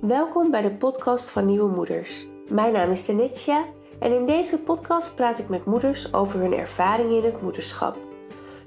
Welkom 0.00 0.50
bij 0.50 0.62
de 0.62 0.70
podcast 0.70 1.30
van 1.30 1.46
Nieuwe 1.46 1.70
Moeders. 1.70 2.26
Mijn 2.48 2.72
naam 2.72 2.90
is 2.90 3.04
Tenetsja 3.04 3.64
en 3.98 4.12
in 4.12 4.26
deze 4.26 4.58
podcast 4.58 5.14
praat 5.14 5.38
ik 5.38 5.48
met 5.48 5.64
moeders 5.64 6.12
over 6.14 6.40
hun 6.40 6.52
ervaringen 6.52 7.16
in 7.16 7.24
het 7.24 7.42
moederschap. 7.42 7.96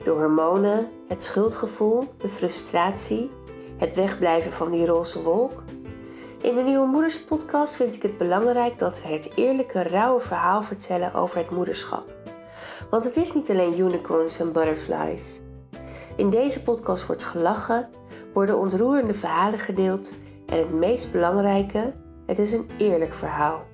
De 0.03 0.09
hormonen, 0.09 0.89
het 1.07 1.23
schuldgevoel, 1.23 2.13
de 2.17 2.29
frustratie, 2.29 3.31
het 3.77 3.93
wegblijven 3.93 4.51
van 4.51 4.71
die 4.71 4.85
roze 4.85 5.23
wolk. 5.23 5.63
In 6.41 6.55
de 6.55 6.61
Nieuwe 6.61 6.87
Moeders 6.87 7.23
podcast 7.23 7.75
vind 7.75 7.95
ik 7.95 8.01
het 8.01 8.17
belangrijk 8.17 8.79
dat 8.79 9.01
we 9.01 9.07
het 9.07 9.31
eerlijke, 9.35 9.83
rauwe 9.83 10.21
verhaal 10.21 10.63
vertellen 10.63 11.13
over 11.13 11.37
het 11.37 11.49
moederschap. 11.49 12.13
Want 12.89 13.03
het 13.03 13.17
is 13.17 13.33
niet 13.33 13.49
alleen 13.49 13.79
unicorns 13.79 14.39
en 14.39 14.51
butterflies. 14.51 15.41
In 16.15 16.29
deze 16.29 16.63
podcast 16.63 17.05
wordt 17.05 17.23
gelachen, 17.23 17.89
worden 18.33 18.59
ontroerende 18.59 19.13
verhalen 19.13 19.59
gedeeld 19.59 20.11
en 20.53 20.59
het 20.59 20.71
meest 20.71 21.11
belangrijke, 21.11 21.93
het 22.25 22.39
is 22.39 22.51
een 22.51 22.69
eerlijk 22.77 23.13
verhaal. 23.13 23.65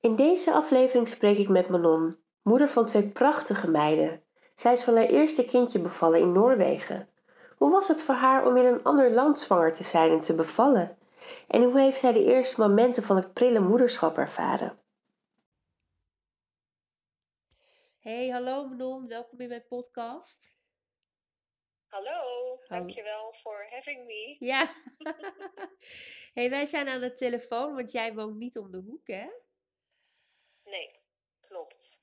In 0.00 0.16
deze 0.16 0.52
aflevering 0.52 1.08
spreek 1.08 1.38
ik 1.38 1.48
met 1.48 1.68
Manon, 1.68 2.16
moeder 2.42 2.68
van 2.68 2.86
twee 2.86 3.08
prachtige 3.08 3.70
meiden. 3.70 4.22
Zij 4.54 4.72
is 4.72 4.84
van 4.84 4.94
haar 4.94 5.04
eerste 5.04 5.44
kindje 5.44 5.78
bevallen 5.78 6.20
in 6.20 6.32
Noorwegen. 6.32 7.08
Hoe 7.56 7.70
was 7.70 7.88
het 7.88 8.00
voor 8.00 8.14
haar 8.14 8.46
om 8.46 8.56
in 8.56 8.64
een 8.64 8.84
ander 8.84 9.10
land 9.10 9.38
zwanger 9.38 9.74
te 9.74 9.84
zijn 9.84 10.10
en 10.10 10.20
te 10.20 10.34
bevallen? 10.34 10.98
En 11.46 11.62
hoe 11.62 11.80
heeft 11.80 11.98
zij 11.98 12.12
de 12.12 12.24
eerste 12.24 12.60
momenten 12.60 13.02
van 13.02 13.16
het 13.16 13.32
prille 13.32 13.60
moederschap 13.60 14.18
ervaren? 14.18 14.78
Hey, 17.98 18.28
hallo 18.28 18.68
Manon, 18.68 19.08
welkom 19.08 19.40
in 19.40 19.48
mijn 19.48 19.66
podcast. 19.68 20.57
Hallo, 21.88 22.58
dankjewel 22.66 23.34
voor 23.42 23.66
having 23.70 24.06
me. 24.06 24.36
Ja. 24.38 24.74
hey, 26.34 26.50
wij 26.50 26.66
zijn 26.66 26.88
aan 26.88 27.00
de 27.00 27.12
telefoon, 27.12 27.74
want 27.74 27.90
jij 27.90 28.14
woont 28.14 28.36
niet 28.36 28.58
om 28.58 28.70
de 28.70 28.78
hoek, 28.78 29.06
hè? 29.06 29.30
Nee, 30.64 31.00
klopt. 31.40 31.98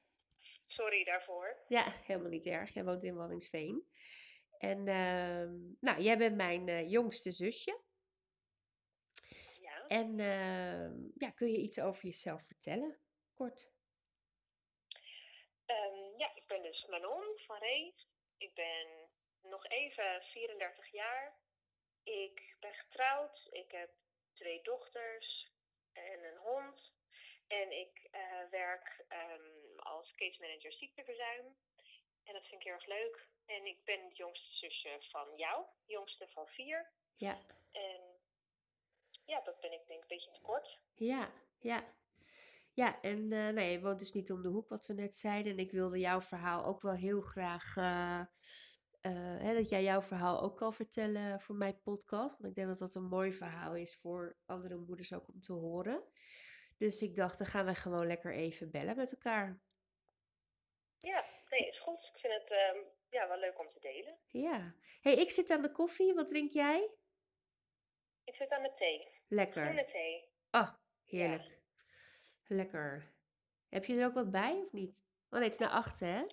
Sorry 0.67 1.03
daarvoor. 1.03 1.63
Ja, 1.67 1.91
helemaal 1.91 2.29
niet 2.29 2.45
erg. 2.45 2.73
Jij 2.73 2.83
woont 2.83 3.03
in 3.03 3.15
Wallingsveen. 3.15 3.87
En 4.57 4.87
ehm, 4.87 5.53
nou, 5.79 6.01
jij 6.01 6.17
bent 6.17 6.35
mijn 6.35 6.67
eh, 6.67 6.89
jongste 6.89 7.31
zusje. 7.31 7.81
Ja. 9.61 9.87
En 9.87 10.19
ehm, 10.19 10.93
ja, 11.17 11.31
kun 11.31 11.47
je 11.47 11.57
iets 11.57 11.79
over 11.79 12.05
jezelf 12.05 12.43
vertellen? 12.45 12.99
Kort. 13.33 13.73
Ehm, 15.65 16.17
ja, 16.17 16.35
ik 16.35 16.47
ben 16.47 16.61
dus 16.61 16.85
Manon 16.85 17.39
van 17.45 17.57
Rees. 17.57 18.07
Ik 18.37 18.53
ben 18.53 19.09
nog 19.49 19.65
even 19.67 20.21
34 20.23 20.91
jaar. 20.91 21.35
Ik 22.03 22.55
ben 22.59 22.73
getrouwd. 22.73 23.47
Ik 23.51 23.71
heb 23.71 23.89
twee 24.33 24.61
dochters 24.61 25.51
en 25.93 26.23
een 26.23 26.37
hond. 26.37 26.93
En 27.47 27.71
ik 27.71 28.07
eh, 28.11 28.49
werk 28.49 29.05
ehm, 29.07 29.77
als 29.77 30.13
case 30.15 30.41
manager 30.41 30.73
ziekteverzuim. 30.73 31.45
En 32.23 32.33
dat 32.33 32.41
vind 32.41 32.61
ik 32.61 32.67
heel 32.67 32.73
erg 32.73 32.85
leuk. 32.85 33.27
En 33.45 33.65
ik 33.65 33.83
ben 33.83 34.03
het 34.05 34.17
jongste 34.17 34.53
zusje 34.53 34.97
van 35.09 35.27
jou, 35.35 35.65
jongste 35.85 36.27
van 36.27 36.47
vier. 36.47 36.91
Ja. 37.15 37.37
En 37.71 38.01
ja, 39.25 39.41
dat 39.41 39.59
ben 39.59 39.71
ik 39.71 39.87
denk 39.87 40.03
ik 40.03 40.11
een 40.11 40.17
beetje 40.17 40.31
te 40.31 40.41
kort. 40.41 40.79
Ja, 40.95 41.31
ja. 41.59 41.93
Ja, 42.73 43.01
en 43.01 43.17
uh, 43.17 43.29
nou, 43.29 43.59
je 43.59 43.81
woont 43.81 43.99
dus 43.99 44.11
niet 44.11 44.31
om 44.31 44.41
de 44.41 44.47
hoek, 44.47 44.69
wat 44.69 44.85
we 44.85 44.93
net 44.93 45.15
zeiden. 45.15 45.51
En 45.51 45.59
ik 45.59 45.71
wilde 45.71 45.99
jouw 45.99 46.21
verhaal 46.21 46.65
ook 46.65 46.81
wel 46.81 46.93
heel 46.93 47.21
graag. 47.21 47.75
Uh, 47.75 48.21
uh, 49.05 49.11
hè, 49.41 49.53
dat 49.53 49.69
jij 49.69 49.83
jouw 49.83 50.01
verhaal 50.01 50.41
ook 50.41 50.57
kan 50.57 50.73
vertellen 50.73 51.41
voor 51.41 51.55
mijn 51.55 51.81
podcast. 51.81 52.37
Want 52.37 52.45
ik 52.45 52.55
denk 52.55 52.67
dat 52.67 52.79
dat 52.79 52.95
een 52.95 53.07
mooi 53.07 53.31
verhaal 53.31 53.75
is 53.75 53.95
voor 53.95 54.37
andere 54.45 54.75
moeders 54.75 55.13
ook 55.13 55.27
om 55.27 55.41
te 55.41 55.53
horen. 55.53 56.03
Dus 56.77 57.01
ik 57.01 57.15
dacht, 57.15 57.37
dan 57.37 57.47
gaan 57.47 57.65
we 57.65 57.75
gewoon 57.75 58.07
lekker 58.07 58.33
even 58.33 58.71
bellen 58.71 58.95
met 58.95 59.11
elkaar. 59.11 59.59
Ja, 60.99 61.23
nee, 61.49 61.67
is 61.67 61.79
goed. 61.79 62.11
Ik 62.13 62.19
vind 62.19 62.33
het 62.33 62.51
um, 62.51 62.83
ja, 63.09 63.27
wel 63.27 63.39
leuk 63.39 63.59
om 63.59 63.69
te 63.69 63.79
delen. 63.79 64.17
Ja. 64.27 64.75
hey, 65.01 65.15
ik 65.15 65.31
zit 65.31 65.51
aan 65.51 65.61
de 65.61 65.71
koffie. 65.71 66.13
Wat 66.13 66.27
drink 66.27 66.51
jij? 66.51 66.89
Ik 68.23 68.35
zit 68.35 68.49
aan 68.49 68.63
de 68.63 68.73
thee. 68.75 69.07
Lekker. 69.27 69.63
Groene 69.63 69.85
thee. 69.85 70.29
Oh, 70.51 70.69
heerlijk. 71.05 71.43
Ja. 72.47 72.55
Lekker. 72.55 73.13
Heb 73.69 73.85
je 73.85 73.99
er 73.99 74.05
ook 74.05 74.13
wat 74.13 74.31
bij 74.31 74.61
of 74.65 74.71
niet? 74.71 75.05
Oh 75.29 75.39
nee, 75.39 75.43
het 75.49 75.59
is 75.59 75.65
naar 75.65 75.69
achter, 75.69 76.07
hè? 76.07 76.25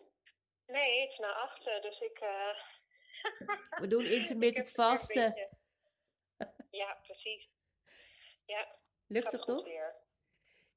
Nee, 0.73 1.01
het 1.01 1.11
is 1.11 1.19
naar 1.19 1.35
achter, 1.35 1.83
dus 1.83 2.01
ik... 2.01 2.21
Uh... 2.21 2.59
We 3.83 3.87
doen 3.87 4.07
intermittent 4.07 4.71
vasten. 4.71 5.49
Ja, 6.71 6.99
precies. 7.03 7.49
Ja. 8.45 8.77
Lukt 9.07 9.33
het 9.33 9.47
nog? 9.47 9.65
Weer. 9.65 9.95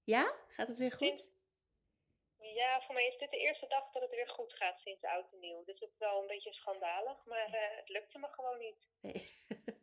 Ja? 0.03 0.35
Gaat 0.47 0.67
het 0.67 0.77
weer 0.77 0.91
goed? 0.91 1.07
Sinds... 1.07 1.33
Ja, 2.37 2.81
voor 2.81 2.95
mij 2.95 3.07
is 3.07 3.17
dit 3.17 3.31
de 3.31 3.37
eerste 3.37 3.67
dag 3.67 3.91
dat 3.91 4.01
het 4.01 4.11
weer 4.11 4.29
goed 4.29 4.53
gaat 4.53 4.79
sinds 4.79 5.03
oud 5.03 5.31
en 5.31 5.39
nieuw. 5.39 5.63
Dus 5.63 5.79
het 5.79 5.89
is 5.89 5.97
wel 5.97 6.21
een 6.21 6.27
beetje 6.27 6.53
schandalig, 6.53 7.25
maar 7.25 7.47
uh, 7.47 7.77
het 7.77 7.89
lukte 7.89 8.19
me 8.19 8.27
gewoon 8.27 8.59
niet. 8.59 8.87
Nee, 9.01 9.29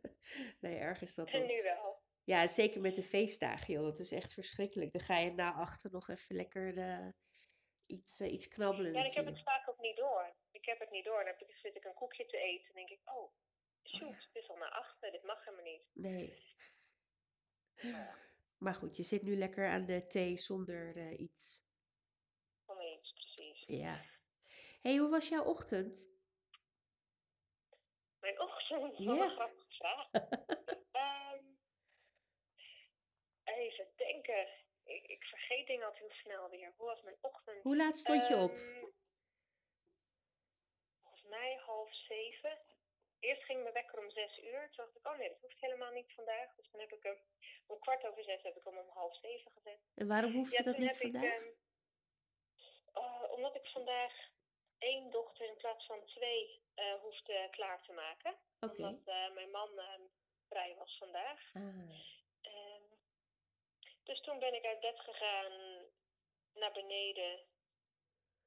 nee 0.61 0.77
erg 0.77 1.01
is 1.01 1.15
dat 1.15 1.29
En 1.29 1.45
nu 1.53 1.61
wel. 1.63 2.01
Ja, 2.23 2.47
zeker 2.47 2.81
met 2.81 2.95
de 2.95 3.03
feestdagen, 3.03 3.73
joh. 3.73 3.83
Dat 3.83 3.99
is 3.99 4.11
echt 4.11 4.33
verschrikkelijk. 4.33 4.91
Dan 4.91 5.01
ga 5.01 5.17
je 5.17 5.31
na 5.31 5.53
achter 5.53 5.91
nog 5.91 6.07
even 6.09 6.35
lekker 6.35 6.75
de, 6.75 7.13
iets, 7.85 8.19
uh, 8.19 8.31
iets 8.31 8.47
knabbelen. 8.47 8.93
Ja, 8.93 9.03
ik 9.03 9.13
heb 9.13 9.25
het 9.25 9.43
vaak 9.43 9.62
niet 9.83 9.97
door. 9.97 10.35
Ik 10.51 10.65
heb 10.65 10.79
het 10.79 10.91
niet 10.91 11.05
door. 11.05 11.23
Dan 11.23 11.33
ik, 11.37 11.57
zit 11.57 11.75
ik 11.75 11.85
een 11.85 11.93
koekje 11.93 12.25
te 12.25 12.37
eten 12.37 12.67
en 12.67 12.75
denk 12.75 12.89
ik, 12.89 13.01
oh, 13.03 13.33
shoot, 13.83 14.21
ja. 14.21 14.27
het 14.27 14.43
is 14.43 14.49
al 14.49 14.57
naar 14.57 14.71
achter. 14.71 15.11
Dit 15.11 15.23
mag 15.23 15.45
helemaal 15.45 15.65
niet. 15.65 15.83
Nee. 15.93 16.43
Ja. 17.75 18.15
Maar 18.57 18.75
goed, 18.75 18.97
je 18.97 19.03
zit 19.03 19.21
nu 19.21 19.35
lekker 19.35 19.67
aan 19.67 19.85
de 19.85 20.07
thee 20.07 20.37
zonder 20.37 20.95
uh, 20.97 21.19
iets. 21.19 21.61
Zonder 22.65 22.91
iets, 22.91 23.13
precies. 23.13 23.63
Ja. 23.67 24.01
hey, 24.81 24.97
hoe 24.97 25.09
was 25.09 25.29
jouw 25.29 25.43
ochtend? 25.43 26.11
Mijn 28.19 28.39
ochtend? 28.41 28.97
Ja. 28.97 29.05
Wat 29.05 29.19
een 29.19 29.29
grappige 29.29 29.65
vraag. 29.69 30.09
um, 31.33 31.59
even 33.57 33.87
denken. 33.95 34.47
Ik, 34.83 35.07
ik, 35.07 35.23
vergeet 35.23 35.67
dingen 35.67 35.85
altijd 35.85 36.01
heel 36.01 36.21
snel 36.23 36.49
weer. 36.49 36.73
Hoe 36.77 36.85
was 36.85 37.01
mijn 37.01 37.17
ochtend? 37.21 37.63
Hoe 37.63 37.75
laat 37.75 37.97
stond 37.97 38.27
je 38.27 38.33
um, 38.33 38.41
op? 38.41 38.57
Mij 41.37 41.55
half 41.65 41.93
zeven. 41.95 42.57
Eerst 43.19 43.43
ging 43.43 43.61
mijn 43.61 43.73
wekker 43.73 43.99
om 43.99 44.11
zes 44.11 44.39
uur. 44.39 44.69
Toen 44.71 44.85
dacht 44.85 44.97
ik, 44.97 45.07
oh 45.07 45.17
nee, 45.17 45.29
dat 45.29 45.41
hoeft 45.41 45.59
helemaal 45.59 45.91
niet 45.91 46.11
vandaag. 46.13 46.55
Dus 46.55 46.71
dan 46.71 46.81
heb 46.81 46.91
ik 46.91 47.03
hem 47.03 47.17
om 47.67 47.79
kwart 47.79 48.05
over 48.05 48.23
zes 48.23 48.41
heb 48.41 48.55
ik 48.55 48.63
hem 48.63 48.77
om 48.77 48.89
half 48.89 49.15
zeven 49.19 49.51
gezet. 49.51 49.79
En 49.95 50.07
waarom 50.07 50.33
hoefde 50.33 50.57
ja, 50.57 50.63
dat 50.63 50.77
niet 50.77 51.01
ik, 51.01 51.11
vandaag? 51.11 51.35
Um, 51.35 51.55
uh, 52.93 53.31
omdat 53.31 53.55
ik 53.55 53.67
vandaag 53.67 54.13
één 54.77 55.11
dochter 55.11 55.45
in 55.47 55.57
plaats 55.57 55.85
van 55.85 56.05
twee 56.05 56.61
uh, 56.75 56.93
hoefde 56.93 57.47
klaar 57.51 57.83
te 57.83 57.91
maken. 57.91 58.35
Okay. 58.59 58.75
Omdat 58.75 59.07
uh, 59.07 59.33
mijn 59.33 59.51
man 59.51 59.69
vrij 60.49 60.75
was 60.75 60.97
vandaag. 60.97 61.51
Ah. 61.53 62.11
Dus 64.03 64.21
toen 64.21 64.39
ben 64.39 64.53
ik 64.53 64.65
uit 64.65 64.79
bed 64.79 64.99
gegaan, 64.99 65.51
naar 66.53 66.71
beneden, 66.71 67.39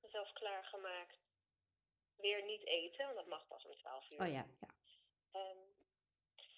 mezelf 0.00 0.32
klaargemaakt. 0.32 1.25
Weer 2.16 2.44
niet 2.44 2.66
eten, 2.66 3.04
want 3.04 3.16
dat 3.16 3.26
mag 3.26 3.46
pas 3.46 3.64
om 3.64 3.76
12 3.76 4.10
uur. 4.10 4.20
Oh 4.20 4.28
ja, 4.28 4.46
ja. 4.60 4.70
Um, 5.40 5.76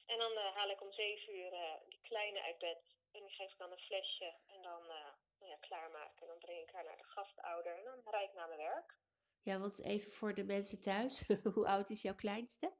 en 0.07 0.19
dan 0.19 0.33
uh, 0.33 0.55
haal 0.55 0.71
ik 0.71 0.83
om 0.83 0.93
7 0.93 1.37
uur 1.37 1.53
uh, 1.53 1.75
die 1.89 2.01
kleine 2.03 2.43
uit 2.43 2.59
bed 2.59 2.97
en 3.11 3.21
die 3.21 3.35
geef 3.35 3.53
ik 3.53 3.59
dan 3.59 3.73
een 3.73 3.79
flesje 3.79 4.35
en 4.47 4.63
dan 4.63 4.83
uh, 4.83 5.49
ja, 5.49 5.57
klaarmaken. 5.61 6.21
En 6.23 6.27
dan 6.27 6.39
breng 6.39 6.61
ik 6.61 6.71
haar 6.71 6.85
naar 6.85 6.97
de 6.97 7.05
gastouder 7.05 7.79
en 7.79 7.85
dan 7.85 8.01
rijd 8.05 8.29
ik 8.29 8.35
naar 8.35 8.49
mijn 8.49 8.61
werk. 8.61 8.97
Ja, 9.43 9.59
want 9.59 9.83
even 9.83 10.11
voor 10.11 10.35
de 10.35 10.45
mensen 10.45 10.81
thuis, 10.81 11.27
hoe 11.55 11.67
oud 11.67 11.91
is 11.91 12.03
jouw 12.03 12.15
kleinste? 12.15 12.77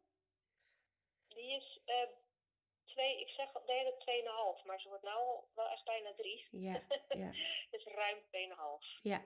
Die 1.29 1.57
is 1.57 1.81
twee, 2.85 3.21
ik 3.21 3.29
zeg 3.29 3.53
de 3.53 3.73
hele 3.73 3.97
tweeënhalf, 3.99 4.65
maar 4.65 4.81
ze 4.81 4.89
wordt 4.89 5.05
nou 5.05 5.45
wel 5.55 5.69
echt 5.69 5.85
bijna 5.85 6.15
drie. 6.15 6.49
Ja, 6.51 6.83
ja. 7.09 7.31
dus 7.71 7.85
ruim 7.85 8.19
tweeënhalf. 8.29 8.85
Ja. 9.03 9.25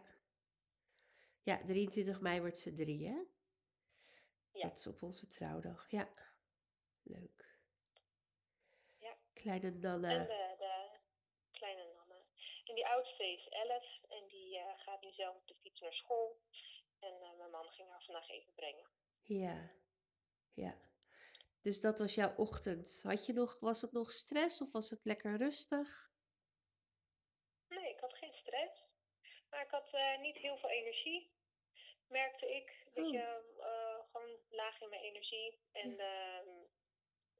Ja, 1.43 1.65
23 1.67 2.21
mei 2.21 2.41
wordt 2.41 2.59
ze 2.59 2.75
drie, 2.75 3.09
hè? 3.09 3.23
Ja. 4.53 4.69
Dat 4.69 4.79
is 4.79 4.87
op 4.87 5.03
onze 5.03 5.29
trouwdag. 5.29 5.91
Ja. 5.91 6.09
Leuk. 7.03 7.59
Ja. 8.99 9.17
Kleine 9.33 9.71
Nanne. 9.71 10.15
En 10.15 10.27
de, 10.27 10.55
de 10.59 10.99
kleine 11.51 11.93
Nanne. 11.95 12.23
En 12.65 12.75
die 12.75 12.87
oudste 12.87 13.25
is 13.33 13.49
11 13.49 13.85
en 14.09 14.27
die 14.29 14.59
uh, 14.59 14.65
gaat 14.77 15.03
nu 15.03 15.13
zelf 15.13 15.37
op 15.37 15.47
de 15.47 15.55
fiets 15.55 15.81
naar 15.81 15.93
school. 15.93 16.41
En 16.99 17.15
uh, 17.15 17.39
mijn 17.39 17.51
man 17.51 17.69
ging 17.69 17.89
haar 17.89 18.03
vandaag 18.05 18.29
even 18.29 18.55
brengen. 18.55 18.87
Ja. 19.23 19.71
Ja. 20.55 20.75
Dus 21.61 21.81
dat 21.81 21.99
was 21.99 22.15
jouw 22.15 22.35
ochtend. 22.37 23.03
Had 23.03 23.27
je 23.27 23.33
nog, 23.33 23.61
was 23.61 23.81
het 23.81 23.93
nog 23.93 24.13
stress 24.13 24.61
of 24.61 24.73
was 24.73 24.91
het 24.91 25.05
lekker 25.05 25.37
rustig? 25.37 26.11
Nee, 27.69 27.91
ik 27.91 28.01
had 28.01 28.15
geen 28.15 28.35
stress. 28.35 28.85
Maar 29.51 29.63
ik 29.63 29.71
had 29.71 29.95
uh, 29.95 30.21
niet 30.21 30.37
heel 30.37 30.57
veel 30.57 30.71
energie. 30.71 31.31
Merkte 32.07 32.55
ik 32.55 32.87
dat 32.95 33.05
Oh. 33.05 33.13
je 33.13 33.53
gewoon 34.12 34.38
laag 34.50 34.81
in 34.81 34.88
mijn 34.88 35.03
energie. 35.03 35.59
En 35.73 35.99
ehm, 36.00 36.49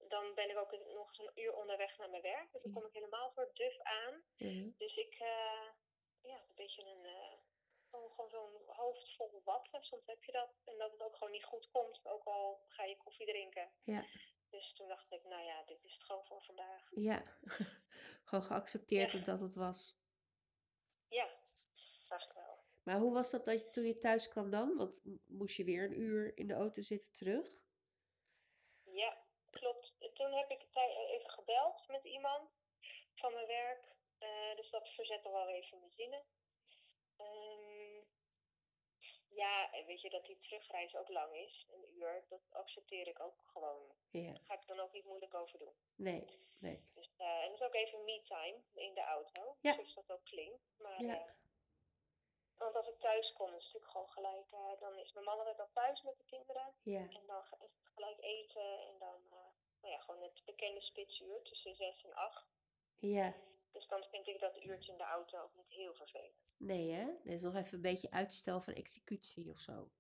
dan 0.09 0.35
ben 0.35 0.51
ik 0.51 0.57
ook 0.59 0.71
nog 0.95 1.09
eens 1.09 1.19
een 1.19 1.43
uur 1.43 1.55
onderweg 1.55 1.99
naar 1.99 2.11
mijn 2.11 2.23
werk. 2.23 2.53
Dus 2.53 2.63
dan 2.63 2.73
kom 2.73 2.85
ik 2.87 2.93
helemaal 2.93 3.33
voor 3.33 3.51
duf 3.55 3.81
aan. 3.81 4.23
Dus 4.79 4.97
ik, 4.97 5.15
eh, 5.15 5.69
ja, 6.23 6.37
een 6.49 6.55
beetje 6.55 6.83
een, 6.85 7.05
eh, 7.05 7.33
gewoon, 7.91 8.11
gewoon 8.11 8.31
zo'n 8.31 8.63
hoofd 8.67 9.17
vol 9.17 9.41
watten. 9.45 9.83
Soms 9.85 10.07
heb 10.07 10.25
je 10.25 10.33
dat. 10.33 10.51
En 10.65 10.79
dat 10.79 10.91
het 10.93 11.03
ook 11.03 11.17
gewoon 11.17 11.33
niet 11.33 11.45
goed 11.45 11.71
komt, 11.71 12.07
ook 12.07 12.25
al 12.25 12.65
ga 12.69 12.85
je 12.85 12.97
koffie 12.97 13.27
drinken. 13.27 13.73
Ja, 13.85 14.05
Dus 14.51 14.73
toen 14.73 14.89
dacht 14.89 15.13
ik, 15.13 15.25
nou 15.25 15.43
ja, 15.45 15.63
dit 15.65 15.85
is 15.85 15.93
het 15.93 16.03
gewoon 16.03 16.27
voor 16.27 16.43
vandaag. 16.43 16.89
ja. 16.95 17.23
Gewoon 18.25 18.45
geaccepteerd 18.45 19.13
Ja. 19.13 19.17
dat 19.19 19.27
dat 19.27 19.41
het 19.41 19.55
was. 19.55 19.97
Ja. 21.09 21.29
Maar 22.83 22.99
hoe 22.99 23.13
was 23.13 23.31
dat, 23.31 23.45
dat 23.45 23.61
je, 23.61 23.71
toen 23.71 23.85
je 23.87 23.99
thuis 23.99 24.29
kwam 24.29 24.51
dan? 24.51 24.77
Want 24.77 25.03
moest 25.27 25.57
je 25.57 25.65
weer 25.65 25.85
een 25.85 26.01
uur 26.01 26.37
in 26.39 26.47
de 26.47 26.55
auto 26.55 26.83
zitten 26.83 27.13
terug? 27.13 27.47
Ja, 28.83 29.25
klopt. 29.51 29.93
Toen 30.15 30.33
heb 30.33 30.51
ik 30.51 30.67
even 31.09 31.31
gebeld 31.31 31.87
met 31.89 32.05
iemand 32.05 32.51
van 33.15 33.33
mijn 33.33 33.47
werk. 33.47 33.95
Eh, 34.19 34.57
dus 34.57 34.71
dat 34.71 34.89
verzette 34.89 35.31
wel 35.31 35.49
even 35.49 35.79
mijn 35.79 35.91
zinnen. 35.93 36.23
Ehm, 37.17 38.01
ja, 39.29 39.73
en 39.73 39.87
weet 39.87 40.01
je 40.01 40.11
dat 40.11 40.27
die 40.27 40.39
terugreis 40.41 40.97
ook 40.97 41.09
lang 41.09 41.35
is, 41.35 41.67
een 41.71 41.95
uur, 41.95 42.25
dat 42.29 42.41
accepteer 42.51 43.07
ik 43.09 43.21
ook 43.21 43.43
gewoon. 43.53 43.93
Ja, 44.11 44.33
Daar 44.33 44.41
ga 44.45 44.55
ik 44.55 44.67
dan 44.67 44.81
ook 44.81 44.93
niet 44.93 45.05
moeilijk 45.05 45.35
over 45.35 45.59
doen. 45.59 45.75
nee, 45.95 46.39
nee. 46.59 46.85
Dus, 46.95 47.11
eh, 47.17 47.43
en 47.43 47.51
dat 47.51 47.61
is 47.61 47.67
ook 47.67 47.75
even 47.75 48.05
me-time 48.05 48.61
in 48.75 48.95
de 48.95 49.01
auto, 49.01 49.57
Ja. 49.61 49.75
zoals 49.75 49.95
dat 49.95 50.11
ook 50.11 50.25
klinkt. 50.25 50.63
Maar, 50.79 51.03
Ja. 51.05 51.19
eh, 51.19 51.33
want 52.59 52.75
als 52.77 52.89
ik 52.89 52.99
thuis 53.01 53.33
kom, 53.33 53.47
is 53.49 53.55
het 53.55 53.63
natuurlijk 53.65 53.91
gewoon 53.93 54.09
gelijk, 54.11 54.47
eh, 54.51 54.81
dan 54.81 54.99
is 54.99 55.13
mijn 55.13 55.25
man 55.25 55.39
altijd 55.39 55.61
al 55.61 55.71
thuis 55.73 56.03
met 56.03 56.17
de 56.19 56.25
kinderen. 56.25 56.75
Ja, 56.83 56.99
En 57.01 57.27
dan 57.27 57.43
is 57.61 57.73
het 57.79 57.89
gelijk 57.95 58.21
eten 58.21 58.81
en 58.89 58.99
dan, 58.99 59.21
eh, 59.31 59.51
nou 59.81 59.93
ja, 59.95 59.99
gewoon 60.01 60.23
het 60.23 60.43
bekende 60.45 60.81
spitsuur 60.81 61.43
tussen 61.43 61.75
zes 61.77 62.05
en 62.05 62.15
acht. 62.15 62.47
ja. 62.99 63.35
Dus 63.73 63.87
dan 63.89 64.05
vind 64.11 64.27
ik 64.27 64.41
dat 64.41 64.63
uurtje 64.65 64.93
in 64.93 64.99
de 64.99 65.05
auto 65.05 65.39
ook 65.39 65.55
niet 65.55 65.69
heel 65.71 65.95
vervelend. 65.95 66.35
Nee, 66.57 66.91
hè? 66.91 67.03
Er 67.25 67.33
is 67.33 67.43
nog 67.43 67.55
even 67.55 67.75
een 67.75 67.81
beetje 67.83 68.11
uitstel 68.11 68.61
van 68.61 68.75
executie 68.75 69.51
of 69.51 69.59
zo. 69.59 69.91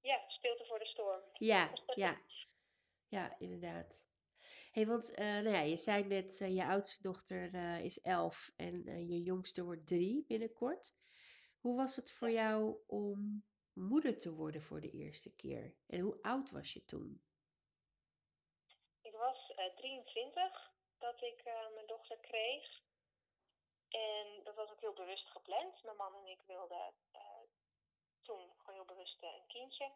Ja, 0.00 0.24
stilte 0.28 0.64
voor 0.64 0.78
de 0.78 0.86
storm. 0.86 1.20
Ja, 1.32 1.70
ja. 2.04 2.20
Ja, 3.08 3.36
inderdaad. 3.38 4.06
hey, 4.72 4.86
want 4.86 5.14
eh, 5.14 5.24
nou 5.24 5.48
ja, 5.48 5.60
je 5.60 5.76
zei 5.76 6.04
net, 6.04 6.38
je 6.38 6.64
oudste 6.64 7.02
dochter 7.02 7.54
is 7.84 8.00
elf 8.00 8.52
en 8.56 8.84
je 9.08 9.22
jongste 9.22 9.64
wordt 9.64 9.86
drie 9.86 10.24
binnenkort. 10.28 10.94
Hoe 11.60 11.76
was 11.76 11.96
het 11.96 12.12
voor 12.12 12.30
jou 12.30 12.76
om 12.86 13.44
moeder 13.72 14.18
te 14.18 14.34
worden 14.34 14.62
voor 14.62 14.80
de 14.80 14.90
eerste 14.90 15.34
keer? 15.34 15.74
En 15.86 16.00
hoe 16.00 16.22
oud 16.22 16.50
was 16.50 16.72
je 16.72 16.84
toen? 16.84 17.24
Ik 19.00 19.12
was 19.12 19.52
eh 19.56 19.76
23 19.76 20.72
dat 20.98 21.22
ik 21.22 21.40
eh, 21.44 21.74
mijn 21.74 21.86
dochter 21.86 22.18
kreeg. 22.18 22.82
En 23.88 24.44
dat 24.44 24.54
was 24.54 24.70
ook 24.70 24.80
heel 24.80 24.92
bewust 24.92 25.28
gepland. 25.28 25.82
Mijn 25.82 25.96
man 25.96 26.14
en 26.14 26.26
ik 26.26 26.42
wilden 26.46 26.94
eh, 27.10 27.42
toen 28.22 28.50
gewoon 28.58 28.74
heel 28.74 28.94
bewust 28.94 29.22
een 29.22 29.46
kindje. 29.46 29.92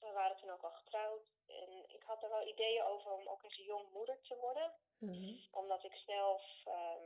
We 0.00 0.12
waren 0.12 0.36
toen 0.36 0.50
ook 0.50 0.62
al 0.62 0.72
getrouwd. 0.72 1.22
En 1.46 1.84
ik 1.88 2.02
had 2.02 2.22
er 2.22 2.28
wel 2.28 2.48
ideeën 2.48 2.82
over 2.82 3.10
om 3.10 3.28
ook 3.28 3.42
eens 3.42 3.56
jong 3.56 3.92
moeder 3.92 4.20
te 4.20 4.36
worden. 4.36 4.74
Mhm. 4.98 5.34
Omdat 5.50 5.84
ik 5.84 5.94
zelf 5.94 6.42
ehm, 6.64 7.04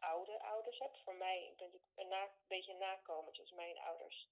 oude 0.00 0.42
ouders 0.42 0.78
heb. 0.78 0.96
Voor 1.04 1.14
mij, 1.14 1.48
ik 1.50 1.56
ben 1.56 1.66
natuurlijk 1.66 1.92
een, 2.00 2.08
na, 2.08 2.22
een 2.22 2.48
beetje 2.48 2.72
een 2.72 2.78
nakomertje. 2.78 3.42
Dus 3.42 3.52
mijn 3.52 3.78
ouders 3.78 4.28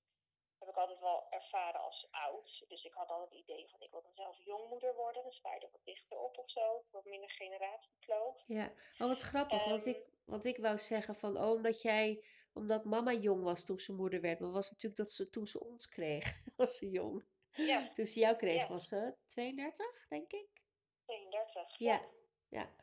heb 0.58 0.68
ik 0.68 0.76
altijd 0.76 1.00
wel 1.00 1.26
ervaren 1.30 1.80
als 1.80 2.06
oud. 2.10 2.64
Dus 2.68 2.84
ik 2.84 2.92
had 2.92 3.08
altijd 3.08 3.30
het 3.30 3.38
idee 3.38 3.68
van 3.70 3.80
ik 3.80 3.90
wil 3.90 4.02
dan 4.02 4.14
zelf 4.14 4.44
jongmoeder 4.44 4.94
worden. 4.94 5.22
Dan 5.22 5.32
sta 5.32 5.54
je 5.54 5.60
er 5.60 5.68
wat 5.72 5.84
dichter 5.84 6.18
op 6.18 6.38
of 6.38 6.50
zo. 6.50 6.84
Wat 6.90 7.04
minder 7.04 7.30
generatiekloof. 7.30 8.42
Ja, 8.46 8.72
oh 8.98 9.08
wat 9.08 9.20
grappig, 9.20 9.64
want 9.64 9.86
Ehm, 9.86 9.94
ik, 9.94 10.04
want 10.24 10.44
ik 10.44 10.56
wou 10.56 10.78
zeggen 10.78 11.14
van, 11.14 11.36
oh, 11.36 11.50
omdat 11.50 11.82
jij, 11.82 12.24
omdat 12.52 12.84
mama 12.84 13.12
jong 13.12 13.42
was 13.42 13.64
toen 13.64 13.78
ze 13.78 13.92
moeder 13.92 14.20
werd, 14.20 14.40
maar 14.40 14.50
was 14.50 14.70
natuurlijk 14.70 15.00
dat 15.00 15.10
ze 15.10 15.30
toen 15.30 15.46
ze 15.46 15.60
ons 15.64 15.88
kreeg, 15.88 16.24
was 16.56 16.76
ze 16.76 16.90
jong. 16.90 17.24
Ja, 17.52 17.92
Toen 17.92 18.06
ze 18.06 18.20
jou 18.20 18.36
kreeg 18.36 18.62
Ja. 18.62 18.68
was 18.68 18.88
ze 18.88 19.14
32, 19.26 20.06
denk 20.08 20.32
ik. 20.32 20.48
32. 21.04 21.78
Ja, 21.78 22.04
ja, 22.48 22.74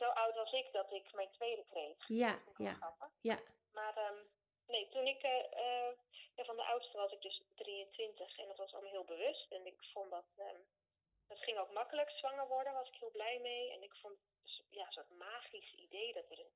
Zo 0.00 0.08
oud 0.08 0.34
was 0.34 0.52
ik 0.52 0.72
dat 0.72 0.92
ik 0.92 1.14
mijn 1.14 1.30
tweede 1.30 1.64
kreeg. 1.64 2.08
ja, 2.08 2.32
Dat 2.46 2.54
ja, 2.56 2.72
grappig. 2.72 3.08
ja, 3.20 3.38
Maar 3.72 3.96
ehm, 3.96 4.18
nee, 4.66 4.88
toen 4.88 5.06
ik 5.06 5.22
eh, 5.22 5.52
eh, 5.64 5.92
ja, 6.36 6.44
van 6.44 6.56
de 6.56 6.64
oudste 6.64 6.96
was 6.96 7.12
ik 7.12 7.22
dus 7.22 7.42
23 7.54 8.38
en 8.38 8.48
dat 8.48 8.56
was 8.56 8.72
allemaal 8.72 8.90
heel 8.90 9.04
bewust. 9.04 9.50
En 9.52 9.66
ik 9.66 9.78
vond 9.92 10.10
dat, 10.10 10.24
ehm 10.36 10.60
het 11.26 11.38
ging 11.38 11.58
ook 11.58 11.70
makkelijk 11.72 12.10
zwanger 12.10 12.46
worden, 12.48 12.72
was 12.72 12.88
ik 12.88 12.94
heel 12.94 13.10
blij 13.10 13.38
mee. 13.38 13.72
En 13.72 13.82
ik 13.82 13.94
vond 13.94 14.14
het 14.42 14.62
ja, 14.70 14.86
een 14.86 14.92
soort 14.92 15.10
magisch 15.10 15.72
idee 15.74 16.12
dat 16.12 16.30
er 16.30 16.38
een 16.38 16.52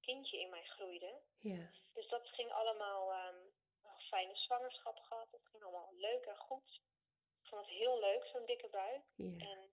kindje 0.00 0.40
in 0.40 0.50
mij 0.50 0.64
groeide. 0.64 1.20
ja, 1.38 1.70
Dus 1.92 2.08
dat 2.08 2.28
ging 2.28 2.52
allemaal, 2.52 3.12
ehm, 3.12 3.36
een 3.82 4.00
fijne 4.08 4.36
zwangerschap 4.36 4.98
gehad. 4.98 5.30
Het 5.30 5.46
ging 5.50 5.62
allemaal 5.62 5.92
leuk 5.96 6.24
en 6.24 6.36
goed. 6.36 6.80
Ik 7.42 7.48
vond 7.48 7.60
het 7.66 7.74
heel 7.74 7.98
leuk, 8.00 8.24
zo'n 8.26 8.46
dikke 8.46 8.68
buik. 8.68 9.02
ja, 9.14 9.46
En 9.50 9.70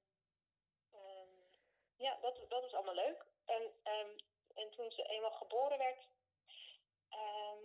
ja, 1.97 2.17
dat, 2.21 2.49
dat 2.49 2.63
is 2.63 2.73
allemaal 2.73 2.93
leuk. 2.95 3.25
En, 3.45 3.71
ehm, 3.83 4.09
en 4.53 4.71
toen 4.71 4.91
ze 4.91 5.03
eenmaal 5.03 5.31
geboren 5.31 5.77
werd, 5.77 6.07
ehm, 7.09 7.63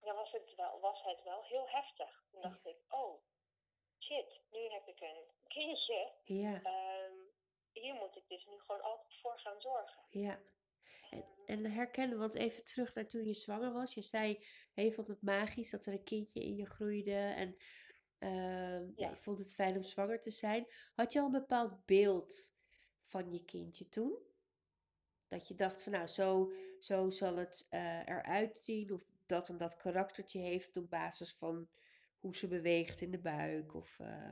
ja, 0.00 0.14
was, 0.14 0.32
het 0.32 0.54
wel, 0.56 0.80
was 0.80 1.02
het 1.02 1.22
wel 1.22 1.42
heel 1.44 1.68
heftig. 1.68 2.24
Toen 2.30 2.40
dacht 2.40 2.66
ik, 2.66 2.76
oh, 2.88 3.22
shit, 3.98 4.40
nu 4.50 4.60
heb 4.60 4.86
ik 4.88 5.00
een 5.00 5.30
kindje. 5.48 6.12
ja, 6.24 6.62
Ehm, 6.62 7.14
hier 7.72 7.94
moet 7.94 8.16
ik 8.16 8.28
dus 8.28 8.46
nu 8.46 8.58
gewoon 8.58 8.82
altijd 8.82 9.20
voor 9.22 9.38
gaan 9.38 9.60
zorgen. 9.60 10.02
ja. 10.10 10.40
En, 11.10 11.24
en 11.46 11.64
herkennen, 11.64 12.18
want 12.18 12.34
even 12.34 12.64
terug 12.64 12.94
naar 12.94 13.04
toen 13.04 13.24
je 13.24 13.34
zwanger 13.34 13.72
was. 13.72 13.94
Je 13.94 14.02
zei, 14.02 14.46
je 14.74 14.92
vond 14.92 15.08
het 15.08 15.22
magisch 15.22 15.70
dat 15.70 15.86
er 15.86 15.92
een 15.92 16.04
kindje 16.04 16.40
in 16.40 16.56
je 16.56 16.66
groeide 16.66 17.14
en 17.16 17.56
ja. 18.18 18.92
Ja. 18.96 19.10
je 19.10 19.16
vond 19.16 19.38
het 19.38 19.54
fijn 19.54 19.76
om 19.76 19.82
zwanger 19.82 20.20
te 20.20 20.30
zijn. 20.30 20.66
Had 20.94 21.12
je 21.12 21.18
al 21.20 21.24
een 21.26 21.32
bepaald 21.32 21.84
beeld 21.84 22.58
van 23.06 23.32
je 23.32 23.44
kindje 23.44 23.88
toen? 23.88 24.18
Dat 25.28 25.48
je 25.48 25.54
dacht 25.54 25.82
van 25.82 25.92
nou, 25.92 26.06
zo, 26.06 26.52
zo 26.80 27.10
zal 27.10 27.36
het 27.36 27.66
eh, 27.70 28.08
eruit 28.08 28.58
zien. 28.60 28.92
Of 28.92 29.12
dat 29.26 29.48
en 29.48 29.56
dat 29.56 29.76
karaktertje 29.76 30.38
heeft 30.38 30.76
op 30.76 30.90
basis 30.90 31.34
van 31.34 31.68
hoe 32.20 32.36
ze 32.36 32.48
beweegt 32.48 33.00
in 33.00 33.10
de 33.10 33.18
buik. 33.18 33.74
Of, 33.74 33.98
eh, 34.00 34.30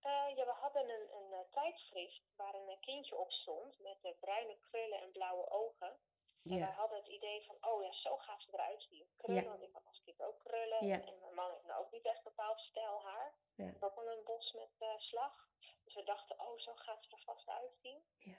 Eh, 0.00 0.36
ja, 0.36 0.44
we 0.44 0.56
hadden 0.60 0.88
een, 0.90 1.08
een 1.12 1.46
tijdschrift 1.50 2.22
waar 2.36 2.54
een 2.54 2.80
kindje 2.80 3.16
op 3.16 3.30
stond 3.32 3.78
met 3.78 4.16
bruine 4.20 4.56
krullen 4.60 5.00
en 5.02 5.12
blauwe 5.12 5.50
ogen. 5.50 5.96
En 6.44 6.58
wij 6.58 6.72
hadden 6.76 6.98
het 6.98 7.08
idee 7.08 7.44
van, 7.46 7.56
oh 7.70 7.82
ja, 7.82 7.92
zo 7.92 8.16
gaat 8.16 8.42
ze 8.42 8.48
eruit 8.52 8.82
zien. 8.82 9.06
Krullen, 9.16 9.42
Ja. 9.42 9.48
want 9.48 9.62
ik 9.62 9.72
had 9.72 9.86
als 9.86 10.02
kind 10.04 10.22
ook 10.22 10.38
krullen. 10.38 10.86
Ja. 10.86 10.94
En 11.04 11.18
mijn 11.20 11.34
man 11.34 11.50
heeft 11.50 11.64
nou 11.66 11.84
ook 11.84 11.92
niet 11.92 12.04
echt 12.06 12.22
bepaald 12.24 12.60
stijl 12.60 13.02
haar. 13.02 13.34
Ja. 13.54 13.72
Ook 13.80 13.94
wel 13.94 14.10
een 14.10 14.24
bos 14.24 14.52
met 14.52 14.98
slag. 14.98 15.47
Dus 15.88 15.96
we 15.96 16.04
dachten, 16.04 16.40
oh, 16.40 16.58
zo 16.58 16.74
gaat 16.74 17.04
ze 17.04 17.10
er 17.10 17.22
vast 17.22 17.48
uitzien. 17.48 18.02
Ja. 18.18 18.38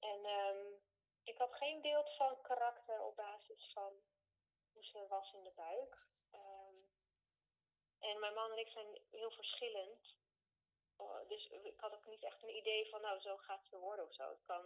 En 0.00 0.24
ehm, 0.24 0.66
ik 1.24 1.38
had 1.38 1.54
geen 1.54 1.80
beeld 1.80 2.16
van 2.16 2.40
karakter 2.42 3.02
op 3.02 3.16
basis 3.16 3.70
van 3.72 3.92
hoe 4.72 4.84
ze 4.84 5.06
was 5.08 5.32
in 5.32 5.44
de 5.44 5.52
buik. 5.54 6.06
Ehm, 6.30 6.76
en 7.98 8.20
mijn 8.20 8.34
man 8.34 8.50
en 8.50 8.58
ik 8.58 8.68
zijn 8.68 9.00
heel 9.10 9.30
verschillend. 9.30 10.14
Oh, 10.96 11.28
dus 11.28 11.46
ik 11.46 11.80
had 11.80 11.94
ook 11.94 12.06
niet 12.06 12.22
echt 12.22 12.42
een 12.42 12.56
idee 12.56 12.88
van, 12.88 13.00
nou, 13.00 13.20
zo 13.20 13.36
gaat 13.36 13.66
ze 13.70 13.78
worden 13.78 14.04
of 14.04 14.14
zo. 14.14 14.28
Het 14.28 14.44
kan, 14.44 14.64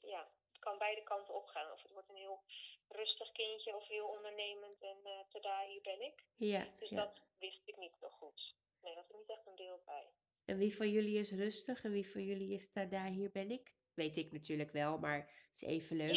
ja, 0.00 0.30
het 0.52 0.58
kan 0.58 0.78
beide 0.78 1.02
kanten 1.02 1.34
opgaan. 1.34 1.72
Of 1.72 1.82
het 1.82 1.92
wordt 1.92 2.08
een 2.08 2.24
heel 2.26 2.42
rustig 2.88 3.32
kindje 3.32 3.76
of 3.76 3.86
heel 3.86 4.08
ondernemend 4.08 4.82
en 4.82 4.98
uh, 5.04 5.20
tada, 5.28 5.66
hier 5.66 5.82
ben 5.82 6.00
ik. 6.00 6.24
ja, 6.36 6.66
Dus 6.78 6.88
ja. 6.88 6.96
dat 6.96 7.20
wist 7.38 7.62
ik 7.64 7.76
niet 7.76 7.96
zo 8.00 8.08
goed. 8.08 8.54
Nee, 8.80 8.94
daar 8.94 9.02
had 9.02 9.12
ik 9.12 9.18
niet 9.18 9.30
echt 9.30 9.46
een 9.46 9.54
beeld 9.54 9.84
bij. 9.84 10.12
En 10.50 10.58
wie 10.58 10.76
van 10.76 10.90
jullie 10.90 11.18
is 11.18 11.30
rustig 11.30 11.84
en 11.84 11.90
wie 11.90 12.10
van 12.10 12.24
jullie 12.24 12.52
is 12.52 12.70
tada, 12.70 13.04
hier 13.06 13.30
ben 13.30 13.50
ik? 13.50 13.74
Weet 13.94 14.16
ik 14.16 14.32
natuurlijk 14.32 14.70
wel, 14.72 14.98
maar 14.98 15.16
het 15.18 15.48
is 15.54 15.62
even 15.62 15.96
leuk. 15.96 16.14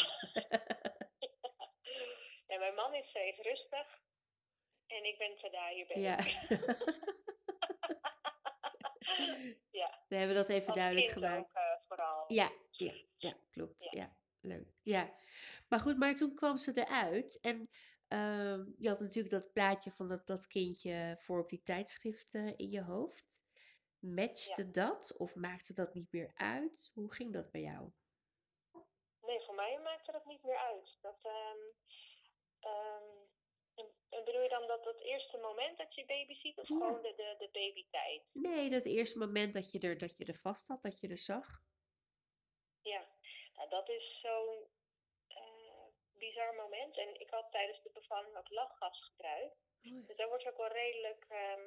Ja, 2.48 2.58
mijn 2.64 2.76
man 2.76 2.94
is 2.94 3.14
even 3.14 3.44
rustig. 3.44 4.02
En 4.88 5.06
ik 5.06 5.18
ben 5.18 5.38
tada, 5.38 5.70
hier 5.70 5.88
ben 5.88 6.02
Ja. 6.02 6.18
ik. 6.18 6.26
ja, 9.82 10.04
Dan 10.08 10.20
hebben 10.20 10.28
we 10.28 10.42
dat 10.42 10.50
even 10.50 10.68
als 10.68 10.78
duidelijk 10.78 11.12
gemaakt. 11.12 11.40
ook 11.40 11.56
eh, 11.56 11.62
vooral. 11.88 12.24
Ja, 12.28 12.52
ja, 12.72 12.94
ja, 13.18 13.38
klopt. 13.52 13.84
Ja. 13.84 13.90
Ja, 13.92 14.16
leuk. 14.42 14.68
Ja. 14.82 15.14
Maar 15.70 15.80
goed, 15.80 15.98
maar 15.98 16.16
toen 16.16 16.36
kwam 16.36 16.58
ze 16.58 16.72
eruit 16.86 17.40
en 17.40 17.70
ehm, 18.08 18.66
je 18.78 18.90
had 18.90 19.00
natuurlijk 19.00 19.34
dat 19.34 19.54
plaatje 19.54 19.92
van 19.92 20.08
dat, 20.08 20.28
dat 20.28 20.48
kindje 20.48 21.16
voor 21.20 21.40
op 21.40 21.50
die 21.50 21.64
tijdschrift 21.64 22.34
eh, 22.34 22.54
in 22.58 22.70
je 22.70 22.82
hoofd. 22.82 23.52
Matchte 24.04 24.72
dat 24.72 25.18
of 25.18 25.36
maakte 25.36 25.74
dat 25.74 25.94
niet 25.94 26.12
meer 26.12 26.32
uit? 26.36 26.92
Hoe 26.94 27.14
ging 27.14 27.34
dat 27.34 27.52
bij 27.52 27.62
jou? 27.62 27.92
Nee, 29.22 29.42
voor 29.46 29.56
mij 29.56 29.80
maakte 29.84 30.12
dat 30.12 30.26
niet 30.26 30.44
meer 30.44 30.58
uit. 30.58 30.98
Dat, 31.02 31.20
ehm, 31.24 31.58
ehm, 32.60 33.22
En, 34.10 34.26
bedoel 34.26 34.42
je 34.42 34.50
dan 34.50 34.68
dat 34.68 34.84
dat 34.84 35.00
eerste 35.00 35.38
moment 35.38 35.78
dat 35.78 35.96
je 35.96 36.06
baby 36.06 36.34
ziet, 36.34 36.58
of 36.60 36.68
Ja. 36.68 36.76
gewoon 36.78 37.02
de, 37.02 37.14
de, 37.16 37.36
de 37.40 37.50
babytijd? 37.52 38.24
Nee, 38.34 38.70
dat 38.70 38.86
eerste 38.86 39.18
moment 39.20 39.54
dat 39.54 39.72
je 39.72 39.80
er, 39.80 39.98
dat 39.98 40.18
je 40.18 40.26
er 40.26 40.34
vast 40.36 40.68
had, 40.68 40.82
dat 40.82 41.00
je 41.00 41.08
er 41.08 41.18
zag. 41.18 41.64
Ja, 42.82 43.08
nou, 43.56 43.70
dat 43.70 43.90
is 43.90 44.20
zo'n 44.22 44.68
eh, 45.28 45.86
bizar 46.12 46.56
moment. 46.56 46.98
En 46.98 47.20
ik 47.20 47.30
had 47.30 47.52
tijdens 47.52 47.84
de 47.84 47.90
bevalling 47.94 48.38
ook 48.38 48.50
lachgas 48.50 49.04
gebruikt. 49.04 49.56
Oh, 49.84 50.08
Dus 50.08 50.16
daar 50.18 50.28
wordt 50.28 50.48
ook 50.48 50.58
wel 50.58 50.72
redelijk, 50.72 51.26
ehm, 51.30 51.62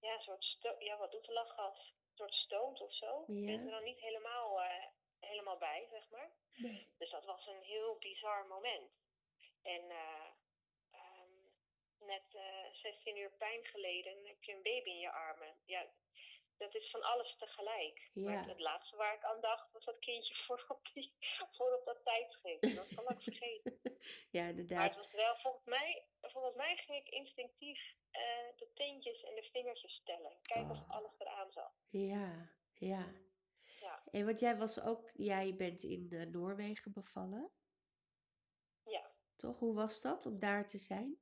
ja, 0.00 0.14
een 0.14 0.20
soort 0.20 0.44
sto- 0.44 0.76
ja, 0.78 0.96
wat 0.96 1.10
doet 1.12 1.28
lachgas? 1.28 1.78
Een 1.78 2.16
soort 2.16 2.34
stoont 2.34 2.80
of 2.80 2.94
zo. 2.94 3.20
Ik 3.20 3.26
ben 3.46 3.58
Ja. 3.58 3.64
er 3.64 3.70
dan 3.70 3.84
niet 3.84 4.00
helemaal, 4.00 4.62
eh, 4.62 4.84
helemaal 5.20 5.58
bij, 5.58 5.86
zeg 5.90 6.08
maar. 6.10 6.30
nee. 6.56 6.88
Dus 6.98 7.10
dat 7.10 7.24
was 7.24 7.46
een 7.46 7.62
heel 7.62 7.96
bizar 7.98 8.46
moment. 8.46 8.90
En 9.62 9.90
eh, 9.90 10.26
ehm, 10.90 11.30
net 11.98 12.34
eh 12.34 12.64
16 12.72 13.16
uur 13.16 13.30
pijn 13.30 13.64
geleden 13.64 14.26
heb 14.26 14.42
je 14.42 14.52
een 14.52 14.62
baby 14.62 14.90
in 14.90 14.98
je 14.98 15.10
armen. 15.10 15.56
Ja, 15.64 15.86
dat 16.58 16.74
is 16.74 16.90
van 16.90 17.02
alles 17.02 17.36
tegelijk. 17.38 18.10
Maar 18.14 18.32
Ja. 18.32 18.38
het, 18.38 18.48
het 18.48 18.60
laatste 18.60 18.96
waar 18.96 19.14
ik 19.14 19.24
aan 19.24 19.40
dacht 19.40 19.72
was 19.72 19.84
dat 19.84 19.98
kindje 19.98 20.34
voor 20.46 20.64
op, 20.68 20.88
die, 20.92 21.12
voor 21.50 21.74
op 21.74 21.84
dat 21.84 22.04
tijdschrift. 22.04 22.76
Dat 22.76 22.94
kan 22.94 23.16
ik 23.16 23.22
vergeten. 23.22 23.78
Ja, 24.30 24.40
Maar 24.42 24.48
het 24.50 24.58
inderdaad. 24.58 24.96
was 24.96 25.10
wel, 25.10 25.36
volgens 25.36 25.64
mij, 25.64 26.04
volgens 26.40 26.62
mij 26.62 26.76
ging 26.76 27.06
ik 27.06 27.08
instinctief 27.12 27.94
eh, 28.10 28.56
de 28.56 28.70
teentjes 28.74 29.22
en 29.22 29.34
de 29.34 29.48
vingertjes 29.52 30.00
tellen. 30.04 30.38
Kijken 30.42 30.70
Oh. 30.70 30.80
of 30.82 30.88
alles 30.90 31.18
eraan 31.18 31.52
zat. 31.52 31.72
Ja, 31.90 32.50
ja. 32.74 33.12
Ja, 33.80 34.02
En 34.10 34.24
want 34.24 34.40
jij 34.40 34.56
was 34.56 34.82
ook, 34.82 35.10
jij 35.14 35.56
bent 35.56 35.82
in 35.82 36.08
eh, 36.10 36.26
Noorwegen 36.26 36.92
bevallen, 36.92 37.50
ja. 38.84 39.10
toch? 39.36 39.58
Hoe 39.58 39.74
was 39.74 40.00
dat 40.02 40.26
om 40.26 40.38
daar 40.38 40.66
te 40.66 40.78
zijn? 40.78 41.20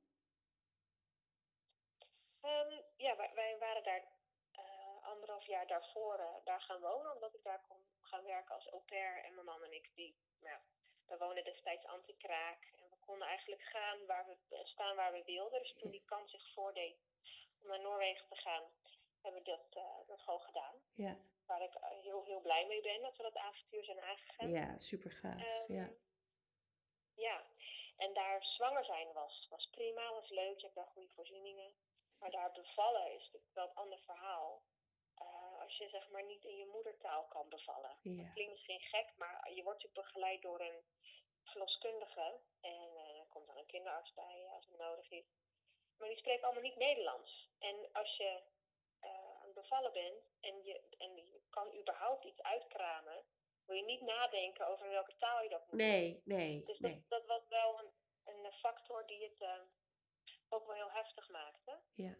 Ehm, 2.41 2.81
ja, 2.97 3.15
wij, 3.15 3.31
wij 3.33 3.57
waren 3.59 3.83
daar 3.83 4.07
eh, 4.51 5.03
anderhalf 5.03 5.45
jaar 5.45 5.67
daarvoor 5.67 6.41
daar 6.43 6.61
gaan 6.61 6.81
wonen, 6.81 7.13
omdat 7.13 7.33
ik 7.33 7.43
daar 7.43 7.61
kon 7.67 7.77
gaan 8.01 8.23
werken 8.23 8.55
als 8.55 8.67
au 8.67 8.81
pair. 8.81 9.23
En 9.23 9.33
mijn 9.33 9.45
man 9.45 9.63
en 9.63 9.71
ik, 9.73 9.91
die, 9.95 10.17
nou, 10.39 10.59
we 11.05 11.17
woonden 11.17 11.43
destijds 11.43 11.85
anti-kraak. 11.85 12.73
Konden 13.09 13.27
eigenlijk 13.27 13.61
gaan 13.61 14.05
waar 14.05 14.25
we, 14.25 14.55
eh, 14.55 14.65
staan 14.65 14.95
waar 14.95 15.11
we 15.11 15.23
wilden. 15.23 15.59
Dus 15.59 15.75
toen 15.77 15.91
die 15.91 16.03
kans 16.05 16.31
zich 16.31 16.53
voordeed 16.53 16.97
om 17.61 17.67
naar 17.67 17.79
Noorwegen 17.81 18.27
te 18.29 18.35
gaan, 18.35 18.63
hebben 19.21 19.43
we 19.43 19.49
dat, 19.49 19.65
eh, 19.69 20.07
dat 20.07 20.19
gewoon 20.19 20.39
gedaan. 20.41 20.75
Ja, 20.93 21.17
Waar 21.45 21.61
ik 21.61 21.73
eh, 21.75 21.89
heel, 22.01 22.23
heel 22.23 22.41
blij 22.41 22.65
mee 22.67 22.81
ben 22.81 23.01
dat 23.01 23.17
we 23.17 23.23
dat 23.23 23.37
avontuur 23.37 23.83
zijn 23.83 24.01
aangegaan. 24.01 24.49
ja, 24.49 24.77
super 24.77 25.11
gaaf. 25.11 25.43
Ehm, 25.43 25.73
Ja, 25.73 25.89
ja, 27.15 27.43
en 27.97 28.13
daar 28.13 28.43
zwanger 28.43 28.85
zijn 28.85 29.13
was, 29.13 29.47
was 29.49 29.69
prima, 29.69 30.11
was 30.11 30.29
leuk. 30.29 30.55
Je 30.57 30.63
hebt 30.63 30.75
daar 30.75 30.87
goede 30.93 31.09
voorzieningen. 31.09 31.73
Maar 32.19 32.31
daar 32.31 32.51
bevallen 32.51 33.11
is 33.13 33.23
natuurlijk 33.23 33.53
wel 33.53 33.67
een 33.69 33.75
ander 33.83 33.99
verhaal. 33.99 34.63
Als 35.59 35.77
je 35.77 35.89
zeg 35.89 36.09
maar 36.09 36.23
niet 36.23 36.43
in 36.43 36.57
je 36.57 36.65
moedertaal 36.65 37.25
kan 37.27 37.49
bevallen. 37.49 37.97
ja, 38.01 38.23
Dat 38.23 38.33
klinkt 38.33 38.51
misschien 38.51 38.79
gek, 38.79 39.13
maar 39.17 39.51
je 39.53 39.63
wordt 39.63 39.83
natuurlijk 39.83 40.07
begeleid 40.07 40.41
door 40.41 40.59
een 40.61 40.83
verloskundige. 41.43 42.39
En 42.61 42.89
komt 43.29 43.47
dan 43.47 43.57
een 43.57 43.65
kinderarts 43.65 44.13
bij 44.13 44.47
als 44.51 44.65
het 44.65 44.77
nodig 44.77 45.09
is. 45.11 45.25
Maar 45.97 46.07
die 46.07 46.17
spreken 46.17 46.43
allemaal 46.43 46.63
niet 46.63 46.75
Nederlands. 46.75 47.49
En 47.59 47.89
als 47.91 48.17
je 48.17 48.41
eh, 48.99 49.09
aan 49.39 49.45
het 49.45 49.53
bevallen 49.53 49.93
bent 49.93 50.23
en 50.39 50.63
je, 50.63 50.81
en 50.97 51.15
je 51.15 51.41
kan 51.49 51.75
überhaupt 51.79 52.23
iets 52.25 52.41
uitkramen, 52.41 53.25
wil 53.65 53.75
je 53.75 53.83
niet 53.83 54.01
nadenken 54.01 54.67
over 54.67 54.85
in 54.85 54.91
welke 54.91 55.15
taal 55.17 55.43
je 55.43 55.49
dat 55.49 55.59
moet 55.61 55.69
doen. 55.69 55.79
Nee, 55.87 56.21
nee, 56.25 56.63
Dus 56.65 56.77
dat, 56.77 56.91
nee. 56.91 57.05
dat 57.07 57.25
was 57.25 57.47
wel 57.47 57.79
een, 57.79 57.93
een 58.45 58.51
factor 58.51 59.07
die 59.07 59.23
het 59.23 59.41
eh, 59.41 59.61
ook 60.49 60.65
wel 60.65 60.75
heel 60.75 60.91
heftig 60.91 61.29
maakte. 61.29 61.79
Ja, 61.93 62.15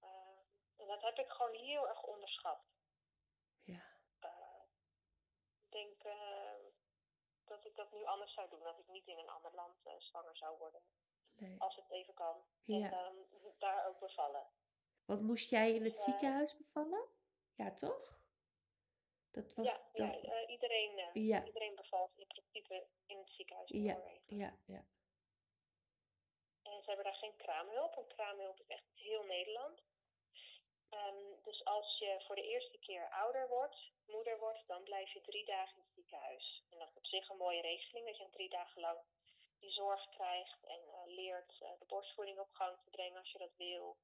Eh, 0.00 0.38
en 0.76 0.86
dat 0.86 1.02
heb 1.02 1.18
ik 1.18 1.30
gewoon 1.30 1.54
heel 1.54 1.88
erg 1.88 2.02
onderschat. 2.02 2.64
ja, 3.62 3.82
ik 5.64 5.70
denk 5.70 6.02
dat 7.44 7.64
ik 7.64 7.76
dat 7.76 7.92
nu 7.92 8.04
anders 8.04 8.34
zou 8.34 8.48
doen. 8.50 8.62
Dat 8.62 8.78
ik 8.78 8.88
niet 8.88 9.06
in 9.06 9.18
een 9.18 9.28
eh, 9.84 9.92
zwanger 9.98 10.36
zou 10.36 10.58
worden. 10.58 10.82
nee. 11.32 11.60
Als 11.60 11.76
het 11.76 11.90
even 11.90 12.14
kan. 12.14 12.44
Ja. 12.64 12.84
En 12.84 12.90
dan 12.90 13.26
daar 13.58 13.86
ook 13.88 13.98
bevallen. 13.98 14.46
Want 15.04 15.22
moest 15.22 15.50
jij 15.50 15.74
in 15.74 15.84
het 15.84 15.96
Ja. 15.96 16.02
ziekenhuis 16.02 16.56
bevallen? 16.56 17.08
Ja, 17.54 17.74
toch? 17.74 18.20
Dat 19.30 19.54
was, 19.54 19.70
ja, 19.70 19.88
ja 19.92 20.12
dat, 20.12 20.24
eh, 20.24 20.48
iedereen, 20.50 20.98
eh, 20.98 21.26
Ja. 21.28 21.44
iedereen 21.44 21.74
bevalt 21.74 22.18
in 22.18 22.26
principe 22.26 22.86
in 23.06 23.18
het 23.18 23.30
ziekenhuis 23.30 23.70
in 23.70 23.82
Ja. 23.82 24.02
Ja, 24.26 24.58
ja, 24.66 24.84
En 26.62 26.82
ze 26.82 26.86
hebben 26.86 27.04
daar 27.04 27.14
geen 27.14 27.36
kraamhulp. 27.36 27.96
En 27.96 28.06
kraamhulp 28.06 28.60
is 28.60 28.66
echt 28.66 28.84
heel 28.94 29.24
Nederland. 29.24 29.82
Ehm, 30.88 31.42
dus 31.42 31.64
als 31.64 31.98
je 31.98 32.22
voor 32.26 32.34
de 32.34 32.46
eerste 32.46 32.78
keer 32.78 33.10
ouder 33.10 33.48
wordt, 33.48 33.92
moeder 34.06 34.38
wordt, 34.38 34.66
dan 34.66 34.82
blijf 34.82 35.12
je 35.12 35.20
drie 35.20 35.44
dagen 35.44 35.76
in 35.76 35.82
het 35.82 35.92
ziekenhuis. 35.94 36.64
En 36.70 36.78
dat 36.78 36.88
is 36.88 36.96
op 36.96 37.06
zich 37.06 37.28
een 37.28 37.36
mooie 37.36 37.60
regeling, 37.60 38.06
dat 38.06 38.16
je 38.16 38.30
drie 38.30 38.48
dagen 38.48 38.80
lang 38.80 38.98
die 39.62 39.70
zorg 39.70 40.08
krijgt 40.08 40.64
en 40.64 40.80
eh, 40.88 41.06
leert 41.06 41.60
eh, 41.60 41.70
de 41.78 41.84
borstvoeding 41.86 42.38
op 42.38 42.52
gang 42.52 42.76
te 42.84 42.90
brengen 42.90 43.18
als 43.18 43.32
je 43.32 43.38
dat 43.38 43.56
wil. 43.56 43.96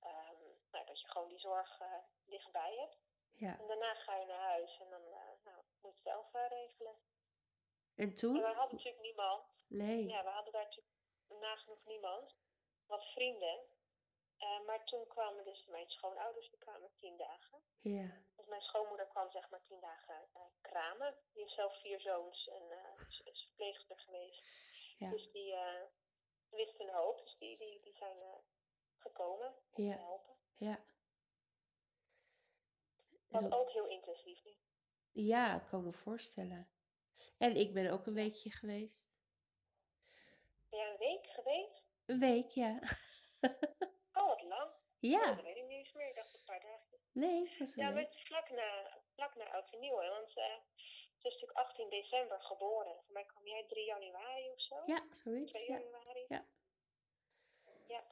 Ehm, 0.00 0.42
nou, 0.70 0.86
dat 0.86 1.00
je 1.00 1.08
gewoon 1.08 1.28
die 1.28 1.38
zorg 1.38 1.80
eh, 1.80 1.92
dichtbij 2.24 2.74
hebt. 2.76 2.96
ja. 3.44 3.58
En 3.58 3.66
daarna 3.66 3.94
ga 3.94 4.16
je 4.16 4.26
naar 4.26 4.50
huis 4.52 4.78
en 4.80 4.90
dan 4.90 5.02
nou, 5.44 5.56
moet 5.80 5.80
je 5.80 5.88
het 5.88 6.02
zelf 6.02 6.48
regelen. 6.48 6.96
En 7.94 8.04
En 8.04 8.14
toen? 8.14 8.40
wij 8.40 8.52
hadden 8.52 8.76
natuurlijk 8.76 9.02
niemand. 9.02 9.44
Nee. 9.66 10.06
Ja, 10.06 10.24
we 10.24 10.30
hadden 10.30 10.52
daar 10.52 10.64
natuurlijk 10.64 10.94
nagenoeg 11.40 11.84
niemand. 11.84 12.34
Wat 12.86 13.04
vrienden. 13.04 13.58
Maar 14.66 14.84
toen 14.84 15.06
kwamen 15.06 15.44
dus 15.44 15.66
mijn 15.66 15.88
schoonouders, 15.90 16.50
die 16.50 16.58
kwamen 16.58 16.90
tien 17.00 17.16
dagen. 17.16 17.58
Ja, 17.80 18.22
Dus 18.36 18.46
mijn 18.46 18.62
schoonmoeder 18.62 19.06
kwam 19.06 19.30
zeg 19.30 19.50
maar 19.50 19.62
tien 19.62 19.80
dagen 19.80 20.28
kramen. 20.60 21.14
Die 21.32 21.42
heeft 21.42 21.54
zelf 21.54 21.80
vier 21.80 22.00
zoons 22.00 22.48
en 22.48 22.70
eh, 22.70 23.06
is, 23.08 23.20
is 23.24 23.42
verpleegster 23.46 23.98
geweest. 23.98 24.42
Ja, 24.96 25.10
Dus 25.10 25.30
die 25.32 25.52
eh, 25.54 25.82
wist 26.50 26.80
een 26.80 26.90
hoop. 26.94 27.18
Dus 27.18 27.36
die, 27.38 27.58
die, 27.58 27.80
die 27.82 27.94
zijn 27.96 28.20
eh, 28.20 28.36
gekomen 28.96 29.54
om 29.72 29.84
Ja. 29.84 29.96
te 29.96 30.02
helpen. 30.02 30.34
ja. 30.56 30.84
En- 33.30 33.52
ook 33.52 33.70
heel 33.70 33.86
intensief. 33.88 34.38
Ja, 35.12 35.56
ik 35.60 35.66
kan 35.68 35.84
me 35.84 35.92
voorstellen. 35.92 36.68
En 37.38 37.56
ik 37.56 37.72
ben 37.74 37.90
ook 37.92 38.06
een 38.06 38.14
weekje 38.14 38.50
geweest. 38.50 39.18
Ben 40.70 40.78
jij 40.78 40.90
een 40.90 40.98
week 40.98 41.26
geweest? 41.26 41.82
Een 42.06 42.18
week, 42.18 42.48
ja. 42.50 42.78
Oh, 44.12 44.26
wat 44.28 44.42
lang. 44.42 44.70
Oh, 44.70 44.76
Ja, 44.98 45.34
dat 45.34 45.44
weet 45.44 45.56
ik 45.56 45.62
niet 45.66 45.78
eens 45.78 45.92
meer. 45.92 46.08
Ik 46.08 46.14
dacht 46.14 46.34
een 46.34 46.44
paar 46.44 46.60
dagen. 46.60 46.98
nee, 47.12 47.56
was 47.58 47.74
Ja, 47.74 47.90
maar 47.90 48.02
het 48.02 48.14
is 48.14 48.22
vlak 48.26 48.50
na, 48.50 49.00
vlak 49.14 49.34
na 49.34 49.44
Oud 49.50 49.70
en 49.72 49.80
Nieuw. 49.80 49.98
Hè? 49.98 50.08
Want 50.08 50.36
eh, 50.36 50.56
ze 51.24 51.30
is 51.30 51.40
natuurlijk 51.40 51.58
18 51.68 51.90
december 51.90 52.40
geboren. 52.40 52.94
Voor 53.04 53.12
mij 53.12 53.24
kwam 53.24 53.46
jij 53.46 53.64
3 53.68 53.84
januari 53.86 54.50
of 54.50 54.60
zo? 54.60 54.74
Ja, 54.86 55.06
zoiets. 55.10 55.52
2 55.52 55.66
Ja. 55.68 55.78
januari? 55.78 56.24
Ja. 56.28 56.46
Ja. 57.88 58.04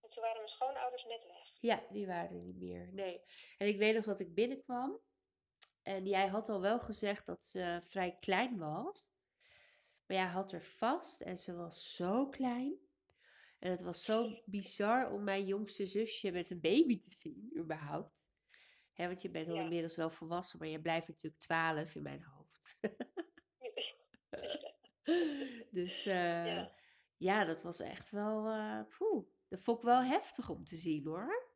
En 0.00 0.10
toen 0.10 0.22
waren 0.22 0.36
mijn 0.36 0.48
schoonouders 0.48 1.04
net 1.04 1.24
weg. 1.26 1.46
ja, 1.60 1.82
die 1.90 2.06
waren 2.06 2.36
er 2.36 2.44
niet 2.44 2.56
meer. 2.58 2.88
Nee. 2.92 3.22
En 3.58 3.66
ik 3.66 3.76
weet 3.78 3.94
nog 3.94 4.04
dat 4.04 4.20
ik 4.20 4.34
binnenkwam. 4.34 5.00
En 5.82 6.06
jij 6.06 6.26
had 6.26 6.48
al 6.48 6.60
wel 6.60 6.78
gezegd 6.80 7.26
dat 7.26 7.44
ze 7.44 7.80
vrij 7.82 8.16
klein 8.20 8.58
was. 8.58 9.10
Maar 10.06 10.16
jij 10.16 10.26
had 10.26 10.52
er 10.52 10.62
vast 10.62 11.20
en 11.20 11.38
ze 11.38 11.54
was 11.56 11.94
zo 11.94 12.28
klein. 12.28 12.86
En 13.58 13.70
het 13.70 13.80
was 13.82 14.04
zo 14.04 14.42
bizar 14.44 15.12
om 15.12 15.24
mijn 15.24 15.44
jongste 15.44 15.86
zusje 15.86 16.30
met 16.30 16.50
een 16.50 16.60
baby 16.60 16.98
te 16.98 17.10
zien, 17.10 17.52
überhaupt. 17.56 18.32
Hè, 18.92 19.06
want 19.06 19.22
je 19.22 19.30
bent 19.30 19.48
al 19.48 19.54
Ja. 19.54 19.62
inmiddels 19.62 19.96
wel 19.96 20.10
volwassen, 20.10 20.58
maar 20.58 20.68
je 20.68 20.80
blijft 20.80 21.08
natuurlijk 21.08 21.42
12 21.42 21.94
in 21.94 22.02
mijn 22.02 22.22
hoofd. 22.22 22.37
Dus 25.70 26.06
eh, 26.20 26.46
Ja. 26.46 26.72
ja. 27.16 27.44
dat 27.44 27.62
was 27.62 27.80
echt 27.80 28.10
wel, 28.10 28.46
eh 28.46 28.80
poeh, 28.98 29.26
dat 29.48 29.60
vond 29.60 29.78
ik 29.78 29.84
wel 29.84 30.02
heftig 30.02 30.50
om 30.50 30.64
te 30.64 30.76
zien 30.76 31.06
hoor. 31.06 31.46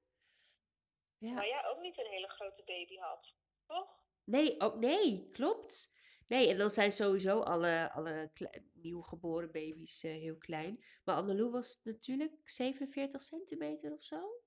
Ja. 1.19 1.33
Maar 1.33 1.47
jij 1.47 1.67
ook 1.67 1.81
niet 1.81 1.99
een 1.99 2.11
hele 2.11 2.29
grote 2.29 2.63
baby 2.65 2.97
had, 2.97 3.35
toch? 3.67 4.01
Nee, 4.25 4.61
ook 4.61 4.75
nee, 4.77 5.31
klopt. 5.31 6.01
Nee, 6.27 6.49
en 6.49 6.59
dan 6.59 6.71
zijn 6.71 6.93
sowieso 6.93 7.41
alle, 7.41 7.91
alle 7.93 8.31
nieuwgeboren 8.73 9.53
baby's 9.53 10.03
eh, 10.03 10.13
heel 10.13 10.39
klein. 10.39 10.85
Maar 11.05 11.17
Annelou 11.17 11.51
was 11.51 11.81
natuurlijk 11.83 12.49
47 12.49 13.23
centimeter 13.23 13.93
of 13.93 14.03
zo. 14.03 14.43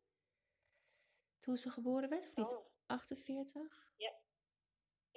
Toen 1.40 1.58
ze 1.58 1.70
geboren 1.70 2.10
werd, 2.10 2.26
of 2.26 2.36
niet? 2.36 2.56
Oh. 2.56 2.66
48? 2.86 3.94
Ja, 3.98 4.14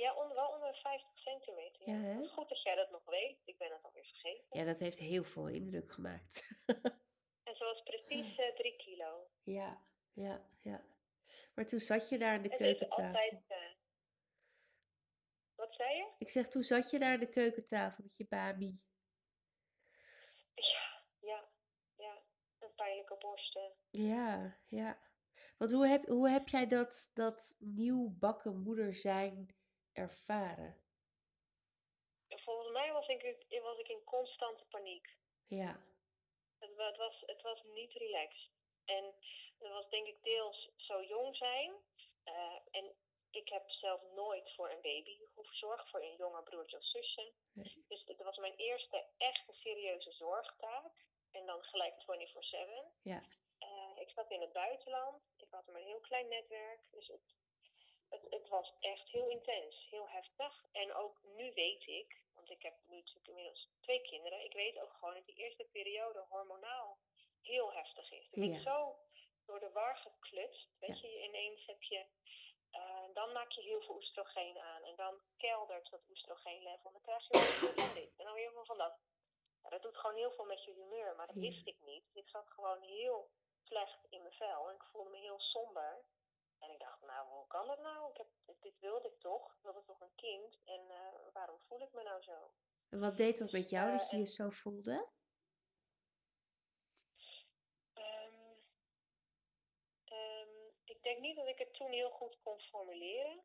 onder, 0.07 0.37
wel 0.37 0.49
onder 0.49 0.73
de 0.73 0.78
50 0.78 1.19
centimeter. 1.19 1.88
Ja, 1.88 2.26
goed 2.28 2.49
dat 2.49 2.62
jij 2.62 2.75
dat 2.75 2.90
nog 2.90 3.05
weet. 3.05 3.38
Ik 3.45 3.59
ben 3.59 3.73
het 3.73 3.83
alweer 3.83 4.05
vergeten. 4.05 4.47
Ja, 4.59 4.64
dat 4.64 4.78
heeft 4.78 4.99
heel 4.99 5.25
veel 5.25 5.49
indruk 5.49 5.93
gemaakt. 5.93 6.43
En 7.49 7.57
ze 7.57 7.64
was 7.64 7.83
precies 7.83 8.37
eh, 8.38 8.55
3 8.55 8.76
kilo. 8.76 9.28
ja, 9.43 9.83
ja, 10.12 10.47
ja. 10.61 10.85
Maar 11.55 11.67
toen 11.67 11.81
zat 11.81 12.09
je 12.09 12.19
daar 12.19 12.37
aan 12.37 12.43
de 12.43 12.57
keukentafel. 12.57 13.05
altijd... 13.05 13.45
eh, 13.49 13.57
wat 15.55 15.75
zei 15.75 15.97
je? 15.97 16.07
Ik 16.19 16.31
zeg, 16.31 16.49
toen 16.49 16.62
zat 16.62 16.90
je 16.90 16.99
daar 16.99 17.12
aan 17.12 17.21
de 17.21 17.28
keukentafel 17.28 18.05
met 18.05 18.17
je 18.17 18.26
baby. 18.28 18.81
Ja, 20.55 21.02
ja, 21.21 21.49
ja. 21.97 22.23
En 22.59 22.75
pijnlijke 22.76 23.17
borsten. 23.19 23.73
Ja, 23.90 24.59
ja. 24.67 24.99
Want 25.59 25.73
hoe 25.73 25.87
heb, 25.87 26.07
hoe 26.07 26.28
heb 26.31 26.49
jij 26.49 26.67
dat, 26.67 27.11
dat 27.14 27.57
nieuw 27.59 28.17
bakken 28.19 28.62
moeder 28.62 28.95
zijn 28.95 29.57
ervaren? 29.99 30.76
Volgens 32.28 32.73
mij 32.73 32.93
was 32.93 33.07
ik, 33.09 33.47
was 33.62 33.78
ik 33.78 33.88
in 33.88 34.05
constante 34.05 34.64
paniek. 34.64 35.17
Ja, 35.47 35.81
Het, 36.59 36.71
het, 36.76 36.97
was, 36.97 37.23
het 37.26 37.43
was 37.43 37.62
niet 37.62 37.93
relaxed. 37.93 38.50
En 38.85 39.05
het 39.59 39.73
was 39.73 39.88
denk 39.88 40.07
ik 40.07 40.23
deels 40.23 40.71
zo 40.76 41.02
jong 41.02 41.37
zijn. 41.37 41.73
Eh, 42.25 42.59
en 42.71 42.95
ik 43.31 43.49
heb 43.49 43.71
zelf 43.71 44.00
nooit 44.14 44.55
voor 44.55 44.71
een 44.71 44.81
baby 44.81 45.19
hoeven 45.35 45.57
zorgen, 45.57 45.88
voor 45.88 46.02
een 46.02 46.17
jonger 46.17 46.43
broertje 46.43 46.76
of 46.76 46.85
zusje. 46.85 47.33
Nee. 47.52 47.85
Dus 47.88 48.05
het 48.07 48.23
was 48.23 48.37
mijn 48.37 48.57
eerste 48.57 49.05
echte 49.17 49.52
serieuze 49.52 50.12
zorgtaak. 50.12 51.07
En 51.31 51.47
dan 51.47 51.62
gelijk 51.62 51.95
24-7. 52.02 52.93
ja, 53.02 53.23
Eh, 53.59 54.00
ik 54.00 54.11
zat 54.11 54.31
in 54.31 54.40
het 54.40 54.52
buitenland. 54.52 55.23
Ik 55.37 55.50
had 55.50 55.67
maar 55.67 55.81
een 55.81 55.87
heel 55.87 56.00
klein 56.00 56.28
netwerk. 56.28 56.81
Dus 56.90 57.07
het, 57.09 57.35
het, 58.09 58.23
het 58.31 58.49
was 58.49 58.75
echt 58.81 59.09
heel 59.09 59.29
intens, 59.29 59.87
heel 59.91 60.09
heftig. 60.09 60.65
En 60.73 60.95
ook 60.95 61.23
nu 61.23 61.53
weet 61.55 61.87
ik, 61.87 62.21
want 62.35 62.50
ik 62.50 62.62
heb 62.62 62.75
nu 62.87 62.97
natuurlijk 62.97 63.29
inmiddels 63.29 63.69
twee 63.81 64.00
kinderen. 64.03 64.45
Ik 64.45 64.53
weet 64.53 64.79
ook 64.81 64.93
gewoon 64.93 65.15
dat 65.15 65.27
die 65.27 65.35
eerste 65.35 65.65
periode 65.73 66.25
hormonaal 66.29 66.99
heel 67.43 67.73
heftig 67.73 68.11
is. 68.12 68.29
Ik 68.31 68.45
Ja. 68.45 68.50
ben 68.50 68.61
zo 68.62 68.99
door 69.47 69.61
de 69.61 69.71
war 69.71 69.97
geklutst. 69.97 70.69
Weet 70.79 71.00
je, 71.00 71.23
ineens 71.23 71.67
heb 71.67 71.83
je. 71.83 72.07
eh, 72.71 73.05
dan 73.12 73.33
maak 73.33 73.50
je 73.50 73.62
heel 73.62 73.81
veel 73.83 73.95
oestrogeen 73.95 74.59
aan. 74.59 74.85
En 74.85 74.97
dan 74.97 75.21
keldert 75.37 75.91
dat 75.91 76.09
oestrogeenlevel. 76.11 76.93
Dan 76.93 77.00
krijg 77.00 77.23
je 77.29 77.33
weer 77.38 77.43
veel 77.43 77.73
van 77.85 77.95
dit. 77.95 78.12
En 78.17 78.25
dan 78.25 78.35
weer 78.35 78.53
veel 78.53 78.65
van 78.65 78.79
dat. 78.79 78.99
Ja, 79.62 79.69
dat 79.71 79.83
doet 79.83 79.97
gewoon 79.97 80.17
heel 80.17 80.33
veel 80.33 80.45
met 80.45 80.65
je 80.65 80.73
humeur. 80.73 81.17
Maar 81.17 81.27
dat 81.27 81.37
wist 81.37 81.67
ik 81.67 81.77
niet. 81.81 82.05
Dus 82.12 82.23
ik 82.23 82.29
zat 82.29 82.49
gewoon 82.50 82.83
heel 82.83 83.31
slecht 83.62 83.99
in 84.09 84.23
mijn 84.23 84.35
vel. 84.35 84.69
En 84.69 84.75
ik 84.75 84.83
voelde 84.83 85.11
me 85.11 85.17
heel 85.19 85.41
somber. 85.41 86.05
En 86.59 86.71
ik 86.71 86.79
dacht, 86.81 87.00
nou, 87.03 87.29
hoe 87.29 87.47
kan 87.47 87.67
dat 87.67 87.79
nou? 87.79 88.11
Ik 88.11 88.17
heb, 88.17 88.27
dit, 88.45 88.62
dit 88.62 88.79
wilde 88.79 89.09
ik 89.09 89.21
toch. 89.21 89.53
Ik 89.55 89.62
wilde 89.62 89.83
toch 89.85 90.00
een 90.00 90.15
kind. 90.15 90.59
En 90.65 90.91
eh, 90.91 91.33
waarom 91.33 91.59
voel 91.61 91.81
ik 91.83 91.93
me 91.93 92.03
nou 92.03 92.23
zo? 92.23 92.53
En 92.88 93.00
wat 93.00 93.17
deed 93.17 93.38
dat 93.38 93.53
met 93.53 93.69
jou, 93.71 93.87
Eh, 93.93 93.99
dat 93.99 94.07
je 94.11 94.17
en- 94.17 94.23
je 94.23 94.27
zo 94.29 94.50
voelde? 94.50 95.09
Ehm, 97.95 98.55
ehm, 100.05 100.49
ik 100.85 101.03
denk 101.03 101.19
niet 101.21 101.37
dat 101.37 101.47
ik 101.47 101.59
het 101.59 101.75
toen 101.75 101.91
heel 101.91 102.11
goed 102.11 102.38
kon 102.43 102.61
formuleren. 102.61 103.43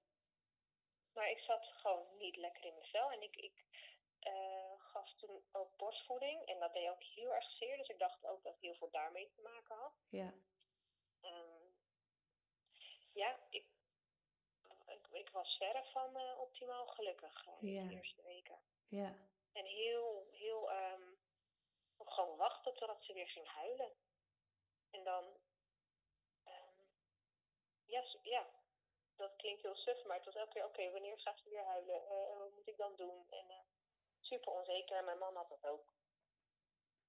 Maar 1.14 1.30
ik 1.30 1.40
zat 1.40 1.66
gewoon 1.66 2.18
niet 2.18 2.36
lekker 2.36 2.64
in 2.66 2.74
mijn 2.74 2.86
vel. 2.86 3.12
En 3.12 3.22
ik, 3.22 3.36
ik 3.36 3.64
eh, 4.20 4.72
gaf 4.78 5.14
toen 5.16 5.44
ook 5.52 5.78
borstvoeding. 5.78 6.46
En 6.46 6.60
dat 6.60 6.74
deed 6.74 6.90
ook 6.90 7.04
heel 7.04 7.34
erg 7.34 7.52
zeer. 7.52 7.78
Dus 7.78 7.88
ik 7.88 8.00
dacht 8.00 8.26
ook 8.26 8.44
dat 8.44 8.54
het 8.54 8.62
heel 8.62 8.76
veel 8.76 8.90
daarmee 8.90 9.30
te 9.36 9.42
maken 9.42 9.76
had. 9.76 9.94
Ja, 10.10 10.34
Ehm, 11.22 11.53
ja, 13.14 13.40
ik, 13.50 13.66
ik, 14.88 15.08
ik 15.12 15.30
was 15.30 15.58
verre 15.58 15.84
van 15.92 16.16
eh, 16.18 16.40
optimaal 16.40 16.88
gelukkig 16.88 17.48
eh, 17.48 17.54
in 17.62 17.72
Ja. 17.72 17.88
de 17.88 17.94
eerste 17.96 18.22
weken. 18.22 18.60
ja, 18.88 19.16
En 19.52 19.66
heel, 19.66 20.28
heel, 20.32 20.72
ehm, 20.72 21.02
gewoon 21.98 22.38
wachten 22.38 22.74
totdat 22.74 23.04
ze 23.04 23.14
weer 23.14 23.28
ging 23.28 23.48
huilen. 23.48 23.92
En 24.90 25.04
dan, 25.04 25.38
ehm, 26.44 26.74
ja, 27.86 28.04
ja, 28.24 28.50
dat 29.16 29.36
klinkt 29.36 29.62
heel 29.62 29.76
suf, 29.76 30.04
maar 30.04 30.16
het 30.16 30.26
was 30.26 30.36
elke 30.36 30.54
keer, 30.54 30.66
oké, 30.66 30.92
wanneer 30.92 31.20
gaat 31.20 31.40
ze 31.40 31.50
weer 31.50 31.64
huilen? 31.66 32.08
Eh, 32.08 32.38
wat 32.38 32.52
moet 32.52 32.68
ik 32.68 32.78
dan 32.78 32.96
doen? 32.96 33.26
En 33.30 33.46
super 34.20 34.52
onzeker, 34.54 34.98
en 34.98 35.06
mijn 35.06 35.18
man 35.18 35.36
had 35.36 35.50
dat 35.50 35.66
ook. 35.66 35.94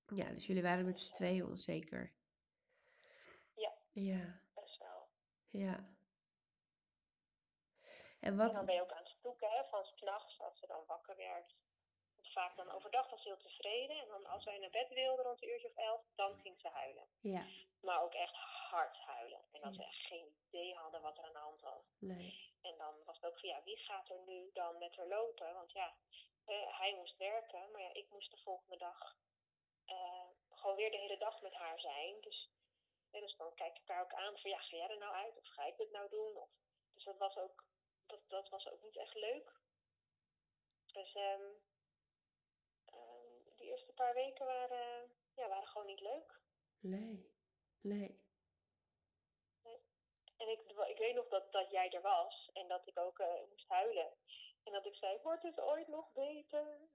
ja, 0.07 0.29
dus 0.33 0.47
jullie 0.47 0.63
waren 0.63 0.85
met 0.85 1.01
z'n 1.01 1.15
tweeën 1.15 1.45
onzeker. 1.47 2.15
Ja. 3.55 3.73
Ja, 3.93 4.41
Best 4.55 4.79
wel. 4.79 5.09
ja. 5.51 5.94
En 8.25 8.31
En 8.31 8.37
wat, 8.37 8.55
dan 8.55 8.65
ben 8.67 8.75
je 8.75 8.81
ook 8.83 8.93
aan 8.93 9.05
het 9.05 9.17
zoeken, 9.23 9.51
hè, 9.51 9.65
van 9.65 9.85
s'nachts, 9.85 10.41
als 10.41 10.59
ze 10.59 10.67
dan 10.67 10.85
wakker 10.87 11.17
werd. 11.17 11.55
Want 12.15 12.29
vaak 12.33 12.57
dan 12.57 12.71
overdag 12.71 13.11
was 13.11 13.23
ze 13.23 13.29
heel 13.29 13.39
tevreden. 13.39 13.97
En 14.01 14.09
dan 14.09 14.27
als 14.27 14.45
wij 14.45 14.59
naar 14.59 14.71
bed 14.71 14.89
wilden 14.89 15.25
rond 15.25 15.43
een 15.43 15.49
uurtje 15.49 15.69
of 15.69 15.77
elf, 15.77 16.01
dan 16.15 16.39
ging 16.43 16.61
ze 16.61 16.69
huilen. 16.69 17.09
ja, 17.21 17.45
Maar 17.81 18.03
ook 18.03 18.15
echt 18.15 18.35
hard 18.71 18.97
huilen. 18.97 19.41
En 19.53 19.61
dat 19.61 19.75
Ja. 19.75 19.83
ze 19.83 19.85
echt 19.89 20.07
geen 20.07 20.37
idee 20.49 20.75
hadden 20.75 21.01
wat 21.03 21.19
er 21.19 21.25
aan 21.25 21.33
de 21.33 21.39
hand 21.39 21.61
was. 21.61 21.83
nee, 21.99 22.53
En 22.63 22.77
dan 22.79 22.95
was 23.05 23.17
het 23.17 23.25
ook 23.27 23.39
van, 23.41 23.49
ja, 23.49 23.63
wie 23.63 23.77
gaat 23.77 24.09
er 24.11 24.21
nu 24.27 24.51
dan 24.53 24.79
met 24.79 24.97
haar 24.97 25.07
lopen? 25.07 25.55
Want 25.55 25.73
ja, 25.73 25.95
eh, 26.45 26.79
hij 26.79 26.95
moest 26.95 27.17
werken, 27.17 27.71
maar 27.71 27.81
ja, 27.83 27.93
ik 27.93 28.11
moest 28.11 28.31
de 28.31 28.37
volgende 28.37 28.77
dag 28.77 29.17
eh, 29.85 30.29
gewoon 30.51 30.77
weer 30.77 30.91
de 30.91 30.97
hele 30.97 31.19
dag 31.19 31.41
met 31.41 31.55
haar 31.55 31.81
zijn. 31.81 32.21
Dus, 32.21 32.51
eh, 33.11 33.21
dus 33.21 33.37
dan 33.37 33.55
kijk 33.55 33.71
ik 33.73 33.79
elkaar 33.79 34.03
ook 34.03 34.13
aan 34.15 34.39
van, 34.39 34.51
ja, 34.51 34.59
ga 34.59 34.77
jij 34.77 34.89
er 34.91 34.99
nou 34.99 35.15
uit? 35.15 35.37
Of 35.39 35.47
ga 35.47 35.65
ik 35.65 35.77
dit 35.77 35.91
nou 35.91 36.09
doen? 36.09 36.37
Of, 36.37 36.49
dus 36.95 37.05
dat 37.05 37.19
was 37.19 37.37
ook, 37.37 37.65
dat, 38.07 38.21
dat 38.29 38.49
was 38.49 38.69
ook 38.69 38.83
niet 38.83 38.97
echt 38.97 39.15
leuk. 39.15 39.53
Dus 40.93 41.15
ehm 41.15 41.43
ehm, 42.85 43.57
die 43.57 43.67
eerste 43.67 43.93
paar 43.93 44.15
weken 44.15 44.47
waren, 44.47 45.11
ja, 45.35 45.49
waren 45.49 45.67
gewoon 45.69 45.87
niet 45.87 46.01
leuk. 46.01 46.41
nee, 47.81 48.23
nee. 49.63 49.83
En 50.37 50.49
ik, 50.51 50.61
ik 50.89 50.99
weet 50.99 51.15
nog 51.15 51.29
dat, 51.29 51.53
dat 51.53 51.71
jij 51.71 51.91
er 51.91 52.01
was 52.01 52.51
en 52.53 52.69
dat 52.69 52.87
ik 52.87 52.99
ook 52.99 53.19
eh, 53.19 53.45
moest 53.51 53.69
huilen. 53.69 54.13
En 54.65 54.73
dat 54.73 54.87
ik 54.87 54.95
zei, 54.95 55.19
wordt 55.23 55.43
het 55.43 55.61
ooit 55.61 55.89
nog 55.89 56.13
beter? 56.13 56.89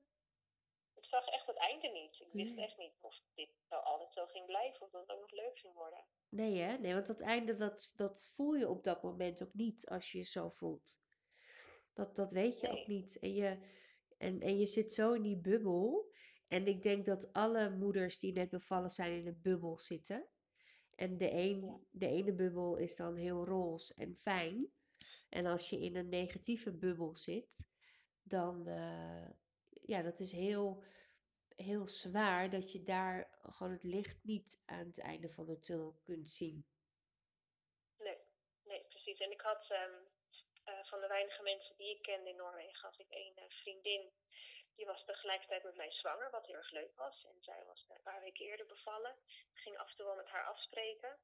Ik 0.96 1.06
zag 1.06 1.28
echt 1.28 1.48
het 1.48 1.58
einde 1.58 1.88
niet. 1.88 2.20
Ik 2.20 2.28
wist 2.32 2.56
Nee. 2.56 2.66
echt 2.66 2.78
niet 2.78 2.94
of 3.02 3.22
dit 3.36 3.50
nou 3.70 3.84
altijd 3.84 4.14
zo 4.14 4.26
ging 4.26 4.46
blijven 4.46 4.82
of 4.82 4.92
dat 4.92 5.02
het 5.02 5.12
ook 5.12 5.22
nog 5.22 5.32
leuk 5.32 5.60
ging 5.60 5.74
worden. 5.74 6.06
Nee, 6.30 6.60
hè? 6.60 6.78
Nee, 6.78 6.94
want 6.94 7.08
dat 7.08 7.22
einde, 7.22 7.54
dat, 7.56 7.92
dat 7.96 8.30
voel 8.34 8.54
je 8.56 8.70
op 8.70 8.84
dat 8.84 9.04
moment 9.04 9.44
ook 9.44 9.54
niet 9.54 9.88
als 9.90 10.12
je 10.12 10.18
je 10.18 10.24
zo 10.24 10.50
voelt. 10.50 11.02
Dat, 11.94 12.16
dat 12.16 12.32
weet 12.32 12.60
je 12.60 12.70
ook 12.70 12.88
niet. 12.88 13.20
En 13.20 13.34
je, 13.34 13.60
en, 14.18 14.42
en 14.42 14.58
je 14.58 14.66
zit 14.66 14.94
zo 14.94 15.14
in 15.14 15.22
die 15.22 15.38
bubbel. 15.38 16.12
En 16.48 16.68
ik 16.68 16.82
denk 16.84 17.06
dat 17.06 17.34
alle 17.34 17.70
moeders 17.70 18.20
die 18.20 18.34
net 18.34 18.50
bevallen 18.50 18.90
zijn 18.90 19.12
in 19.12 19.28
een 19.28 19.42
bubbel 19.42 19.80
zitten. 19.80 20.28
En 20.96 21.18
de, 21.18 21.32
een, 21.32 21.62
Ja. 21.66 21.80
de 21.92 22.08
ene 22.08 22.34
bubbel 22.34 22.76
is 22.76 22.96
dan 22.96 23.16
heel 23.16 23.46
roze 23.46 23.94
en 23.94 24.16
fijn. 24.18 24.72
En 25.30 25.46
als 25.46 25.70
je 25.70 25.80
in 25.80 25.96
een 25.96 26.10
negatieve 26.10 26.74
bubbel 26.78 27.16
zit, 27.16 27.68
dan 28.24 28.68
eh, 28.68 29.30
ja, 29.90 30.02
dat 30.02 30.20
is 30.20 30.32
heel, 30.32 30.84
heel 31.56 31.88
zwaar 31.88 32.50
dat 32.50 32.72
je 32.72 32.82
daar 32.84 33.18
gewoon 33.42 33.72
het 33.72 33.84
licht 33.84 34.24
niet 34.24 34.64
aan 34.66 34.88
het 34.88 35.02
einde 35.02 35.30
van 35.30 35.46
de 35.46 35.60
tunnel 35.60 36.00
kunt 36.04 36.30
zien. 36.30 36.66
Nee, 37.98 38.20
nee, 38.64 38.84
precies. 38.84 39.20
En 39.20 39.32
ik 39.32 39.42
had 39.42 39.64
ehm, 39.70 39.98
eh, 40.64 40.84
van 40.84 41.00
de 41.00 41.08
weinige 41.08 41.44
mensen 41.44 41.78
die 41.78 41.96
ik 41.96 42.02
kende 42.02 42.30
in 42.30 42.36
Noorwegen, 42.36 42.82
had 42.82 43.00
ik 43.00 43.08
een 43.10 43.36
eh, 43.36 43.50
vriendin. 43.50 44.12
Die 44.76 44.86
was 44.86 45.06
tegelijkertijd 45.06 45.64
met 45.64 45.76
mij 45.76 45.92
zwanger, 45.92 46.30
wat 46.32 46.46
heel 46.46 46.56
erg 46.56 46.72
leuk 46.72 46.96
was. 46.96 47.26
En 47.26 47.38
zij 47.42 47.64
was 47.66 47.86
een 47.88 48.02
paar 48.02 48.22
weken 48.22 48.46
eerder 48.46 48.66
bevallen. 48.66 49.16
Ging 49.54 49.78
af 49.78 49.90
en 49.90 49.96
toe 49.96 50.06
wel 50.06 50.16
met 50.16 50.28
haar 50.28 50.46
afspreken. 50.46 51.18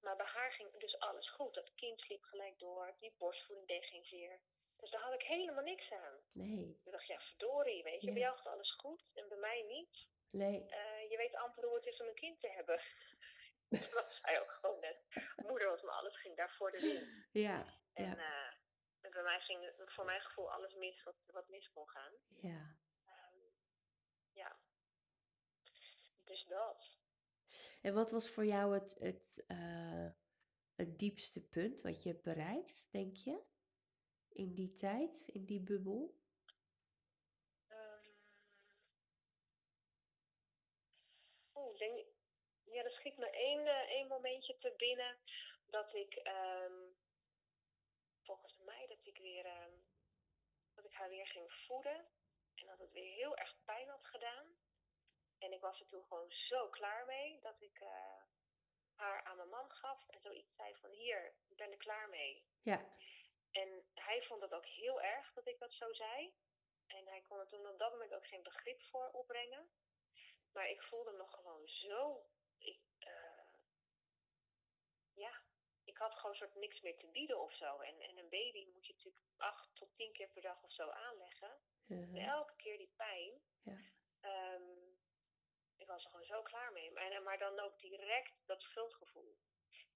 Maar 0.00 0.16
bij 0.16 0.26
haar 0.26 0.52
ging 0.52 0.70
dus 0.78 0.98
alles 0.98 1.30
goed. 1.30 1.54
Dat 1.54 1.74
kind 1.74 2.00
sliep 2.00 2.22
gelijk 2.22 2.58
door. 2.58 2.94
Die 3.00 3.14
borstvoeding 3.18 3.68
deed 3.68 3.84
geen 3.84 4.04
zeer. 4.04 4.40
Dus 4.82 4.90
daar 4.90 5.00
had 5.00 5.14
ik 5.14 5.22
helemaal 5.22 5.62
niks 5.64 5.92
aan. 5.92 6.14
Nee, 6.32 6.80
Ik 6.84 6.92
dacht, 6.92 7.06
ja, 7.06 7.20
verdorie, 7.20 7.82
weet 7.82 8.00
je. 8.00 8.06
Ja. 8.06 8.12
Bij 8.12 8.22
jou 8.22 8.36
gaat 8.36 8.46
alles 8.54 8.74
goed 8.74 9.02
en 9.14 9.28
bij 9.28 9.38
mij 9.38 9.62
niet. 9.62 10.06
nee, 10.30 10.64
Eh, 10.68 11.10
je 11.10 11.16
weet 11.16 11.34
amper 11.34 11.64
hoe 11.64 11.74
het 11.76 11.86
is 11.86 12.00
om 12.00 12.06
een 12.06 12.14
kind 12.14 12.40
te 12.40 12.48
hebben. 12.48 12.80
Dat 13.80 13.92
was 13.92 14.20
zij 14.20 14.40
ook 14.40 14.50
gewoon 14.50 14.80
net. 14.80 14.98
Moeder 15.36 15.68
was 15.68 15.82
me 15.82 15.90
alles, 15.90 16.20
ging 16.20 16.36
daarvoor 16.36 16.70
de 16.70 16.80
wind. 16.80 17.26
ja, 17.44 17.64
En 17.92 18.04
ja, 18.04 18.16
eh, 18.16 18.54
en 19.00 19.10
bij 19.10 19.22
mij 19.22 19.40
ging 19.40 19.72
voor 19.76 20.04
mijn 20.04 20.20
gevoel 20.20 20.52
alles 20.52 20.74
mis 20.74 21.02
wat, 21.02 21.16
wat 21.26 21.48
mis 21.48 21.70
kon 21.70 21.88
gaan. 21.88 22.12
ja. 22.40 22.76
Ehm, 23.04 23.38
ja. 24.32 24.56
Dus 26.24 26.44
dat. 26.44 26.96
En 27.82 27.94
wat 27.94 28.10
was 28.10 28.30
voor 28.30 28.44
jou 28.44 28.74
het, 28.74 28.96
het, 28.98 29.44
eh, 29.48 30.06
het 30.74 30.98
diepste 30.98 31.48
punt 31.48 31.80
wat 31.80 32.02
je 32.02 32.08
hebt 32.08 32.22
bereikt, 32.22 32.88
denk 32.92 33.16
je? 33.16 33.50
In 34.32 34.54
die 34.54 34.72
tijd, 34.72 35.28
in 35.28 35.44
die 35.44 35.60
bubbel? 35.60 36.14
Oeh, 41.54 41.72
ik 41.72 41.78
denk, 41.78 42.06
ja, 42.64 42.84
er 42.84 42.90
schiet 42.90 43.18
me 43.18 43.30
één, 43.30 43.66
eh, 43.66 43.90
één 43.90 44.08
momentje 44.08 44.58
te 44.58 44.74
binnen 44.76 45.18
dat 45.66 45.94
ik, 45.94 46.14
ehm, 46.14 46.72
volgens 48.22 48.58
mij, 48.58 48.86
dat 48.86 49.06
ik 49.06 49.18
weer, 49.18 49.44
ehm, 49.44 49.72
dat 50.74 50.84
ik 50.84 50.92
haar 50.92 51.08
weer 51.08 51.26
ging 51.26 51.52
voeden 51.66 52.06
en 52.54 52.66
dat 52.66 52.78
het 52.78 52.92
weer 52.92 53.14
heel 53.14 53.36
erg 53.36 53.56
pijn 53.64 53.88
had 53.88 54.04
gedaan. 54.04 54.46
En 55.38 55.52
ik 55.52 55.60
was 55.60 55.80
er 55.80 55.86
toen 55.86 56.04
gewoon 56.04 56.30
zo 56.30 56.68
klaar 56.68 57.06
mee 57.06 57.40
dat 57.40 57.60
ik 57.60 57.80
eh, 57.80 58.22
haar 58.94 59.22
aan 59.24 59.36
mijn 59.36 59.48
man 59.48 59.70
gaf 59.70 60.08
en 60.08 60.20
zoiets 60.20 60.54
zei 60.56 60.74
van 60.74 60.90
hier, 60.90 61.34
ik 61.48 61.56
ben 61.56 61.70
er 61.70 61.76
klaar 61.76 62.08
mee. 62.08 62.44
Ja, 62.62 62.86
En 63.52 63.84
hij 63.94 64.22
vond 64.22 64.42
het 64.42 64.52
ook 64.52 64.66
heel 64.66 65.00
erg 65.02 65.32
dat 65.32 65.46
ik 65.46 65.58
dat 65.58 65.72
zo 65.72 65.92
zei. 65.92 66.34
En 66.86 67.06
hij 67.06 67.20
kon 67.20 67.38
er 67.38 67.48
toen 67.48 67.66
op 67.66 67.78
dat 67.78 67.90
moment 67.90 68.14
ook 68.14 68.26
geen 68.26 68.42
begrip 68.42 68.82
voor 68.82 69.10
opbrengen. 69.12 69.70
Maar 70.52 70.68
ik 70.68 70.82
voelde 70.82 71.12
me 71.12 71.26
gewoon 71.26 71.68
zo 71.68 72.26
ik, 72.64 72.80
eh, 72.98 73.44
ja, 75.14 75.42
ik 75.84 75.96
had 75.96 76.14
gewoon 76.14 76.34
soort 76.36 76.54
niks 76.54 76.80
meer 76.80 76.98
te 76.98 77.06
bieden 77.06 77.40
of 77.40 77.52
zo. 77.54 77.78
En, 77.78 78.00
en 78.00 78.18
een 78.18 78.28
baby 78.28 78.68
moet 78.72 78.86
je 78.86 78.92
natuurlijk 78.92 79.24
acht 79.36 79.74
tot 79.74 79.94
tien 79.96 80.12
keer 80.12 80.28
per 80.28 80.42
dag 80.42 80.62
of 80.62 80.72
zo 80.72 80.90
aanleggen. 80.90 81.60
En 81.86 82.16
elke 82.16 82.56
keer 82.56 82.78
die 82.78 82.92
pijn. 82.96 83.42
Ja. 83.62 83.80
Ehm, 84.20 84.90
ik 85.76 85.86
was 85.86 86.04
er 86.04 86.10
gewoon 86.10 86.26
zo 86.26 86.42
klaar 86.42 86.72
mee. 86.72 86.90
Maar, 86.90 87.22
maar 87.22 87.38
dan 87.38 87.60
ook 87.60 87.80
direct 87.80 88.46
dat 88.46 88.60
schuldgevoel. 88.60 89.38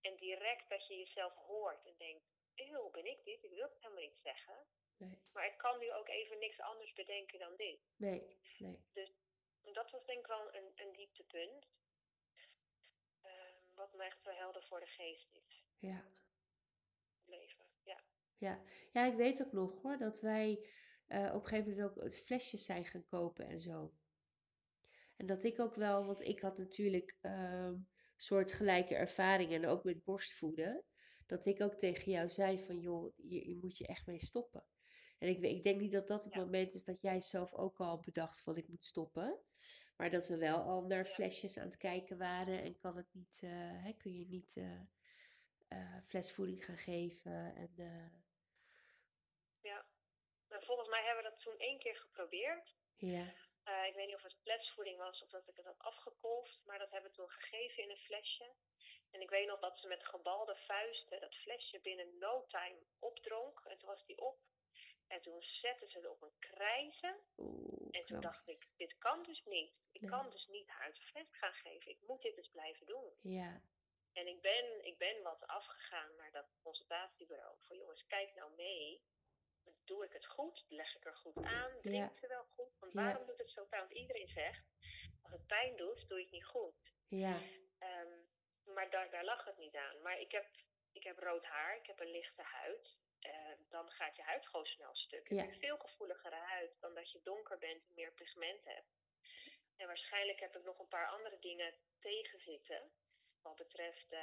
En 0.01 0.17
direct 0.17 0.69
dat 0.69 0.87
je 0.87 0.97
jezelf 0.97 1.35
hoort 1.35 1.87
en 1.87 1.95
denkt, 1.97 2.36
eeuw, 2.57 2.91
ben 2.91 3.07
ik 3.07 3.25
dit? 3.25 3.45
Ik 3.45 3.51
wil 3.51 3.69
het 3.69 3.81
helemaal 3.81 4.03
niet 4.03 4.21
zeggen. 4.23 4.67
Nee. 4.97 5.23
Maar 5.33 5.47
ik 5.47 5.59
kan 5.59 5.79
nu 5.79 5.93
ook 5.93 6.09
even 6.09 6.39
niks 6.39 6.61
anders 6.61 6.93
bedenken 6.93 7.39
dan 7.39 7.57
dit. 7.57 7.81
Nee, 7.97 8.39
nee. 8.59 8.85
Dus 8.93 9.13
dat 9.63 9.91
was 9.91 10.07
denk 10.07 10.19
ik 10.19 10.27
wel 10.27 10.55
een, 10.55 10.73
een 10.75 10.93
dieptepunt. 10.93 11.67
Ehm, 13.23 13.55
wat 13.75 13.95
me 13.95 14.05
echt 14.05 14.25
wel 14.25 14.35
helder 14.35 14.63
voor 14.63 14.81
de 14.81 14.87
geest 14.87 15.29
is. 15.33 15.65
Ja. 15.79 16.05
Leven, 17.25 17.65
ja. 17.83 18.01
Ja. 18.37 18.63
ja, 18.93 19.05
ik 19.07 19.17
weet 19.17 19.43
ook 19.43 19.53
nog 19.53 19.83
hoor, 19.83 19.99
dat 19.99 20.21
wij 20.21 20.69
uh, 21.09 21.35
op 21.35 21.43
een 21.43 21.49
gegeven 21.49 21.77
moment 21.77 22.01
ook 22.01 22.13
flesjes 22.13 22.65
zijn 22.65 22.87
gaan 22.87 23.07
kopen 23.07 23.47
en 23.47 23.61
zo. 23.61 23.93
En 25.17 25.27
dat 25.27 25.45
ik 25.45 25.61
ook 25.61 25.75
wel, 25.75 26.07
want 26.07 26.21
ik 26.21 26.41
had 26.41 26.59
natuurlijk 26.59 27.17
uh, 27.23 27.73
soortgelijke 28.17 28.95
ervaringen 28.95 29.63
en 29.63 29.69
ook 29.69 29.85
met 29.85 30.05
borstvoeden. 30.05 30.85
Dat 31.27 31.47
ik 31.47 31.61
ook 31.61 31.75
tegen 31.75 32.13
jou 32.13 32.29
zei 32.29 32.59
van 32.59 32.81
joh, 32.81 33.17
hier, 33.17 33.57
moet 33.57 33.79
je 33.79 33.87
echt 33.87 34.07
mee 34.07 34.21
stoppen. 34.21 34.65
En 35.19 35.29
ik, 35.29 35.43
ik 35.43 35.63
denk 35.63 35.81
niet 35.81 35.93
dat 35.93 36.09
dat 36.09 36.25
het 36.25 36.35
moment 36.35 36.75
is 36.75 36.85
dat 36.85 37.01
jij 37.01 37.21
zelf 37.21 37.55
ook 37.55 37.81
al 37.81 38.01
bedacht 38.01 38.43
van 38.43 38.57
ik 38.57 38.69
moet 38.69 38.85
stoppen. 38.85 39.41
Maar 39.97 40.11
dat 40.11 40.29
we 40.29 40.37
wel 40.37 40.59
al 40.63 40.83
naar 40.83 41.05
flesjes 41.05 41.59
aan 41.59 41.67
het 41.67 41.77
kijken 41.77 42.19
waren 42.19 42.63
en 42.63 42.77
kan 42.77 42.97
het 42.97 43.15
niet, 43.15 43.41
uh, 43.45 43.51
hè, 43.85 43.93
kun 43.93 44.15
je 44.19 44.27
niet 44.27 44.57
uh, 45.69 46.03
flesvoeding 46.03 46.65
gaan 46.65 46.77
geven. 46.77 47.55
En, 47.55 47.73
Ja, 49.61 49.87
nou, 50.49 50.65
volgens 50.65 50.89
mij 50.89 51.05
hebben 51.05 51.25
we 51.25 51.31
dat 51.31 51.41
toen 51.41 51.59
één 51.59 51.79
keer 51.79 51.97
geprobeerd. 51.97 52.75
Ja. 52.97 53.35
Ik 53.87 53.95
weet 53.95 54.07
niet 54.07 54.15
of 54.15 54.23
het 54.23 54.37
flesvoeding 54.43 54.99
was 54.99 55.23
of 55.23 55.29
dat 55.29 55.49
ik 55.49 55.57
het 55.57 55.67
had 55.67 55.79
afgekolfd, 55.79 56.61
maar 56.65 56.79
dat 56.79 56.91
hebben 56.91 57.11
we 57.11 57.17
toen 57.17 57.31
gegeven 57.31 57.83
in 57.83 57.91
een 57.91 57.97
flesje. 57.97 58.55
En 59.17 59.23
ik 59.23 59.31
weet 59.31 59.47
nog 59.47 59.61
dat 59.61 59.79
ze 59.79 59.87
met 59.87 60.05
gebalde 60.05 60.57
vuisten 60.57 61.21
dat 61.21 61.35
flesje 61.35 61.81
binnen 61.81 62.19
no 62.19 62.45
time 62.49 62.79
opdronk. 62.99 63.61
En 63.65 63.79
toen 63.79 63.89
was 63.89 64.07
die 64.07 64.21
op. 64.21 64.39
En 65.07 65.23
toen 65.23 65.43
zetten 65.43 65.91
ze 65.91 65.97
het 65.97 66.07
op 66.07 66.23
een 66.23 66.39
krijzen. 66.39 67.17
Oeh, 67.37 67.89
en 67.91 68.07
toen 68.07 68.21
dacht 68.21 68.49
ik, 68.49 68.67
dit 68.77 68.99
kan 68.99 69.23
dus 69.23 69.45
niet. 69.45 69.73
Ik 69.93 70.07
kan 70.07 70.31
dus 70.31 70.47
niet 70.47 70.69
haar 70.69 70.87
het 70.87 70.99
fles 70.99 71.27
gaan 71.31 71.53
geven. 71.53 71.91
Ik 71.91 71.99
moet 72.07 72.23
dit 72.23 72.37
dus 72.37 72.49
blijven 72.51 72.87
doen. 72.87 73.13
Ja. 73.23 73.61
En 74.13 74.27
ik 74.27 74.41
ben, 74.41 74.85
ik 74.85 74.99
ben 74.99 75.23
wat 75.23 75.47
afgegaan 75.47 76.17
naar 76.17 76.33
dat 76.33 76.47
consultatiebureau. 76.63 77.57
Van 77.61 77.77
jongens, 77.77 78.07
kijk 78.07 78.35
nou 78.35 78.55
mee 78.57 79.03
doe 79.85 80.05
ik 80.05 80.13
het 80.13 80.27
goed? 80.27 80.65
Leg 80.69 80.97
ik 80.97 81.05
er 81.05 81.17
goed 81.17 81.37
aan? 81.37 81.71
Drinkt 81.81 82.15
ja. 82.15 82.21
ze 82.21 82.27
wel 82.27 82.45
goed? 82.55 82.79
Want 82.79 82.93
waarom 82.93 83.27
doet 83.27 83.39
het 83.39 83.51
zo 83.51 83.65
pijn? 83.65 83.83
Want 83.83 83.95
iedereen 83.95 84.29
zegt, 84.29 84.65
als 85.23 85.33
het 85.33 85.47
pijn 85.47 85.77
doet, 85.77 86.09
doe 86.09 86.19
je 86.19 86.25
het 86.25 86.33
niet 86.33 86.45
goed. 86.45 86.75
Ja. 87.09 87.41
Um, 87.81 88.29
maar 88.75 88.91
daar, 88.91 89.11
daar 89.11 89.25
lag 89.25 89.45
het 89.45 89.59
niet 89.59 89.77
aan. 89.77 90.03
Maar 90.03 90.21
ik 90.21 90.33
heb, 90.33 90.47
ik 90.93 91.03
heb 91.03 91.19
rood 91.19 91.45
haar, 91.45 91.77
ik 91.77 91.87
heb 91.87 92.01
een 92.01 92.11
lichte 92.11 92.43
huid. 92.43 92.97
Uh, 93.21 93.53
dan 93.69 93.91
gaat 93.91 94.17
je 94.17 94.23
huid 94.23 94.47
gewoon 94.47 94.67
snel 94.67 94.95
stuk. 94.95 95.29
Ja. 95.29 95.37
Je 95.37 95.43
hebt 95.43 95.59
veel 95.59 95.79
gevoeligere 95.79 96.35
huid 96.35 96.81
dan 96.81 96.95
dat 96.95 97.13
je 97.13 97.21
donker 97.23 97.59
bent 97.59 97.87
en 97.89 97.95
meer 97.95 98.13
pigment 98.13 98.65
hebt. 98.65 98.95
En 99.77 99.87
waarschijnlijk 99.87 100.41
heb 100.41 100.57
ik 100.57 100.65
nog 100.65 100.79
een 100.79 100.89
paar 100.89 101.09
andere 101.09 101.39
dingen 101.39 101.75
tegenzitten. 102.01 102.93
Wat 103.43 103.57
betreft 103.57 104.13
uh, 104.13 104.21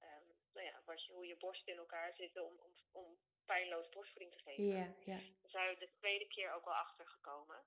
um, 0.00 0.36
nou 0.52 0.66
ja, 0.66 0.82
wat 0.84 1.04
je, 1.04 1.12
hoe 1.12 1.26
je 1.26 1.36
borsten 1.36 1.72
in 1.72 1.78
elkaar 1.78 2.14
zitten 2.14 2.44
om, 2.44 2.60
om, 2.60 2.74
om 2.92 3.18
pijnloos 3.44 3.88
borstvoeding 3.88 4.32
te 4.32 4.42
geven. 4.42 4.64
Ja, 4.64 4.94
ja. 5.04 5.18
Daar 5.40 5.50
zijn 5.50 5.68
we 5.68 5.78
de 5.78 5.92
tweede 5.98 6.26
keer 6.26 6.52
ook 6.52 6.64
wel 6.64 6.74
achter 6.74 7.06
gekomen. 7.06 7.64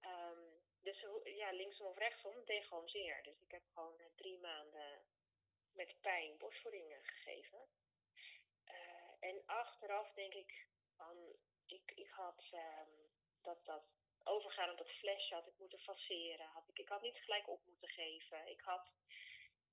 Um, 0.00 0.66
dus 0.80 1.06
ja, 1.24 1.52
linksom 1.52 1.86
of 1.86 1.98
rechtsom 1.98 2.44
deed 2.44 2.64
gewoon 2.64 2.88
zeer. 2.88 3.22
Dus 3.22 3.40
ik 3.40 3.50
heb 3.50 3.62
gewoon 3.74 3.94
uh, 4.00 4.06
drie 4.16 4.38
maanden 4.38 5.02
met 5.78 6.00
pijn 6.00 6.38
borstvoeding 6.38 6.86
gegeven. 7.02 7.68
Uh, 8.64 9.28
en 9.28 9.42
achteraf 9.46 10.12
denk 10.12 10.34
ik 10.34 10.66
van, 10.96 11.16
ik, 11.66 11.92
ik 11.94 12.10
had 12.10 12.44
um, 12.52 13.10
dat, 13.42 13.64
dat 13.64 13.84
overgaan 14.24 14.70
op 14.70 14.78
dat 14.78 14.90
flesje 14.90 15.34
had 15.34 15.46
ik 15.46 15.58
moeten 15.58 15.78
faceren. 15.78 16.46
Had 16.46 16.68
ik, 16.68 16.78
ik 16.78 16.88
had 16.88 17.02
niet 17.02 17.18
gelijk 17.18 17.48
op 17.48 17.66
moeten 17.66 17.88
geven. 17.88 18.48
Ik 18.48 18.60
had 18.60 18.90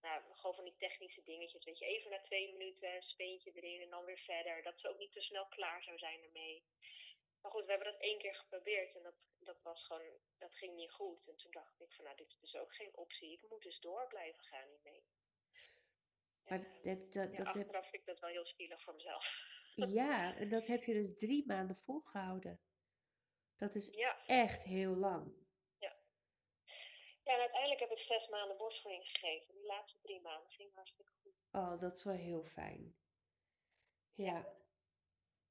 nou, 0.02 0.22
gewoon 0.34 0.56
van 0.56 0.64
die 0.64 0.78
technische 0.78 1.24
dingetjes. 1.24 1.64
Weet 1.64 1.80
je, 1.80 1.86
even 1.86 2.12
na 2.12 2.22
twee 2.22 2.52
minuten, 2.52 3.04
speentje 3.04 3.52
erin 3.52 3.82
en 3.82 3.90
dan 3.90 4.06
weer 4.06 4.20
verder. 4.20 4.64
Dat 4.64 4.80
ze 4.80 4.90
ook 4.90 4.98
niet 4.98 5.14
te 5.14 5.22
snel 5.22 5.48
klaar 5.48 5.84
zou 5.84 5.98
zijn 5.98 6.24
ermee. 6.24 6.64
Maar 7.42 7.52
goed, 7.52 7.66
we 7.66 7.72
hebben 7.72 7.92
dat 7.92 8.02
één 8.02 8.20
keer 8.20 8.36
geprobeerd 8.36 8.96
en 8.96 9.04
dat, 9.04 9.16
dat 9.40 9.62
was 9.62 9.86
gewoon, 9.86 10.20
dat 10.38 10.54
ging 10.54 10.76
niet 10.76 10.92
goed. 10.92 11.28
En 11.28 11.36
toen 11.36 11.52
dacht 11.52 11.82
ik 11.82 11.92
van, 11.94 12.04
nou, 12.04 12.18
dit 12.18 12.28
is 12.28 12.40
dus 12.40 12.56
ook 12.56 12.76
geen 12.76 12.96
optie. 12.96 13.32
Ik 13.32 13.50
moet 13.50 13.64
dus 13.64 13.80
door 13.80 14.08
blijven 14.08 14.44
gaan 14.44 14.68
hiermee. 14.68 15.04
Maar 16.46 16.60
en, 16.60 17.00
dat, 17.00 17.14
dat, 17.14 17.32
ja, 17.32 17.38
dat 17.38 17.48
achteraf 17.48 17.74
heb... 17.74 17.84
vind 17.84 18.02
ik 18.02 18.06
dat 18.06 18.20
wel 18.20 18.30
heel 18.30 18.46
stilig 18.46 18.84
voor 18.84 18.94
mezelf. 18.94 19.26
Ja, 19.76 20.36
en 20.40 20.50
dat 20.50 20.68
heb 20.68 20.84
je 20.84 20.94
dus 20.94 21.16
drie 21.16 21.46
maanden 21.46 21.76
volgehouden. 21.76 22.62
Dat 23.58 23.76
is 23.76 23.88
ja. 23.96 24.26
echt 24.26 24.64
heel 24.64 24.96
lang. 24.96 25.46
Ja, 27.26 27.34
en 27.34 27.40
uiteindelijk 27.40 27.80
heb 27.80 27.92
ik 27.92 27.98
zes 27.98 28.28
maanden 28.28 28.58
borstvoeding 28.58 29.08
gegeven. 29.08 29.54
Die 29.54 29.66
laatste 29.66 30.00
drie 30.02 30.22
maanden 30.22 30.52
ging 30.52 30.74
hartstikke 30.74 31.12
goed. 31.22 31.34
Oh, 31.52 31.80
dat 31.80 31.96
is 31.96 32.04
wel 32.04 32.16
heel 32.16 32.44
fijn. 32.44 32.96
Ja. 34.14 34.56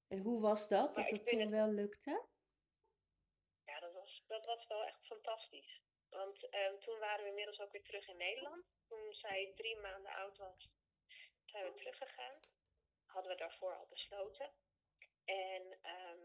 En 0.09 0.19
hoe 0.19 0.41
was 0.41 0.69
dat, 0.69 0.95
dat 0.95 1.11
het 1.11 1.27
toen 1.27 1.41
het... 1.41 1.51
wel 1.51 1.69
lukte? 1.69 2.27
Ja, 3.65 3.81
dat 3.81 3.93
was, 3.93 4.25
dat 4.27 4.47
was 4.47 4.67
wel 4.67 4.85
echt 4.85 5.07
fantastisch. 5.07 5.83
Want 6.11 6.43
um, 6.43 6.81
toen 6.81 6.99
waren 6.99 7.23
we 7.23 7.29
inmiddels 7.29 7.61
ook 7.61 7.73
weer 7.73 7.85
terug 7.85 8.09
in 8.09 8.17
Nederland. 8.17 8.65
Toen 8.89 9.15
zij 9.15 9.53
drie 9.57 9.77
maanden 9.81 10.13
oud 10.13 10.37
was, 10.37 10.71
zijn 11.55 11.73
we 11.73 11.79
teruggegaan. 11.79 12.37
Hadden 13.07 13.33
we 13.33 13.39
daarvoor 13.39 13.75
al 13.75 13.87
besloten. 13.87 14.51
En 15.25 15.63
um, 15.97 16.23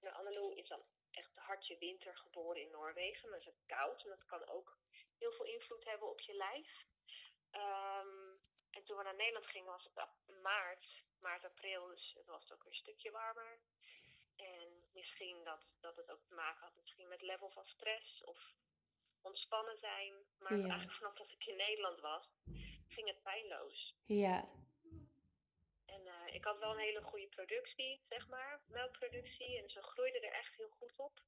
nou, 0.00 0.14
Annelou 0.16 0.54
is 0.54 0.68
dan 0.68 0.82
echt 1.10 1.36
hartje 1.36 1.78
winter 1.78 2.16
geboren 2.16 2.62
in 2.62 2.70
Noorwegen. 2.70 3.30
Dan 3.30 3.38
is 3.38 3.44
het 3.44 3.66
koud 3.66 4.02
en 4.02 4.08
dat 4.08 4.24
kan 4.26 4.48
ook 4.48 4.76
heel 5.18 5.32
veel 5.32 5.44
invloed 5.44 5.84
hebben 5.84 6.08
op 6.08 6.20
je 6.20 6.34
lijf. 6.34 6.70
Um, 7.52 8.40
en 8.70 8.84
toen 8.84 8.96
we 8.96 9.02
naar 9.02 9.16
Nederland 9.16 9.46
gingen 9.46 9.72
was 9.72 9.84
het 9.84 10.08
maart, 10.42 10.86
maart, 11.20 11.44
april, 11.44 11.86
dus 11.86 12.12
het 12.14 12.26
was 12.26 12.52
ook 12.52 12.62
weer 12.62 12.72
een 12.72 12.78
stukje 12.78 13.10
warmer. 13.10 13.58
En 14.36 14.88
misschien 14.92 15.44
dat, 15.44 15.60
dat 15.80 15.96
het 15.96 16.10
ook 16.10 16.24
te 16.28 16.34
maken 16.34 16.62
had 16.64 16.76
misschien 16.76 17.08
met 17.08 17.22
level 17.22 17.50
van 17.50 17.66
stress 17.66 18.24
of 18.24 18.38
ontspannen 19.20 19.78
zijn. 19.78 20.14
Maar 20.38 20.56
Ja. 20.56 20.68
eigenlijk 20.68 20.98
vanaf 20.98 21.14
dat 21.14 21.30
ik 21.30 21.46
in 21.46 21.56
Nederland 21.56 22.00
was, 22.00 22.26
ging 22.88 23.06
het 23.08 23.22
pijnloos. 23.22 23.94
Ja, 24.04 24.48
En 25.84 26.06
uh, 26.06 26.34
ik 26.34 26.44
had 26.44 26.58
wel 26.58 26.70
een 26.72 26.86
hele 26.88 27.02
goede 27.02 27.28
productie, 27.28 28.00
zeg 28.08 28.28
maar, 28.28 28.60
melkproductie. 28.66 29.58
En 29.62 29.70
ze 29.70 29.82
groeide 29.82 30.20
er 30.20 30.32
echt 30.32 30.54
heel 30.56 30.68
goed 30.68 30.92
op. 30.96 31.22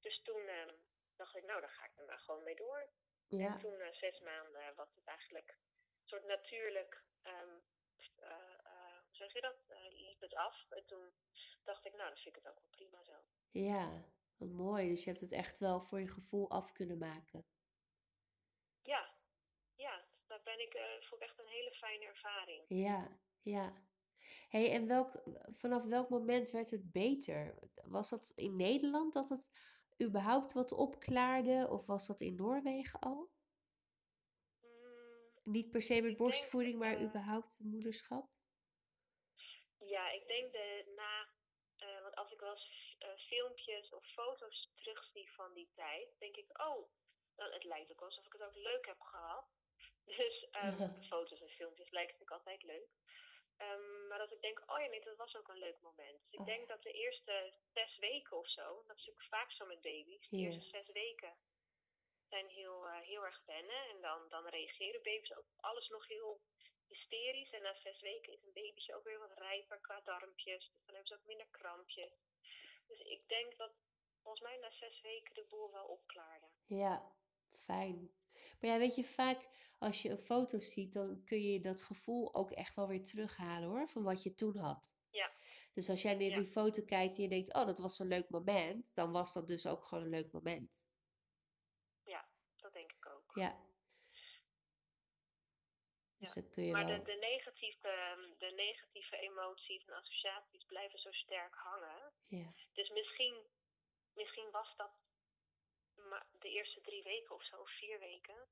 Dus 0.00 0.22
toen 0.22 0.42
uh, 0.42 0.72
dacht 1.16 1.36
ik, 1.36 1.44
nou, 1.44 1.60
dan 1.60 1.70
ga 1.70 1.84
ik 1.84 1.96
er 1.96 2.04
maar 2.04 2.18
gewoon 2.18 2.42
mee 2.42 2.56
door. 2.56 2.88
En 3.28 3.38
ja, 3.38 3.58
toen, 3.58 3.80
uh, 3.80 3.92
zes 3.92 4.20
maanden, 4.20 4.74
was 4.74 4.94
het 4.94 5.04
eigenlijk 5.04 5.50
een 5.50 6.08
soort 6.08 6.24
natuurlijk, 6.24 7.02
um, 7.22 7.62
hoe 9.06 9.16
zeg 9.16 9.32
je 9.32 9.40
dat, 9.40 9.56
liep 9.90 10.20
het 10.20 10.34
af. 10.34 10.66
En 10.70 10.86
toen 10.86 11.12
dacht 11.64 11.84
ik, 11.84 11.92
nou, 11.94 12.08
dan 12.08 12.18
vind 12.18 12.36
ik 12.36 12.42
het 12.42 12.52
ook 12.52 12.60
wel 12.60 12.70
prima 12.70 13.04
zo. 13.04 13.24
ja. 13.50 14.14
Wat 14.36 14.48
mooi. 14.48 14.88
Dus 14.88 15.04
je 15.04 15.10
hebt 15.10 15.20
het 15.20 15.32
echt 15.32 15.58
wel 15.58 15.80
voor 15.80 16.00
je 16.00 16.08
gevoel 16.08 16.50
af 16.50 16.72
kunnen 16.72 16.98
maken. 16.98 17.46
Ja, 18.82 19.14
ja, 19.74 20.04
daar 20.26 20.42
ben 20.56 20.66
ik, 20.66 21.04
vond 21.08 21.22
ik 21.22 21.28
echt 21.28 21.38
een 21.38 21.46
hele 21.46 21.72
fijne 21.74 22.04
ervaring. 22.04 22.64
Ja, 22.68 23.18
ja. 23.42 23.72
hey, 24.48 24.72
en 24.72 24.86
welk, 24.86 25.22
vanaf 25.50 25.84
welk 25.84 26.08
moment 26.08 26.50
werd 26.50 26.70
het 26.70 26.92
beter? 26.92 27.54
Was 27.84 28.10
dat 28.10 28.32
in 28.36 28.56
Nederland 28.56 29.12
dat 29.12 29.28
het 29.28 29.50
überhaupt 30.02 30.52
wat 30.52 30.72
opklaarde? 30.72 31.66
Of 31.70 31.86
was 31.86 32.06
dat 32.06 32.20
in 32.20 32.34
Noorwegen 32.34 33.00
al? 33.00 33.30
Mm, 34.60 35.52
Niet 35.52 35.70
per 35.70 35.82
se 35.82 35.94
met 35.94 36.02
denk, 36.02 36.18
borstvoeding, 36.18 36.78
maar 36.78 36.96
eh, 36.96 37.02
überhaupt 37.02 37.60
moederschap? 37.64 38.28
Ja, 39.78 40.10
ik 40.10 40.26
denk 40.26 40.52
de, 40.52 40.92
na, 40.96 41.28
uh, 41.86 42.02
want 42.02 42.14
als 42.14 42.32
ik 42.32 42.40
wel 42.40 42.52
eens 42.52 42.96
uh, 43.02 43.08
filmpjes 43.16 43.92
of 43.92 44.06
foto's 44.06 44.70
terugzie 44.74 45.30
van 45.30 45.54
die 45.54 45.70
tijd, 45.74 46.08
denk 46.18 46.36
ik, 46.36 46.60
oh, 46.60 46.88
dan, 47.34 47.52
het 47.52 47.64
lijkt 47.64 47.92
ook 47.92 48.00
alsof 48.02 48.26
ik 48.26 48.32
het 48.32 48.42
ook 48.42 48.54
leuk 48.54 48.86
heb 48.86 49.00
gehad. 49.00 49.44
Dus 50.06 50.46
um, 50.64 51.02
foto's 51.02 51.40
en 51.40 51.48
filmpjes 51.48 51.90
lijken 51.90 52.12
natuurlijk 52.18 52.30
altijd 52.40 52.62
leuk. 52.62 52.90
Um, 53.58 54.06
maar 54.06 54.18
dat 54.18 54.32
ik 54.32 54.40
denk, 54.40 54.62
oh 54.70 54.80
ja, 54.80 54.86
nee, 54.86 55.00
dat 55.04 55.16
was 55.16 55.36
ook 55.36 55.48
een 55.48 55.58
leuk 55.58 55.80
moment. 55.80 56.20
Dus 56.22 56.32
ik 56.32 56.40
Oh. 56.40 56.46
denk 56.46 56.68
dat 56.68 56.82
de 56.82 56.92
eerste 56.92 57.52
zes 57.74 57.96
weken 57.98 58.36
of 58.36 58.48
zo, 58.48 58.66
dat 58.86 58.96
is 58.96 59.04
natuurlijk 59.06 59.26
vaak 59.28 59.50
zo 59.52 59.66
met 59.66 59.80
baby's, 59.80 60.28
de 60.28 60.36
eerste 60.36 60.68
zes 60.68 60.88
weken 60.92 61.36
zijn 62.28 62.48
heel, 62.48 62.86
uh, 62.86 62.98
heel 63.00 63.24
erg 63.24 63.42
wennen. 63.46 63.88
En 63.88 64.00
dan, 64.00 64.28
dan 64.28 64.46
reageren 64.48 65.02
baby's 65.02 65.32
ook 65.32 65.48
op 65.48 65.60
alles 65.64 65.88
nog 65.88 66.06
heel 66.08 66.40
hysterisch. 66.86 67.50
En 67.50 67.62
na 67.62 67.74
zes 67.74 68.00
weken 68.00 68.32
is 68.32 68.42
een 68.42 68.52
babytje 68.52 68.94
ook 68.94 69.04
weer 69.04 69.18
wat 69.18 69.38
rijper 69.38 69.80
qua 69.80 70.00
darmpjes. 70.00 70.64
Dus 70.70 70.84
dan 70.84 70.94
hebben 70.94 71.06
ze 71.06 71.14
ook 71.14 71.26
minder 71.26 71.46
krampjes. 71.50 72.12
Dus 72.86 73.00
ik 73.00 73.28
denk 73.28 73.56
dat 73.56 73.72
volgens 74.22 74.42
mij 74.44 74.56
na 74.56 74.70
zes 74.70 75.00
weken 75.00 75.34
de 75.34 75.44
boel 75.48 75.70
wel 75.72 75.86
opklaarde. 75.86 76.46
Ja, 76.66 77.12
fijn. 77.56 78.10
Maar 78.60 78.70
ja, 78.70 78.78
weet 78.78 78.94
je, 78.94 79.04
vaak 79.04 79.48
als 79.78 80.02
je 80.02 80.10
een 80.10 80.18
foto 80.18 80.58
ziet, 80.58 80.92
dan 80.92 81.24
kun 81.24 81.42
je 81.42 81.60
dat 81.60 81.82
gevoel 81.82 82.34
ook 82.34 82.50
echt 82.50 82.74
wel 82.76 82.88
weer 82.88 83.04
terughalen 83.04 83.68
hoor, 83.68 83.88
van 83.88 84.02
wat 84.02 84.22
je 84.22 84.34
toen 84.34 84.56
had. 84.56 84.98
Ja, 85.10 85.32
Dus 85.72 85.88
als 85.90 86.02
jij 86.02 86.14
naar 86.14 86.22
Ja. 86.22 86.36
die 86.36 86.46
foto 86.46 86.82
kijkt 86.84 87.16
en 87.16 87.22
je 87.22 87.28
denkt, 87.28 87.54
oh, 87.54 87.66
dat 87.66 87.78
was 87.78 87.98
een 87.98 88.06
leuk 88.08 88.28
moment, 88.30 88.94
dan 88.94 89.12
was 89.12 89.32
dat 89.32 89.48
dus 89.48 89.66
ook 89.66 89.84
gewoon 89.84 90.04
een 90.04 90.10
leuk 90.10 90.32
moment. 90.32 90.88
ja, 92.04 92.28
dat 92.56 92.72
denk 92.72 92.92
ik 92.92 93.06
ook. 93.06 93.30
Ja. 93.34 93.64
Dus 96.18 96.32
kun 96.32 96.62
je 96.64 96.72
Maar 96.72 96.86
de, 96.86 96.92
wel. 96.92 97.04
de, 97.04 97.16
negatieve, 97.20 97.88
ehm, 97.88 98.38
de 98.38 98.52
negatieve 98.56 99.16
emoties 99.16 99.84
en 99.84 99.94
associaties 99.94 100.64
blijven 100.64 100.98
zo 100.98 101.12
sterk 101.12 101.54
hangen. 101.54 102.12
Ja. 102.26 102.52
Dus 102.72 102.90
misschien, 102.90 103.34
misschien 104.14 104.50
was 104.50 104.76
dat 104.76 104.90
de 106.38 106.48
eerste 106.48 106.80
drie 106.80 107.02
weken 107.02 107.34
of 107.34 107.44
zo, 107.44 107.64
vier 107.64 107.98
weken. 107.98 108.48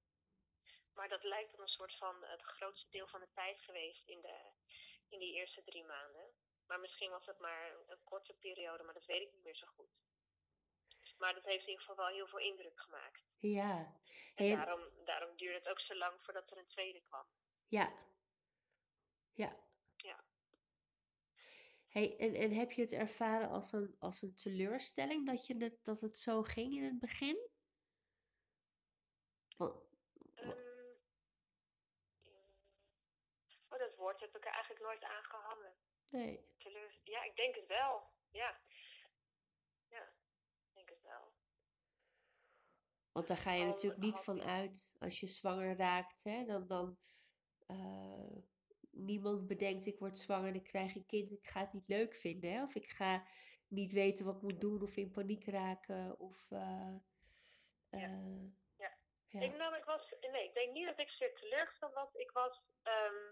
Maar 0.95 1.09
dat 1.09 1.23
lijkt 1.23 1.51
dan 1.51 1.61
een 1.61 1.69
soort 1.79 1.97
van 1.97 2.25
het 2.25 2.43
grootste 2.43 2.91
deel 2.91 3.07
van 3.07 3.21
de 3.21 3.29
tijd 3.35 3.61
geweest 3.61 4.09
in, 4.09 4.21
de, 4.21 4.37
in 5.09 5.19
die 5.19 5.35
eerste 5.35 5.63
drie 5.65 5.85
maanden. 5.85 6.35
Maar 6.67 6.81
misschien 6.81 7.11
was 7.11 7.27
het 7.27 7.39
maar 7.39 7.73
een, 7.89 8.05
korte 8.05 8.35
periode, 8.35 8.83
maar 8.83 8.95
dat 8.95 9.07
weet 9.07 9.23
ik 9.23 9.33
niet 9.33 9.45
meer 9.45 9.57
zo 9.57 9.67
goed. 9.67 9.91
Maar 11.19 11.35
dat 11.35 11.45
heeft 11.45 11.63
in 11.63 11.69
ieder 11.69 11.85
geval 11.85 12.05
wel 12.05 12.15
heel 12.15 12.27
veel 12.27 12.39
indruk 12.39 12.81
gemaakt. 12.81 13.23
Ja. 13.39 13.97
En 14.35 14.57
daarom, 14.57 15.05
daarom 15.05 15.37
duurde 15.37 15.59
het 15.59 15.69
ook 15.69 15.81
zo 15.81 15.95
lang 15.95 16.23
voordat 16.23 16.51
er 16.51 16.59
een 16.59 16.67
tweede 16.67 17.01
kwam. 17.01 17.27
ja. 17.69 17.93
Ja. 19.33 19.57
Ja. 19.97 20.25
Hey, 21.95 22.17
en, 22.19 22.35
en 22.35 22.51
heb 22.51 22.71
je 22.71 22.81
het 22.81 22.93
ervaren 22.93 23.49
als 23.49 23.73
een, 23.73 23.97
als 23.99 24.23
een 24.23 24.35
teleurstelling 24.35 25.27
dat, 25.27 25.47
je 25.47 25.57
het, 25.57 25.85
dat 25.85 26.01
het 26.01 26.19
zo 26.19 26.43
ging 26.43 26.75
in 26.77 26.85
het 26.85 26.99
begin? 26.99 27.49
Want, 29.57 29.83
Ehm, 30.35 30.51
oh, 33.69 33.79
dat 33.79 33.97
woord 33.97 34.21
heb 34.21 34.37
ik 34.37 34.45
er 34.45 34.53
eigenlijk 34.53 34.83
nooit 34.85 35.05
aan 35.05 35.25
gehangen. 35.25 35.75
nee. 36.09 36.53
Teleur... 36.57 37.01
Ja, 37.05 37.25
ik 37.25 37.37
denk 37.37 37.55
het 37.55 37.67
wel. 37.67 38.11
Ja. 38.31 38.61
Ja, 39.89 40.03
ik 40.69 40.75
denk 40.75 40.89
het 40.89 41.03
wel. 41.03 41.33
Want 43.13 43.29
daar 43.29 43.37
ga 43.37 43.53
je 43.53 43.63
Al 43.63 43.69
natuurlijk 43.69 44.03
niet 44.03 44.19
van 44.19 44.43
uit 44.43 44.97
als 44.99 45.21
je 45.21 45.27
zwanger 45.27 45.77
raakt, 45.77 46.25
hè? 46.25 46.45
Dan, 46.45 46.67
dan 46.67 46.99
eh, 47.67 48.37
niemand 48.95 49.47
bedenkt 49.47 49.87
ik 49.87 49.99
word 49.99 50.19
zwanger 50.19 50.49
en 50.49 50.55
ik 50.55 50.65
krijg 50.65 50.95
een 50.95 51.07
kind, 51.07 51.31
ik 51.31 51.45
ga 51.45 51.61
het 51.61 51.73
niet 51.73 51.89
leuk 51.89 52.15
vinden, 52.15 52.53
hè? 52.53 52.63
Of 52.63 52.75
ik 52.75 52.89
ga 52.89 53.23
niet 53.69 53.93
weten 53.93 54.25
wat 54.25 54.37
ik 54.37 54.43
moet 54.43 54.61
doen 54.61 54.83
of 54.83 54.97
in 54.97 55.11
paniek 55.11 55.47
raken 55.47 56.19
of 56.19 56.51
eh, 56.51 56.95
eh, 57.91 58.01
Ja. 58.77 58.93
ja. 59.29 59.41
Ik, 59.41 59.57
nou, 59.57 59.77
ik 59.77 59.85
was, 59.85 60.15
nee, 60.21 60.45
ik 60.45 60.55
denk 60.55 60.73
niet 60.73 60.87
dat 60.87 60.99
ik 60.99 61.09
zeer 61.09 61.35
teleurgesteld 61.35 61.95
was. 61.95 62.15
Ik 62.15 62.31
was, 62.31 62.61
ehm, 62.83 63.25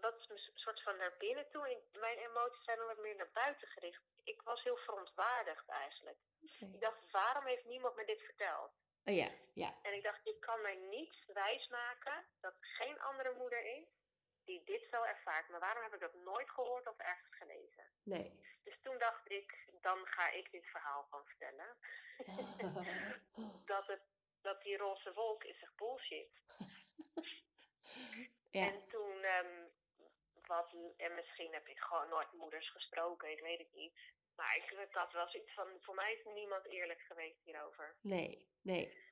dat 0.00 0.14
is 0.18 0.28
een 0.28 0.38
soort 0.54 0.82
van 0.82 0.96
naar 0.96 1.14
binnen 1.18 1.46
toe. 1.50 1.68
En 1.68 2.00
mijn 2.00 2.18
emoties 2.18 2.64
zijn 2.64 2.78
dan 2.78 2.86
wat 2.86 3.02
meer 3.02 3.16
naar 3.16 3.30
buiten 3.32 3.68
gericht. 3.68 4.02
Ik 4.24 4.42
was 4.42 4.62
heel 4.62 4.76
verontwaardigd 4.76 5.68
eigenlijk. 5.68 6.18
Ik 6.58 6.80
dacht, 6.80 7.10
waarom 7.10 7.46
heeft 7.46 7.64
niemand 7.64 7.96
me 7.96 8.04
dit 8.04 8.22
verteld? 8.22 8.70
Oh 9.04 9.14
ja, 9.14 9.28
ja, 9.54 9.74
En 9.82 9.94
ik 9.94 10.02
dacht, 10.02 10.26
ik 10.26 10.40
kan 10.40 10.62
mij 10.62 10.76
niet 10.90 11.14
wijsmaken 11.26 12.24
dat 12.40 12.52
er 12.52 12.66
geen 12.66 13.00
andere 13.00 13.34
moeder 13.38 13.64
is 13.64 13.99
die 14.44 14.62
dit 14.64 14.86
zo 14.90 15.02
ervaart. 15.02 15.48
Maar 15.48 15.60
waarom 15.60 15.82
heb 15.82 15.94
ik 15.94 16.00
dat 16.00 16.14
nooit 16.14 16.50
gehoord 16.50 16.86
of 16.88 16.98
ergens 16.98 17.34
gelezen? 17.36 17.84
nee. 18.02 18.48
Dus 18.62 18.78
toen 18.82 18.98
dacht 18.98 19.30
ik, 19.30 19.68
dan 19.80 20.06
ga 20.06 20.30
ik 20.30 20.50
dit 20.50 20.66
verhaal 20.66 21.02
gewoon 21.02 21.26
vertellen. 21.26 21.76
dat, 23.72 23.86
het, 23.86 24.02
dat 24.42 24.62
die 24.62 24.76
roze 24.76 25.12
wolk 25.12 25.44
is 25.44 25.62
echt 25.62 25.76
bullshit. 25.76 26.30
Ja, 28.50 28.66
En 28.66 28.88
toen, 28.88 29.22
ehm, 29.22 29.64
wat, 30.46 30.74
en 30.96 31.14
misschien 31.14 31.52
heb 31.52 31.68
ik 31.68 31.78
gewoon 31.78 32.08
nooit 32.08 32.32
moeders 32.32 32.70
gesproken, 32.70 33.30
ik 33.30 33.40
weet 33.40 33.58
het 33.58 33.72
niet. 33.72 33.98
Maar 34.36 34.56
ik, 34.56 34.88
had 34.90 35.12
wel 35.12 35.28
zoiets 35.28 35.52
van, 35.54 35.66
voor 35.80 35.94
mij 35.94 36.12
is 36.12 36.24
niemand 36.34 36.66
eerlijk 36.66 37.00
geweest 37.00 37.40
hierover. 37.44 37.96
nee, 38.00 38.48
nee. 38.62 39.09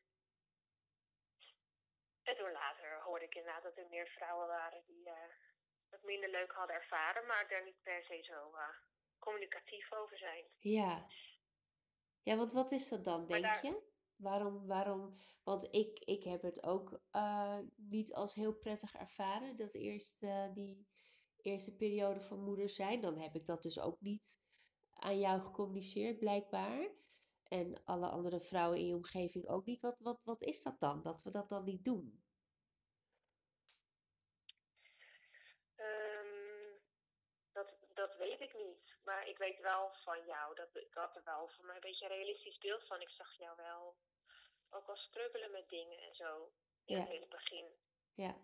En 2.29 2.37
toen 2.37 2.53
later 2.53 3.03
hoorde 3.03 3.25
ik 3.25 3.35
inderdaad 3.35 3.63
dat 3.63 3.77
er 3.77 3.87
meer 3.91 4.07
vrouwen 4.07 4.47
waren 4.47 4.83
die 4.87 5.09
eh, 5.09 5.15
het 5.89 6.03
minder 6.03 6.31
leuk 6.31 6.53
hadden 6.53 6.77
ervaren, 6.77 7.27
maar 7.27 7.49
daar 7.49 7.65
niet 7.65 7.83
per 7.83 8.05
se 8.05 8.23
zo 8.23 8.55
eh, 8.55 8.75
communicatief 9.19 9.93
over 9.93 10.19
zijn. 10.19 10.45
Ja. 10.59 11.07
Ja, 12.23 12.37
want 12.37 12.53
wat 12.53 12.73
is 12.73 12.89
dat 12.89 13.05
dan, 13.05 13.27
denk 13.27 13.43
daar- 13.43 13.65
je? 13.65 13.87
Waarom, 14.17 14.67
waarom? 14.67 15.13
Want 15.45 15.75
ik, 15.75 15.99
ik 15.99 16.25
heb 16.25 16.43
het 16.43 16.63
ook 16.63 17.01
eh, 17.11 17.59
niet 17.77 18.15
als 18.15 18.35
heel 18.35 18.55
prettig 18.55 18.95
ervaren, 18.95 19.57
dat 19.57 19.75
eerste, 19.75 20.51
die 20.55 20.89
eerste 21.37 21.77
periode 21.77 22.21
van 22.21 22.41
moeder 22.41 22.71
zijn. 22.71 23.01
Dan 23.01 23.17
heb 23.17 23.35
ik 23.35 23.47
dat 23.47 23.63
dus 23.63 23.81
ook 23.81 24.01
niet 24.01 24.41
aan 24.93 25.19
jou 25.19 25.41
gecommuniceerd, 25.41 26.19
blijkbaar. 26.19 26.91
En 27.49 27.85
alle 27.85 28.07
andere 28.09 28.41
vrouwen 28.41 28.79
in 28.79 28.87
je 28.87 28.95
omgeving 28.95 29.49
ook 29.49 29.65
niet. 29.67 29.81
Wat, 29.81 30.01
wat, 30.01 30.25
wat 30.25 30.43
is 30.43 30.63
dat 30.63 30.81
dan, 30.81 31.03
dat 31.03 31.23
we 31.23 31.31
dat 31.31 31.49
dan 31.49 31.65
niet 31.65 31.85
doen? 31.85 32.23
Ehm, 35.77 36.73
dat, 37.53 37.69
dat 37.95 38.17
weet 38.17 38.41
ik 38.41 38.55
niet. 38.57 38.97
Maar 39.05 39.29
ik 39.29 39.39
weet 39.39 39.61
wel 39.61 39.93
van 40.05 40.25
jou, 40.27 40.55
dat, 40.55 40.69
ik 40.77 40.95
had 40.95 41.17
er 41.17 41.25
wel 41.25 41.49
voor 41.49 41.65
mij 41.65 41.75
een 41.75 41.81
beetje 41.81 42.05
een 42.05 42.11
realistisch 42.17 42.59
beeld 42.59 42.87
van. 42.87 43.01
Ik 43.01 43.09
zag 43.11 43.37
jou 43.39 43.57
wel 43.57 43.97
ook 44.71 44.87
wel 44.87 44.97
struggelen 44.97 45.51
met 45.51 45.69
dingen 45.69 45.99
en 45.99 46.15
zo 46.15 46.53
in, 46.85 46.97
Ja. 46.97 47.07
het 47.07 47.29
begin. 47.29 47.67
Ja, 48.15 48.35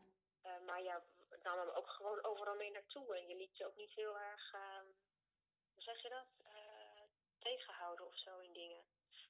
Eh, 0.43 0.61
maar 0.67 0.83
jij 0.83 1.01
nam 1.43 1.59
hem 1.59 1.69
ook 1.69 1.89
gewoon 1.89 2.25
overal 2.25 2.55
mee 2.57 2.71
naartoe. 2.71 3.17
En 3.17 3.27
je 3.29 3.37
liet 3.37 3.57
je 3.57 3.67
ook 3.67 3.77
niet 3.77 3.91
heel 3.91 4.19
erg, 4.19 4.53
ehm, 4.53 4.87
hoe 5.75 5.83
zeg 5.83 6.03
je 6.03 6.09
dat, 6.09 6.27
Eh, 6.45 7.03
tegenhouden 7.39 8.07
of 8.07 8.17
zo 8.19 8.39
in 8.39 8.53
dingen. 8.53 8.85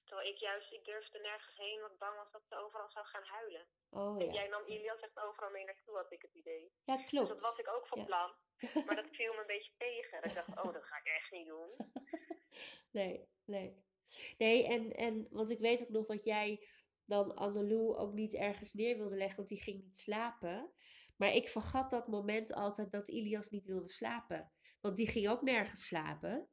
Terwijl 0.05 0.29
ik 0.33 0.39
juist, 0.39 0.73
ik 0.73 0.85
durfde 0.85 1.19
nergens 1.19 1.57
heen, 1.57 1.81
want 1.81 1.99
bang 1.99 2.17
was 2.17 2.31
dat 2.33 2.45
ze 2.49 2.57
overal 2.57 2.91
zou 2.91 3.07
gaan 3.07 3.25
huilen. 3.25 3.67
oh 3.91 4.21
En 4.21 4.27
ja. 4.27 4.33
jij 4.33 4.49
nam 4.49 4.67
Ilias 4.67 5.01
echt 5.01 5.19
overal 5.19 5.51
mee 5.51 5.65
naartoe, 5.65 5.97
had 5.97 6.13
ik 6.13 6.23
het 6.23 6.35
idee. 6.35 6.73
Ja, 6.85 6.97
Dus 6.97 7.11
dat 7.11 7.29
was 7.29 7.39
klopt. 7.39 7.59
ik 7.59 7.69
ook 7.75 7.87
van 7.87 7.99
Ja. 7.99 8.05
plan. 8.05 8.31
Maar 8.87 8.97
dat 8.97 9.09
viel 9.11 9.33
me 9.33 9.41
een 9.41 9.47
beetje 9.47 9.73
tegen. 9.77 10.23
Ik 10.23 10.35
dacht, 10.35 10.49
oh, 10.49 10.73
dat 10.73 10.85
ga 10.85 10.97
ik 10.99 11.07
echt 11.07 11.31
niet 11.31 11.47
doen. 11.47 11.71
Nee, 12.91 13.29
nee. 13.45 13.85
Nee, 14.39 14.67
en, 14.67 14.93
en 14.93 15.27
want 15.31 15.51
ik 15.51 15.59
weet 15.59 15.83
ook 15.83 15.89
nog 15.89 16.07
dat 16.07 16.25
jij 16.25 16.69
dan 17.05 17.35
Annelou 17.35 17.97
ook 17.97 18.13
niet 18.13 18.35
ergens 18.35 18.73
neer 18.73 18.97
wilde 18.97 19.17
leggen, 19.17 19.37
want 19.37 19.49
die 19.49 19.61
ging 19.63 19.83
niet 19.83 19.97
slapen. 19.97 20.73
Maar 21.17 21.33
ik 21.33 21.49
vergat 21.49 21.91
dat 21.91 22.07
moment 22.09 22.53
altijd 22.55 22.91
dat 22.91 23.09
Ilias 23.09 23.49
niet 23.49 23.67
wilde 23.67 23.89
slapen. 23.89 24.53
Want 24.81 24.97
die 24.97 25.09
ging 25.09 25.29
ook 25.29 25.43
nergens 25.43 25.87
slapen. 25.87 26.49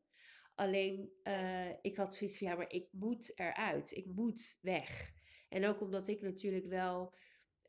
Alleen, 0.56 1.12
eh, 1.24 1.70
ik 1.82 1.96
had 1.96 2.16
zoiets 2.16 2.38
van, 2.38 2.48
ja, 2.48 2.56
maar 2.56 2.72
ik 2.72 2.88
moet 2.92 3.40
eruit. 3.40 3.92
Ik 3.92 4.06
moet 4.06 4.58
weg. 4.62 5.14
En 5.50 5.66
ook 5.66 5.82
omdat 5.82 6.08
ik 6.08 6.22
natuurlijk 6.22 6.66
wel 6.66 7.14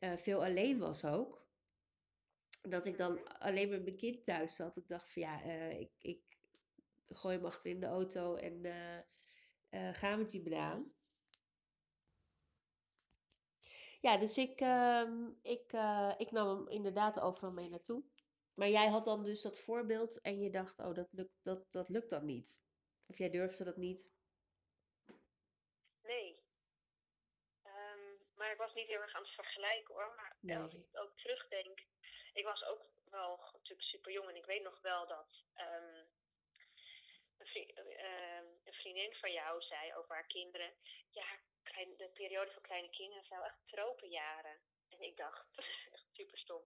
eh, 0.03 0.17
veel 0.17 0.43
alleen 0.43 0.79
was 0.79 1.05
ook. 1.05 1.45
Dat 2.61 2.85
ik 2.85 2.97
dan 2.97 3.39
alleen 3.39 3.69
met 3.69 3.83
mijn 3.83 3.95
kind 3.95 4.23
thuis 4.23 4.55
zat. 4.55 4.77
Ik 4.77 4.87
dacht 4.87 5.11
van, 5.11 5.21
ja, 5.21 5.43
eh, 5.43 5.79
ik, 5.79 5.91
ik 5.99 6.21
gooi 7.09 7.35
hem 7.35 7.45
achter 7.45 7.69
in 7.69 7.79
de 7.79 7.85
auto 7.85 8.35
en 8.35 8.65
eh, 9.69 9.93
ga 9.93 10.15
met 10.15 10.29
die 10.29 10.41
banaan. 10.41 10.93
Ja, 14.01 14.17
dus 14.17 14.37
ik, 14.37 14.59
ehm, 14.59 15.29
ik, 15.41 15.73
ik 16.17 16.31
nam 16.31 16.47
hem 16.47 16.67
inderdaad 16.67 17.19
overal 17.19 17.51
mee 17.51 17.69
naartoe. 17.69 18.03
Maar 18.53 18.69
jij 18.69 18.87
had 18.87 19.05
dan 19.05 19.23
dus 19.23 19.41
dat 19.41 19.59
voorbeeld 19.59 20.21
en 20.21 20.39
je 20.39 20.49
dacht, 20.49 20.79
oh, 20.79 20.93
dat 20.93 21.07
lukt, 21.11 21.37
dat, 21.41 21.71
dat 21.71 21.89
lukt 21.89 22.09
dan 22.09 22.25
niet. 22.25 22.59
Of 23.13 23.19
jij 23.19 23.29
durfde 23.29 23.63
dat 23.63 23.77
niet. 23.77 24.11
Nee. 26.01 26.43
Ehm, 27.63 28.13
maar 28.35 28.51
ik 28.51 28.57
was 28.57 28.73
niet 28.73 28.87
heel 28.87 29.01
erg 29.01 29.13
aan 29.15 29.21
het 29.21 29.31
vergelijken 29.33 29.93
hoor. 29.95 30.13
Maar 30.15 30.37
Nee. 30.39 30.57
als 30.57 30.73
ik 30.73 30.87
ook 30.91 31.17
terugdenk. 31.17 31.79
Ik 32.33 32.43
was 32.45 32.63
ook 32.63 32.81
wel 33.03 33.37
natuurlijk 33.53 33.81
super 33.87 34.11
jong. 34.11 34.29
En 34.29 34.35
ik 34.35 34.45
weet 34.45 34.61
nog 34.63 34.81
wel 34.81 35.07
dat 35.07 35.43
ehm, 35.53 36.03
een, 37.37 37.47
vri- 37.47 37.73
ehm, 37.97 38.45
een 38.63 38.73
vriendin 38.73 39.13
van 39.13 39.31
jou 39.31 39.61
zei 39.61 39.93
over 39.95 40.15
haar 40.15 40.27
kinderen. 40.27 40.73
Ja, 41.09 41.39
klein- 41.63 41.97
de 41.97 42.09
periode 42.09 42.51
van 42.51 42.61
kleine 42.61 42.89
kinderen 42.89 43.25
zou 43.25 43.45
echt 43.45 43.67
tropenjaren. 43.67 44.61
En 44.89 45.01
ik 45.01 45.17
dacht, 45.17 45.47
echt 45.93 46.07
super 46.11 46.37
stom. 46.37 46.61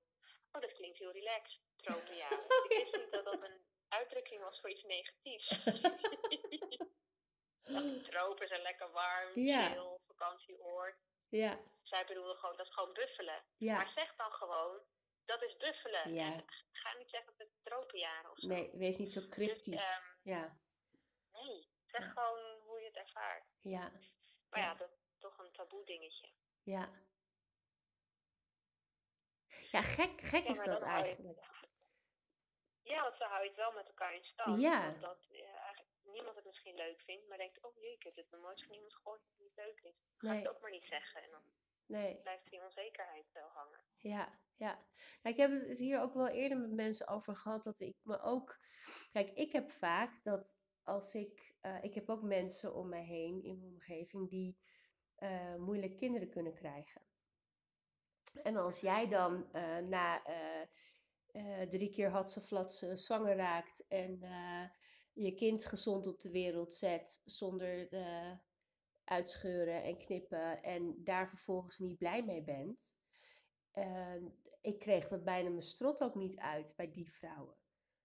Oh, 0.52 0.62
dat 0.62 0.74
klinkt 0.74 0.98
heel 0.98 1.12
relaxed, 1.12 1.60
tropenjaren. 1.76 2.40
ik 2.70 2.78
wist 2.78 2.96
niet 2.96 3.12
dat 3.12 3.26
dat 3.26 3.42
een 3.42 3.66
uitdrukking 3.90 4.42
was 4.42 4.60
voor 4.60 4.70
iets 4.70 4.84
negatiefs. 4.84 5.48
Tropen 8.10 8.48
zijn 8.48 8.62
lekker 8.62 8.92
warm, 8.92 9.40
Ja. 9.40 9.70
chill, 9.70 9.98
vakantieoord. 10.08 10.96
Ja, 11.30 11.60
Zij 11.84 12.06
bedoelde 12.06 12.36
gewoon, 12.36 12.58
dat 12.58 12.66
is 12.68 12.74
gewoon 12.74 12.94
buffelen. 12.94 13.44
ja, 13.58 13.76
Maar 13.76 13.92
zeg 13.96 14.16
dan 14.16 14.32
gewoon, 14.32 14.82
dat 15.26 15.42
is 15.44 15.58
buffelen. 15.58 16.14
Ja. 16.14 16.34
En 16.34 16.46
ga 16.72 16.98
niet 16.98 17.10
zeggen 17.10 17.34
dat 17.38 17.48
het 17.48 17.64
tropenjaren 17.64 18.32
of 18.32 18.38
zo. 18.40 18.48
Nee, 18.48 18.72
wees 18.74 18.98
niet 18.98 19.12
zo 19.12 19.28
cryptisch. 19.30 20.02
ehm, 20.02 20.30
ja, 20.30 20.60
Nee, 21.32 21.70
zeg 21.86 22.02
Ja. 22.02 22.10
gewoon 22.10 22.60
hoe 22.62 22.80
je 22.80 22.86
het 22.86 22.96
ervaart. 22.96 23.46
ja, 23.62 23.92
Maar 24.50 24.60
ja, 24.60 24.74
dat 24.76 24.90
is 24.92 25.18
toch 25.20 25.38
een 25.38 25.52
taboe 25.52 25.86
dingetje. 25.86 26.30
ja. 26.64 27.06
Ja, 29.72 29.82
gek, 29.82 30.22
gek 30.22 30.44
is 30.46 30.64
dat 30.64 30.82
eigenlijk. 30.82 31.40
Ja, 32.88 33.02
want 33.02 33.18
zo 33.18 33.24
hou 33.24 33.42
je 33.44 33.48
het 33.48 33.58
wel 33.58 33.72
met 33.72 33.88
elkaar 33.88 34.16
in 34.16 34.24
stand. 34.24 34.62
Ja. 34.62 34.82
Want 34.86 35.02
dat 35.02 35.26
ja, 35.30 35.76
niemand 36.04 36.36
het 36.36 36.46
misschien 36.46 36.76
leuk 36.76 37.02
vindt, 37.02 37.28
maar 37.28 37.38
denkt, 37.38 37.62
oh 37.64 37.76
jee, 37.76 37.94
ik 37.94 38.04
heb 38.04 38.16
het 38.16 38.32
nog 38.32 38.42
nooit 38.42 38.64
van 38.64 38.74
iemand 38.76 38.94
gehoord 38.96 39.22
dat 39.22 39.30
het 39.30 39.40
niet 39.40 39.56
leuk 39.56 39.80
is. 39.82 39.96
Ga 40.18 40.28
ik 40.28 40.34
Nee, 40.34 40.38
het 40.44 40.48
ook 40.56 40.62
maar 40.62 40.72
niet 40.72 40.86
zeggen. 40.88 41.22
En 41.24 41.30
dan 41.32 41.42
nee. 41.86 42.16
blijft 42.22 42.50
die 42.50 42.62
onzekerheid 42.64 43.26
wel 43.34 43.50
hangen. 43.50 43.80
Ja, 43.98 44.40
ja. 44.56 44.74
Nou, 45.22 45.36
ik 45.36 45.38
heb 45.38 45.52
het 45.52 45.78
hier 45.78 46.02
ook 46.02 46.14
wel 46.14 46.28
eerder 46.28 46.58
met 46.58 46.72
mensen 46.72 47.08
over 47.08 47.36
gehad 47.36 47.64
dat 47.64 47.80
ik 47.80 47.96
me 48.04 48.22
ook. 48.22 48.58
Kijk, 49.12 49.30
ik 49.30 49.52
heb 49.52 49.70
vaak 49.70 50.24
dat 50.24 50.62
als 50.84 51.14
ik. 51.14 51.56
eh, 51.62 51.84
ik 51.84 51.94
heb 51.94 52.10
ook 52.10 52.22
mensen 52.22 52.74
om 52.76 52.90
mij 52.90 53.04
heen 53.04 53.44
in 53.44 53.60
mijn 53.60 53.72
omgeving 53.74 54.30
die 54.30 54.58
eh, 55.16 55.56
moeilijk 55.56 55.96
kinderen 55.98 56.30
kunnen 56.30 56.54
krijgen. 56.54 57.02
En 58.44 58.56
als 58.56 58.80
jij 58.80 59.08
dan 59.10 59.54
eh, 59.54 59.78
na 59.78 60.22
eh, 61.32 61.62
drie 61.62 61.90
keer 61.90 62.10
hatsenflatsen 62.10 62.98
zwanger 62.98 63.36
raakt 63.36 63.88
en 63.88 64.24
eh, 64.24 64.64
je 65.14 65.34
kind 65.34 65.66
gezond 65.66 66.08
op 66.08 66.22
de 66.22 66.32
wereld 66.32 66.74
zet 66.74 67.22
zonder 67.26 67.88
eh, 67.92 68.32
uitscheuren 69.04 69.84
en 69.84 69.98
knippen 69.98 70.64
en 70.64 71.04
daar 71.04 71.30
vervolgens 71.30 71.78
niet 71.78 71.98
blij 71.98 72.24
mee 72.24 72.44
bent. 72.44 72.98
ik 74.62 74.80
kreeg 74.80 75.08
dat 75.08 75.24
bijna 75.24 75.50
mijn 75.50 75.62
strot 75.62 76.02
ook 76.02 76.16
niet 76.16 76.38
uit 76.38 76.74
bij 76.76 76.92
die 76.92 77.12
vrouwen. 77.12 77.56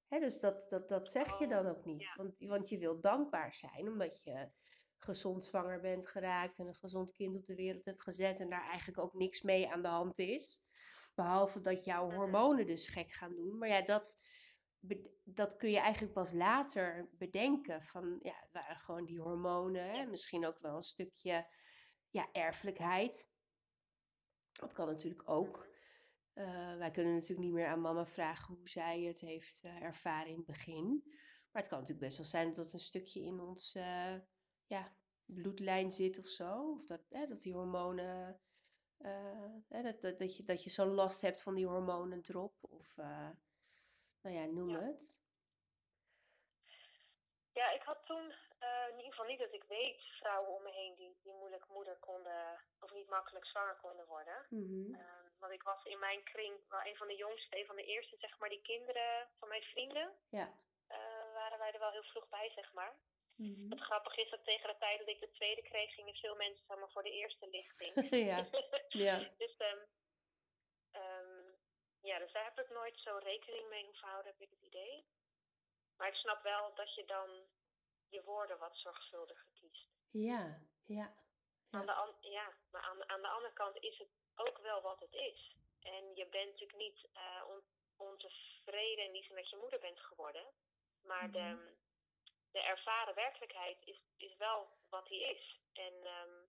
Hè, 0.08 0.20
dus 0.20 0.40
dat, 0.40 0.66
dat, 0.68 0.88
dat 0.88 1.10
zeg 1.10 1.38
je 1.38 1.48
dan 1.48 1.66
ook 1.66 1.84
niet. 1.84 2.14
Want, 2.16 2.38
want 2.38 2.68
je 2.68 2.78
wilt 2.78 3.02
dankbaar 3.02 3.54
zijn 3.54 3.88
omdat 3.88 4.22
je 4.24 4.50
gezond 4.96 5.44
zwanger 5.44 5.80
bent 5.80 6.06
geraakt 6.06 6.58
en 6.58 6.66
een 6.66 6.74
gezond 6.74 7.12
kind 7.12 7.36
op 7.36 7.46
de 7.46 7.54
wereld 7.54 7.84
hebt 7.84 8.02
gezet 8.02 8.40
en 8.40 8.48
daar 8.48 8.68
eigenlijk 8.68 8.98
ook 8.98 9.14
niks 9.14 9.42
mee 9.42 9.70
aan 9.70 9.82
de 9.82 9.88
hand 9.88 10.18
is. 10.18 10.62
Behalve 11.14 11.60
dat 11.60 11.84
jouw 11.84 12.06
Mhm. 12.06 12.16
hormonen 12.16 12.66
dus 12.66 12.88
gek 12.88 13.12
gaan 13.12 13.32
doen. 13.32 13.58
Maar 13.58 13.68
ja, 13.68 13.82
dat, 13.82 14.20
dat 15.24 15.56
kun 15.56 15.70
je 15.70 15.78
eigenlijk 15.78 16.12
pas 16.12 16.32
later 16.32 17.08
bedenken. 17.12 17.82
Van 17.82 18.18
ja, 18.22 18.34
het 18.40 18.52
waren 18.52 18.76
gewoon 18.76 19.04
die 19.04 19.20
hormonen. 19.20 19.90
Hè? 19.90 20.06
Misschien 20.06 20.46
ook 20.46 20.58
wel 20.58 20.76
een 20.76 20.82
stukje 20.82 21.46
ja, 22.10 22.28
erfelijkheid. 22.32 23.30
Dat 24.52 24.72
kan 24.72 24.86
natuurlijk 24.86 25.28
ook. 25.30 25.56
Mhm. 25.56 25.70
Eh, 26.32 26.76
wij 26.76 26.90
kunnen 26.90 27.12
natuurlijk 27.12 27.40
niet 27.40 27.52
meer 27.52 27.66
aan 27.66 27.80
mama 27.80 28.06
vragen 28.06 28.54
hoe 28.54 28.68
zij 28.68 29.00
het 29.02 29.20
heeft 29.20 29.62
eh, 29.64 29.82
ervaren 29.82 30.30
in 30.30 30.36
het 30.36 30.46
begin. 30.46 31.02
Maar 31.50 31.62
het 31.62 31.70
kan 31.70 31.78
natuurlijk 31.78 32.06
best 32.06 32.16
wel 32.16 32.26
zijn 32.26 32.46
dat 32.46 32.56
dat 32.56 32.72
een 32.72 32.78
stukje 32.78 33.20
in 33.20 33.40
ons 33.40 33.74
eh, 33.74 34.14
ja, 34.66 34.96
bloedlijn 35.24 35.90
zit 35.90 36.18
of 36.18 36.26
zo. 36.26 36.70
Of 36.72 36.86
dat, 36.86 37.00
dat 37.10 37.42
die 37.42 37.52
hormonen. 37.52 38.40
Eh, 39.02 39.82
dat, 39.82 40.00
dat, 40.00 40.18
dat 40.18 40.36
je, 40.36 40.42
dat 40.44 40.64
je 40.64 40.70
zo'n 40.70 40.94
last 40.94 41.20
hebt 41.20 41.42
van 41.42 41.54
die 41.54 41.66
hormonendrop. 41.66 42.54
Of 42.60 42.96
uh, 42.96 43.30
nou 44.20 44.36
ja, 44.36 44.44
noem 44.44 44.70
Ja. 44.70 44.80
het. 44.80 45.20
Ja, 47.52 47.70
ik 47.70 47.82
had 47.82 48.06
toen 48.06 48.26
uh, 48.60 48.88
in 48.90 48.96
ieder 48.96 49.12
geval 49.12 49.26
niet 49.26 49.38
dat 49.38 49.52
ik 49.52 49.64
weet 49.64 50.00
vrouwen 50.20 50.50
om 50.56 50.62
me 50.62 50.70
heen 50.70 50.94
die, 50.94 51.16
die 51.22 51.32
moeilijk 51.32 51.68
moeder 51.68 51.96
konden, 51.96 52.60
of 52.80 52.92
niet 52.92 53.08
makkelijk 53.08 53.46
zwanger 53.46 53.76
konden 53.76 54.06
worden. 54.06 54.46
Mm 54.48 54.66
-hmm. 54.66 54.94
uh, 54.94 55.00
want 55.38 55.52
ik 55.52 55.62
was 55.62 55.84
in 55.84 55.98
mijn 55.98 56.22
kring 56.24 56.54
wel 56.68 56.84
een 56.84 56.96
van 56.96 57.08
de 57.08 57.16
jongste, 57.16 57.58
een 57.58 57.66
van 57.66 57.76
de 57.76 57.84
eerste, 57.84 58.16
zeg 58.16 58.38
maar, 58.38 58.48
die 58.48 58.62
kinderen 58.62 59.28
van 59.38 59.48
mijn 59.48 59.62
vrienden. 59.62 60.12
Ja. 60.28 60.46
Uh, 60.88 61.32
waren 61.34 61.58
wij 61.58 61.72
er 61.72 61.78
wel 61.78 61.90
heel 61.90 62.02
vroeg 62.12 62.28
bij, 62.28 62.50
zeg 62.54 62.72
maar. 62.72 62.96
Mm 63.36 63.54
-hmm. 63.54 63.70
Het 63.70 63.80
grappige 63.80 64.20
is 64.20 64.30
dat 64.30 64.44
tegen 64.44 64.68
de 64.68 64.76
tijd 64.78 64.98
dat 64.98 65.08
ik 65.08 65.20
de 65.20 65.30
tweede 65.30 65.62
kreeg, 65.62 65.94
gingen 65.94 66.14
veel 66.14 66.36
mensen 66.36 66.64
maar, 66.66 66.90
voor 66.90 67.02
de 67.02 67.10
eerste 67.10 67.48
lichting. 67.48 68.10
ja. 68.30 68.46
ja. 69.06 69.30
dus, 69.38 69.54
um, 69.58 69.80
um, 70.92 71.58
ja, 72.00 72.18
dus 72.18 72.32
daar 72.32 72.44
heb 72.44 72.58
ik 72.58 72.70
nooit 72.70 72.98
zo 72.98 73.16
rekening 73.16 73.68
mee 73.68 73.84
hoeven 73.84 74.08
houden, 74.08 74.32
heb 74.32 74.40
ik 74.40 74.50
het 74.50 74.62
idee. 74.62 75.06
Maar 75.96 76.08
ik 76.08 76.14
snap 76.14 76.42
wel 76.42 76.74
dat 76.74 76.94
je 76.94 77.04
dan 77.04 77.28
je 78.08 78.22
woorden 78.22 78.58
wat 78.58 78.76
zorgvuldiger 78.76 79.50
kiest. 79.54 79.88
Ja, 80.10 80.60
ja. 80.84 81.14
ja. 81.70 81.78
Aan, 81.78 81.86
de 81.86 81.92
an- 81.92 82.16
ja 82.20 82.52
maar 82.70 82.82
aan, 82.82 83.08
aan 83.08 83.22
de 83.22 83.28
andere 83.28 83.52
kant 83.52 83.76
is 83.76 83.98
het 83.98 84.08
ook 84.34 84.58
wel 84.58 84.80
wat 84.80 85.00
het 85.00 85.12
is. 85.12 85.56
En 85.80 86.14
je 86.14 86.26
bent 86.26 86.50
natuurlijk 86.50 86.78
niet 86.78 87.08
uh, 87.14 87.42
on, 87.48 87.62
ontevreden 87.96 89.04
in 89.04 89.12
die 89.12 89.24
zin 89.24 89.36
dat 89.36 89.50
je 89.50 89.56
moeder 89.56 89.80
bent 89.80 90.00
geworden. 90.00 90.46
Maar 91.02 91.28
mm 91.28 91.34
-hmm. 91.34 91.56
de, 91.56 91.74
de 92.52 92.62
ervaren 92.62 93.14
werkelijkheid 93.14 93.78
is, 93.84 94.02
is 94.16 94.36
wel 94.36 94.68
wat 94.88 95.06
die 95.06 95.30
is. 95.30 95.60
En 95.72 95.94
um, 95.94 96.48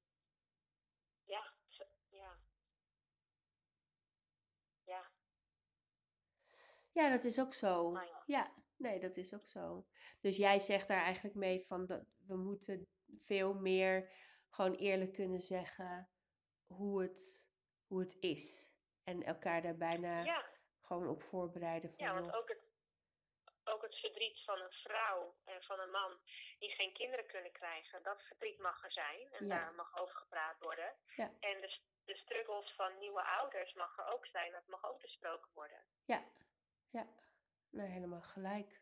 ja, 1.26 1.54
ja. 2.10 2.40
Ja. 4.84 5.12
Ja, 6.92 7.10
dat 7.10 7.24
is 7.24 7.40
ook 7.40 7.54
zo. 7.54 7.92
Ja. 7.94 8.24
ja, 8.26 8.54
nee, 8.78 9.00
dat 9.00 9.18
is 9.18 9.34
ook 9.34 9.48
zo. 9.48 9.86
Dus 10.22 10.38
jij 10.38 10.60
zegt 10.60 10.88
daar 10.88 11.04
eigenlijk 11.04 11.36
mee 11.36 11.66
van 11.66 11.86
dat 11.86 12.06
we 12.28 12.36
moeten 12.36 12.88
veel 13.18 13.54
meer 13.54 14.12
gewoon 14.50 14.74
eerlijk 14.74 15.14
kunnen 15.14 15.42
zeggen 15.42 16.10
hoe 16.66 17.02
het, 17.02 17.50
hoe 17.88 18.00
het 18.00 18.18
is. 18.20 18.78
En 19.04 19.24
elkaar 19.24 19.62
daar 19.62 19.78
bijna 19.78 20.24
ja. 20.24 20.46
gewoon 20.82 21.08
op 21.08 21.24
voorbereiden. 21.24 21.90
Van, 21.90 22.06
ja, 22.06 22.14
want 22.14 22.34
ook 22.34 22.48
het, 22.48 22.63
ook 23.66 23.82
het 23.82 23.96
verdriet 23.96 24.40
van 24.46 24.60
een 24.62 24.72
vrouw 24.72 25.36
en 25.46 25.64
van 25.64 25.80
een 25.80 25.92
man 25.92 26.12
die 26.60 26.70
geen 26.70 26.94
kinderen 26.94 27.26
kunnen 27.26 27.52
krijgen, 27.52 28.04
dat 28.04 28.22
verdriet 28.22 28.60
mag 28.60 28.84
er 28.84 28.92
zijn. 28.92 29.20
En 29.32 29.48
Ja. 29.48 29.56
daar 29.60 29.74
mag 29.76 30.00
over 30.02 30.16
gepraat 30.16 30.60
worden. 30.60 30.94
Ja. 31.16 31.32
En 31.40 31.62
de, 31.62 31.78
de 32.06 32.16
struggles 32.16 32.74
van 32.76 32.98
nieuwe 33.00 33.24
ouders 33.24 33.74
mag 33.74 33.98
er 33.98 34.14
ook 34.14 34.26
zijn. 34.26 34.52
Dat 34.52 34.68
mag 34.68 34.86
ook 34.90 35.02
besproken 35.02 35.50
worden. 35.54 35.78
Ja, 36.06 36.24
ja. 36.90 37.08
Nou, 37.70 37.90
helemaal 37.90 38.22
gelijk. 38.22 38.82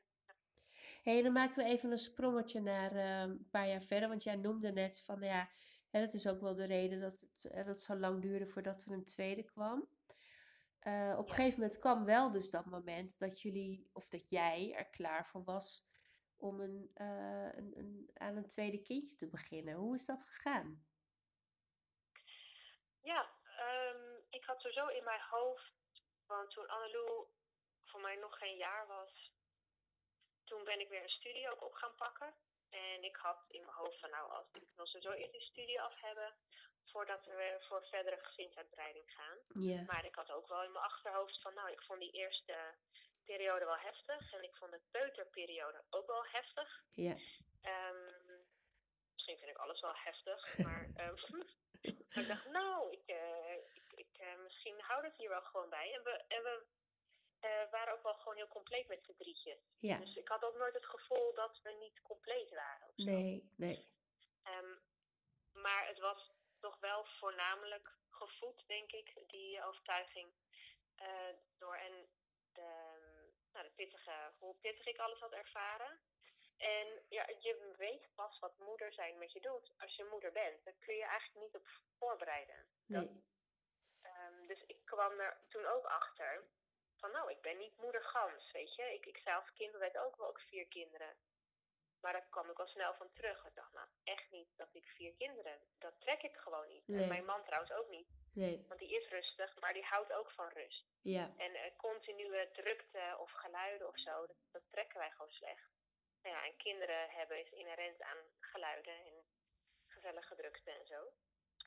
hey, 1.04 1.22
dan 1.22 1.32
maken 1.34 1.56
we 1.64 1.70
even 1.70 1.92
een 1.92 1.98
sprongetje 1.98 2.62
naar 2.62 2.94
uh, 2.94 3.20
een 3.20 3.48
paar 3.52 3.68
jaar 3.68 3.82
verder. 3.82 4.10
Want 4.10 4.24
jij 4.24 4.36
noemde 4.36 4.72
net 4.72 5.02
van, 5.06 5.22
ja, 5.22 5.50
hè, 5.90 6.00
dat 6.00 6.14
is 6.14 6.28
ook 6.28 6.42
wel 6.42 6.56
de 6.56 6.66
reden 6.66 7.00
dat 7.02 7.20
het, 7.20 7.46
hè, 7.52 7.58
dat 7.58 7.66
het 7.68 7.82
zo 7.82 7.96
lang 7.96 8.22
duurde 8.22 8.48
voordat 8.48 8.84
er 8.84 8.92
een 8.92 9.06
tweede 9.06 9.44
kwam. 9.44 9.88
Uh, 10.88 11.16
op 11.18 11.30
een 11.30 11.36
gegeven 11.36 11.60
moment 11.60 11.80
kwam 11.80 12.06
wel 12.06 12.32
dus 12.32 12.50
dat 12.50 12.66
moment 12.66 13.20
dat 13.20 13.42
jullie, 13.42 13.90
of 13.94 14.08
dat 14.10 14.30
jij 14.30 14.74
er 14.76 14.90
klaar 14.90 15.28
voor 15.28 15.44
was 15.44 15.90
om 16.38 16.60
een, 16.60 16.92
uh, 16.96 17.54
een, 17.54 17.78
een, 17.78 18.12
aan 18.14 18.36
een 18.36 18.48
tweede 18.48 18.82
kindje 18.82 19.16
te 19.16 19.30
beginnen. 19.30 19.76
Hoe 19.76 19.96
is 19.96 20.06
dat 20.06 20.24
gegaan? 20.24 20.86
Ja, 23.02 23.30
um, 23.60 24.24
ik 24.30 24.46
had 24.46 24.62
sowieso 24.62 24.88
in 24.88 25.04
mijn 25.04 25.22
hoofd, 25.30 25.74
want 26.26 26.50
toen 26.52 26.68
Annelou 26.68 27.28
voor 27.86 28.02
mij 28.02 28.16
nog 28.16 28.38
geen 28.38 28.58
jaar 28.58 28.88
was, 28.88 29.32
toen 30.44 30.64
ben 30.64 30.80
ik 30.80 30.90
weer 30.90 31.04
een 31.04 31.20
studie 31.20 31.52
ook 31.52 31.64
op 31.64 31.74
gaan 31.74 31.96
pakken. 31.96 32.34
En 32.70 33.04
ik 33.04 33.16
had 33.16 33.46
in 33.48 33.62
mijn 33.62 33.78
hoofd 33.78 34.00
van 34.00 34.10
nou, 34.10 34.32
als 34.32 34.48
ik 34.52 34.68
wil 34.76 34.86
sowieso 34.86 35.12
eerst 35.12 35.32
die 35.32 35.42
studie 35.42 35.82
af 35.82 36.02
hebben, 36.02 36.34
voordat 36.92 37.26
we 37.26 37.58
voor 37.60 37.84
verdere 37.86 38.20
gezinsuitbreiding 38.22 39.12
gaan. 39.12 39.38
Yeah. 39.64 39.88
Maar 39.88 40.06
ik 40.06 40.16
had 40.16 40.32
ook 40.32 40.48
wel 40.48 40.64
in 40.64 40.72
mijn 40.72 40.86
achterhoofd 40.86 41.42
van 41.42 41.54
nou, 41.54 41.72
ik 41.72 41.82
vond 41.82 42.00
die 42.00 42.12
eerste 42.12 42.56
periode 43.26 43.66
wel 43.66 43.78
heftig. 43.78 44.34
En 44.34 44.44
ik 44.44 44.56
vond 44.56 44.72
de 44.72 44.82
peuterperiode 44.92 45.84
ook 45.90 46.08
wel 46.08 46.26
heftig. 46.26 46.84
Ja. 46.92 47.04
Yeah. 47.04 47.90
Um, 47.90 48.42
misschien 49.14 49.38
vind 49.38 49.50
ik 49.50 49.58
alles 49.58 49.82
wel 49.82 49.96
heftig, 49.96 50.40
maar 50.66 50.84
um, 50.98 51.44
ik 52.20 52.28
dacht 52.28 52.48
nou, 52.50 52.92
ik, 52.92 53.04
uh, 53.06 53.54
ik, 53.54 53.84
ik 53.96 54.20
uh, 54.20 54.44
misschien 54.44 54.80
houdt 54.80 55.08
het 55.08 55.18
hier 55.18 55.30
wel 55.30 55.42
gewoon 55.42 55.70
bij. 55.70 55.94
En 55.94 56.04
we, 56.04 56.24
en 56.28 56.44
we 56.44 56.66
uh, 57.42 57.72
waren 57.72 57.94
ook 57.94 58.04
wel 58.04 58.14
gewoon 58.14 58.36
heel 58.36 58.48
compleet 58.48 58.88
met 58.88 59.04
z'n 59.04 59.16
drietjes. 59.18 59.60
Ja. 59.78 59.98
Dus 59.98 60.16
ik 60.16 60.28
had 60.28 60.44
ook 60.44 60.58
nooit 60.58 60.74
het 60.74 60.86
gevoel 60.86 61.34
dat 61.34 61.60
we 61.64 61.72
niet 61.80 62.02
compleet 62.02 62.50
waren. 62.50 62.92
Nee, 62.96 63.52
nee. 63.56 63.90
Um, 64.44 64.80
maar 65.54 65.88
het 65.88 66.00
was 66.00 66.32
toch 66.62 66.80
wel 66.80 67.06
voornamelijk 67.06 67.96
gevoed, 68.10 68.68
denk 68.68 68.92
ik, 68.92 69.24
die 69.28 69.64
overtuiging. 69.64 70.34
Uh, 71.02 71.34
door 71.58 71.76
en 71.76 72.10
de, 72.54 72.70
nou, 73.52 73.66
de 73.66 73.72
pittige, 73.76 74.34
hoe 74.38 74.56
pittig 74.56 74.86
ik 74.86 74.98
alles 74.98 75.20
had 75.20 75.32
ervaren. 75.32 76.00
En 76.58 77.06
ja, 77.10 77.28
je 77.40 77.74
weet 77.78 78.10
pas 78.16 78.40
wat 78.40 78.58
moeder 78.58 78.94
zijn 78.94 79.18
met 79.18 79.32
je 79.32 79.42
doet 79.42 79.74
als 79.78 79.96
je 79.96 80.04
moeder 80.04 80.32
bent. 80.32 80.64
Daar 80.64 80.74
kun 80.80 80.96
je 80.96 81.06
eigenlijk 81.06 81.46
niet 81.46 81.56
op 81.56 81.68
voorbereiden. 81.98 82.66
Nee. 82.86 83.24
Um, 84.04 84.48
dus 84.48 84.64
ik 84.66 84.86
kwam 84.86 85.20
er 85.20 85.38
toen 85.50 85.66
ook 85.66 85.86
achter 85.86 86.44
van 87.02 87.12
nou, 87.12 87.32
ik 87.32 87.42
ben 87.42 87.58
niet 87.58 87.78
moeder 87.78 88.04
gans, 88.04 88.52
weet 88.52 88.76
je. 88.76 88.94
Ik, 88.94 89.06
ik 89.06 89.18
zelf 89.18 89.54
kind 89.54 89.76
ook 89.76 90.16
wel 90.16 90.28
ook 90.28 90.40
vier 90.40 90.68
kinderen. 90.68 91.16
Maar 92.02 92.14
daar 92.14 92.28
kwam 92.30 92.50
ik 92.50 92.60
al 92.60 92.68
snel 92.68 92.94
van 92.94 93.14
terug. 93.14 93.46
Ik 93.46 93.56
dacht, 93.56 93.74
nou, 93.74 93.88
echt 94.04 94.32
niet 94.32 94.50
dat 94.56 94.70
ik 94.72 94.86
vier 94.86 95.14
kinderen, 95.14 95.60
dat 95.80 96.00
trek 96.00 96.22
ik 96.22 96.36
gewoon 96.36 96.68
niet. 96.68 96.88
Nee. 96.88 97.02
En 97.02 97.08
mijn 97.08 97.26
man 97.26 97.44
trouwens 97.44 97.72
ook 97.72 97.90
niet. 97.90 98.08
Nee. 98.34 98.66
Want 98.68 98.80
die 98.80 98.90
is 99.00 99.08
rustig, 99.10 99.60
maar 99.60 99.74
die 99.74 99.86
houdt 99.86 100.14
ook 100.14 100.32
van 100.32 100.48
rust. 100.48 100.86
Ja. 101.02 101.34
En 101.38 101.52
uh, 101.52 101.62
continue 101.78 102.52
drukte 102.52 103.18
of 103.20 103.32
geluiden 103.32 103.88
of 103.88 104.00
zo, 104.00 104.28
dat, 104.28 104.38
dat, 104.52 104.64
trekken 104.72 105.00
wij 105.00 105.12
gewoon 105.12 105.32
slecht. 105.32 105.70
Nou 106.22 106.36
ja, 106.36 106.46
en 106.46 106.58
kinderen 106.58 107.10
hebben 107.10 107.40
is 107.40 107.52
inherent 107.52 108.02
aan 108.02 108.24
geluiden 108.40 108.94
en 108.94 109.26
gezellige 109.88 110.36
drukte 110.36 110.72
en 110.72 110.86
zo. 110.86 111.14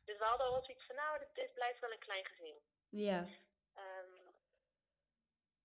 Dus 0.05 0.19
we 0.19 0.25
hadden 0.25 0.47
al 0.47 0.65
zoiets 0.65 0.87
van, 0.87 0.97
nou, 0.97 1.19
dit, 1.19 1.35
dit, 1.35 1.55
blijft 1.55 1.81
wel 1.81 1.93
een 1.93 1.99
klein 1.99 2.25
gezin. 2.25 2.63
Ja. 2.89 3.19
Um, 3.77 4.35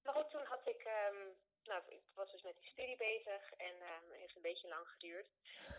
maar 0.03 0.13
goed, 0.13 0.29
toen 0.29 0.45
had 0.45 0.67
ik, 0.67 0.85
um, 1.11 1.37
nou, 1.69 1.83
ik 1.87 2.03
was 2.13 2.31
dus 2.31 2.41
met 2.41 2.55
die 2.55 2.69
studie 2.69 2.97
bezig 2.97 3.51
en 3.51 3.75
um, 3.81 4.11
heeft 4.11 4.35
een 4.35 4.49
beetje 4.49 4.67
lang 4.67 4.87
geduurd. 4.87 5.29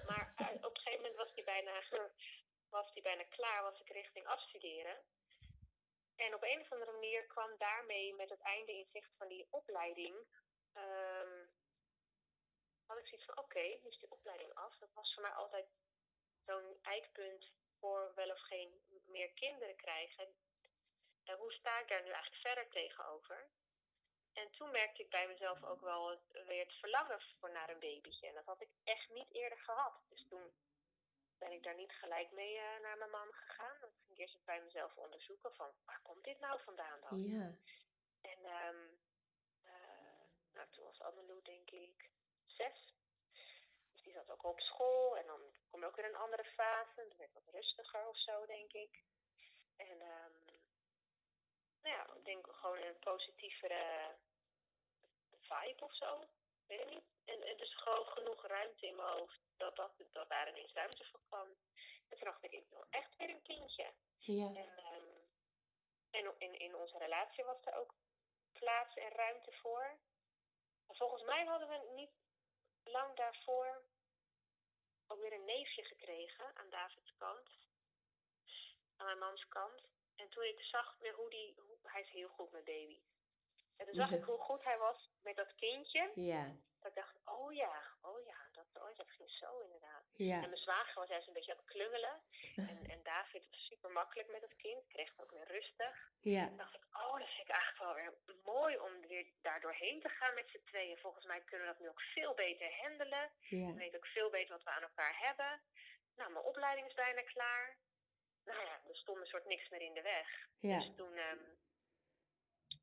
Maar 0.07 0.35
uh, 0.39 0.65
op 0.69 0.75
een 0.75 0.83
gegeven 0.83 1.03
moment 1.03 1.17
was 1.17 1.35
die 1.35 1.45
bijna, 1.45 1.83
was 2.77 2.93
die 2.93 3.03
bijna 3.03 3.25
klaar, 3.25 3.63
was 3.63 3.81
ik 3.81 3.89
richting 3.89 4.27
afstuderen. 4.27 4.97
En 6.17 6.35
op 6.35 6.43
een 6.43 6.61
of 6.61 6.73
andere 6.73 6.93
manier 6.93 7.27
kwam 7.27 7.59
daarmee 7.59 8.15
met 8.15 8.29
het 8.29 8.41
einde 8.41 8.73
in 8.73 8.89
zicht 8.93 9.11
van 9.17 9.29
die 9.29 9.47
opleiding. 9.51 10.17
Um, 10.75 11.51
had 12.87 12.99
ik 12.99 13.07
zoiets 13.07 13.27
van: 13.27 13.39
oké, 13.39 13.61
nu 13.61 13.89
is 13.89 13.99
die 13.99 14.11
opleiding 14.11 14.55
af. 14.55 14.79
Dat 14.79 14.93
was 14.93 15.15
voor 15.15 15.23
mij 15.23 15.33
altijd 15.33 15.67
zo'n 16.47 16.79
eikpunt 16.83 17.53
voor 17.79 18.13
wel 18.15 18.31
of 18.31 18.41
geen 18.41 18.83
meer 19.07 19.31
kinderen 19.31 19.77
krijgen. 19.77 20.35
En 21.25 21.37
hoe 21.37 21.53
sta 21.53 21.81
ik 21.81 21.89
daar 21.89 22.03
nu 22.03 22.11
eigenlijk 22.11 22.43
verder 22.43 22.69
tegenover? 22.69 23.51
En 24.33 24.51
toen 24.51 24.71
merkte 24.71 25.03
ik 25.03 25.11
bij 25.11 25.27
mezelf 25.29 25.65
ook 25.65 25.81
wel 25.81 26.21
weer 26.47 26.65
het 26.65 26.75
verlangen 26.75 27.21
voor 27.39 27.51
naar 27.51 27.71
een 27.71 27.79
babytje. 27.79 28.27
En 28.27 28.35
dat 28.35 28.45
had 28.45 28.61
ik 28.61 28.71
echt 28.85 29.09
niet 29.09 29.31
eerder 29.33 29.59
gehad. 29.59 29.95
Dus 30.09 30.27
toen 30.29 30.53
ben 31.39 31.53
ik 31.53 31.63
daar 31.63 31.75
niet 31.75 31.93
gelijk 31.93 32.31
mee 32.31 32.55
uh, 32.55 32.81
naar 32.83 32.99
mijn 32.99 33.11
man 33.11 33.33
gegaan. 33.33 33.77
Dan 33.81 33.91
ging 33.91 34.11
ik 34.11 34.19
eerst 34.19 34.45
bij 34.45 34.63
mezelf 34.63 34.97
onderzoeken 34.97 35.55
van 35.55 35.71
waar 35.85 36.01
komt 36.03 36.25
dit 36.25 36.41
nou 36.41 36.61
vandaan 36.63 37.01
dan? 37.01 37.19
Ja. 37.19 37.55
En 38.21 38.39
um, 38.67 38.99
uh, 39.65 40.23
nou, 40.53 40.69
toen 40.71 40.85
was 40.85 41.01
Annelou 41.01 41.43
denk 41.43 41.71
ik 41.71 42.11
zes. 42.47 42.95
Dus 43.93 44.03
die 44.03 44.13
zat 44.13 44.31
ook 44.31 44.45
op 44.45 44.61
school 44.61 45.17
en 45.17 45.27
dan 45.27 45.41
kom 45.71 45.81
je 45.81 45.87
ook 45.87 45.99
in 45.99 46.05
een 46.05 46.25
andere 46.25 46.45
fase. 46.45 46.95
Dan 46.97 47.17
werd 47.17 47.35
het 47.35 47.45
wat 47.45 47.55
rustiger 47.55 48.09
of 48.09 48.19
zo 48.19 48.47
denk 48.47 48.73
ik. 48.73 49.03
En 49.77 50.01
um, 50.01 50.60
nou 51.83 51.97
ja, 51.97 52.15
ik 52.15 52.25
denk 52.25 52.47
gewoon 52.51 52.83
een 52.83 52.99
positievere 52.99 54.17
vibe 55.41 55.85
of 55.85 55.95
zo. 55.95 56.29
Weet 56.67 56.81
ik 56.81 56.91
niet. 56.91 57.05
En, 57.25 57.43
en 57.43 57.57
dus 57.57 57.77
gewoon 57.77 58.07
genoeg 58.07 58.47
ruimte 58.47 58.87
in 58.87 58.97
mijn 58.97 59.09
hoofd 59.09 59.41
dat, 59.57 59.77
dat, 59.77 59.93
dat 60.13 60.29
daar 60.29 60.49
ineens 60.49 60.73
ruimte 60.73 61.05
voor 61.05 61.21
kwam. 61.29 61.49
En 62.09 62.17
toen 62.17 62.29
dacht 62.29 62.45
ik, 62.45 62.53
ik 62.53 62.69
wil 62.69 62.85
echt 62.91 63.17
weer 63.17 63.29
een 63.29 63.43
kindje. 63.43 63.93
Ja. 64.19 64.47
En, 64.47 64.85
um, 64.95 65.29
en 66.11 66.35
in, 66.39 66.59
in 66.59 66.75
onze 66.75 66.99
relatie 66.99 67.45
was 67.45 67.65
er 67.65 67.75
ook 67.75 67.95
plaats 68.53 68.95
en 68.95 69.11
ruimte 69.11 69.53
voor. 69.53 69.99
En 70.87 70.97
volgens 70.97 71.23
mij 71.23 71.45
hadden 71.45 71.69
we 71.69 71.91
niet 71.95 72.13
lang 72.85 73.17
daarvoor 73.17 73.83
ook 75.07 75.21
weer 75.21 75.33
een 75.33 75.45
neefje 75.45 75.85
gekregen 75.85 76.57
aan 76.57 76.71
Davids 76.71 77.15
kant. 77.17 77.49
Aan 78.97 79.07
mijn 79.07 79.19
mans 79.19 79.49
kant. 79.49 79.89
En 80.21 80.29
toen 80.29 80.45
ik 80.45 80.61
zag 80.61 80.97
weer 80.99 81.15
hoe 81.15 81.31
die, 81.31 81.55
hoe, 81.67 81.77
hij 81.83 82.01
is 82.01 82.11
heel 82.11 82.29
goed 82.29 82.53
met 82.53 82.65
baby's. 82.65 83.09
En 83.77 83.87
toen 83.87 83.95
zag 83.95 84.13
ik 84.13 84.25
hoe 84.25 84.39
goed 84.39 84.65
hij 84.65 84.79
was 84.79 85.11
met 85.23 85.37
dat 85.37 85.55
kindje. 85.55 86.11
Ja. 86.15 86.45
Dat 86.81 86.91
ik 86.91 86.95
dacht, 86.95 87.17
oh 87.25 87.53
ja, 87.53 87.75
oh 88.01 88.25
ja, 88.25 88.39
dat, 88.53 88.67
oh, 88.83 88.97
dat 88.97 89.11
ging 89.11 89.31
zo 89.31 89.61
inderdaad. 89.61 90.05
Ja. 90.17 90.43
En 90.43 90.51
mijn 90.51 90.67
zwager 90.67 91.01
was 91.01 91.09
juist 91.09 91.27
een 91.27 91.33
beetje 91.33 91.53
aan 91.53 91.59
het 91.59 91.67
klungelen. 91.67 92.23
En, 92.57 92.79
en 92.95 93.03
David 93.03 93.47
was 93.51 93.67
super 93.67 93.91
makkelijk 93.91 94.31
met 94.31 94.41
het 94.41 94.57
kind, 94.57 94.87
kreeg 94.87 95.11
het 95.11 95.23
ook 95.23 95.31
weer 95.31 95.47
rustig. 95.47 96.11
Ja. 96.21 96.47
Toen 96.47 96.57
dacht 96.57 96.75
ik, 96.75 96.85
oh, 96.93 97.19
dat 97.19 97.29
vind 97.29 97.49
ik 97.49 97.55
eigenlijk 97.55 97.83
wel 97.85 97.95
weer 97.95 98.13
mooi 98.45 98.79
om 98.79 99.07
weer 99.07 99.27
daar 99.43 99.61
doorheen 99.61 100.01
te 100.01 100.09
gaan 100.09 100.35
met 100.35 100.49
z'n 100.51 100.65
tweeën. 100.65 100.99
Volgens 100.99 101.25
mij 101.25 101.41
kunnen 101.41 101.67
we 101.67 101.73
dat 101.73 101.83
nu 101.83 101.89
ook 101.89 102.01
veel 102.01 102.35
beter 102.35 102.77
handelen. 102.83 103.31
Ja. 103.41 103.67
We 103.67 103.75
weten 103.75 103.99
ook 103.99 104.07
veel 104.07 104.31
beter 104.31 104.55
wat 104.55 104.65
we 104.65 104.71
aan 104.71 104.83
elkaar 104.83 105.19
hebben. 105.19 105.61
Nou, 106.17 106.33
mijn 106.33 106.45
opleiding 106.45 106.87
is 106.87 106.95
bijna 106.95 107.23
klaar. 107.23 107.77
Nou 108.45 108.61
ja, 108.65 108.81
er 108.89 108.97
stond 108.97 109.21
een 109.21 109.27
soort 109.27 109.45
niks 109.47 109.69
meer 109.69 109.81
in 109.81 109.95
de 109.95 110.03
weg. 110.03 110.49
Ja. 110.59 110.79
Dus 110.79 110.95
toen 110.97 111.19
um, 111.19 111.59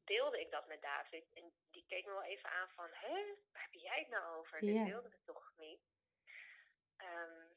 deelde 0.04 0.40
ik 0.40 0.52
dat 0.52 0.68
met 0.68 0.82
David. 0.82 1.34
En 1.34 1.54
die 1.72 1.86
keek 1.88 2.06
me 2.06 2.12
wel 2.12 2.24
even 2.24 2.50
aan 2.50 2.70
van, 2.70 2.90
hè, 2.92 3.36
waar 3.52 3.62
heb 3.62 3.74
jij 3.74 4.00
het 4.00 4.10
nou 4.10 4.38
over? 4.38 4.64
Ja. 4.66 4.74
Dit 4.74 4.86
deelde 4.86 5.08
ik 5.10 5.26
toch 5.26 5.54
niet. 5.56 5.82
Um, 6.98 7.56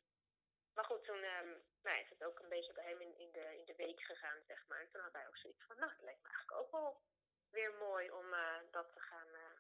maar 0.74 0.84
goed, 0.84 1.04
toen 1.04 1.24
um, 1.24 1.62
nou, 1.82 1.98
is 2.00 2.08
het 2.08 2.24
ook 2.24 2.38
een 2.38 2.48
beetje 2.48 2.72
bij 2.72 2.84
hem 2.84 3.00
in, 3.00 3.18
in, 3.18 3.32
de, 3.32 3.56
in 3.58 3.64
de 3.64 3.74
week 3.74 4.00
gegaan, 4.00 4.42
zeg 4.46 4.66
maar. 4.68 4.80
En 4.80 4.90
toen 4.90 5.00
had 5.00 5.12
hij 5.12 5.26
ook 5.28 5.36
zoiets 5.36 5.64
van, 5.66 5.78
nou, 5.78 5.90
het 5.92 6.02
lijkt 6.02 6.22
me 6.22 6.28
eigenlijk 6.28 6.60
ook 6.62 6.70
wel 6.70 7.02
weer 7.50 7.74
mooi 7.74 8.10
om 8.10 8.32
uh, 8.32 8.58
dat 8.70 8.92
te 8.92 9.00
gaan, 9.00 9.28
uh, 9.28 9.58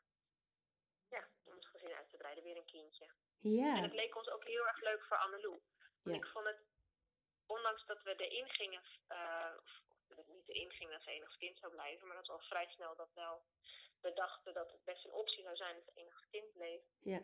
ja, 1.08 1.28
om 1.44 1.54
het 1.54 1.66
gezin 1.66 1.94
uit 1.94 2.08
te 2.10 2.16
breiden, 2.16 2.44
weer 2.44 2.56
een 2.56 2.64
kindje. 2.64 3.10
Ja. 3.38 3.76
En 3.76 3.82
het 3.82 3.92
leek 3.92 4.16
ons 4.16 4.28
ook 4.28 4.44
heel 4.44 4.66
erg 4.66 4.80
leuk 4.80 5.04
voor 5.04 5.16
Annelou. 5.16 5.62
Want 6.02 6.16
Ja. 6.16 6.22
ik 6.22 6.26
vond 6.26 6.46
het, 6.46 6.60
ondanks 7.50 7.86
dat 7.86 8.02
we 8.02 8.14
erin 8.16 8.48
gingen, 8.48 8.82
uh, 9.08 9.54
dat 10.08 10.16
het 10.16 10.28
niet 10.28 10.48
erin 10.48 10.70
ging 10.70 10.90
dat 10.90 11.02
ze 11.02 11.10
enigszins 11.10 11.38
kind 11.38 11.58
zou 11.58 11.72
blijven, 11.72 12.06
maar 12.06 12.16
dat 12.16 12.26
we 12.26 12.32
al 12.32 12.48
vrij 12.52 12.66
snel 12.66 12.94
dat 12.96 13.12
wel 13.14 13.44
bedachten 14.00 14.54
dat 14.54 14.70
het 14.70 14.84
best 14.84 15.04
een 15.04 15.12
optie 15.12 15.42
zou 15.42 15.56
zijn 15.56 15.74
dat 15.74 15.84
ze 15.84 16.00
enigszins 16.00 16.30
kind 16.30 16.52
bleef. 16.52 16.82
Ja. 17.00 17.20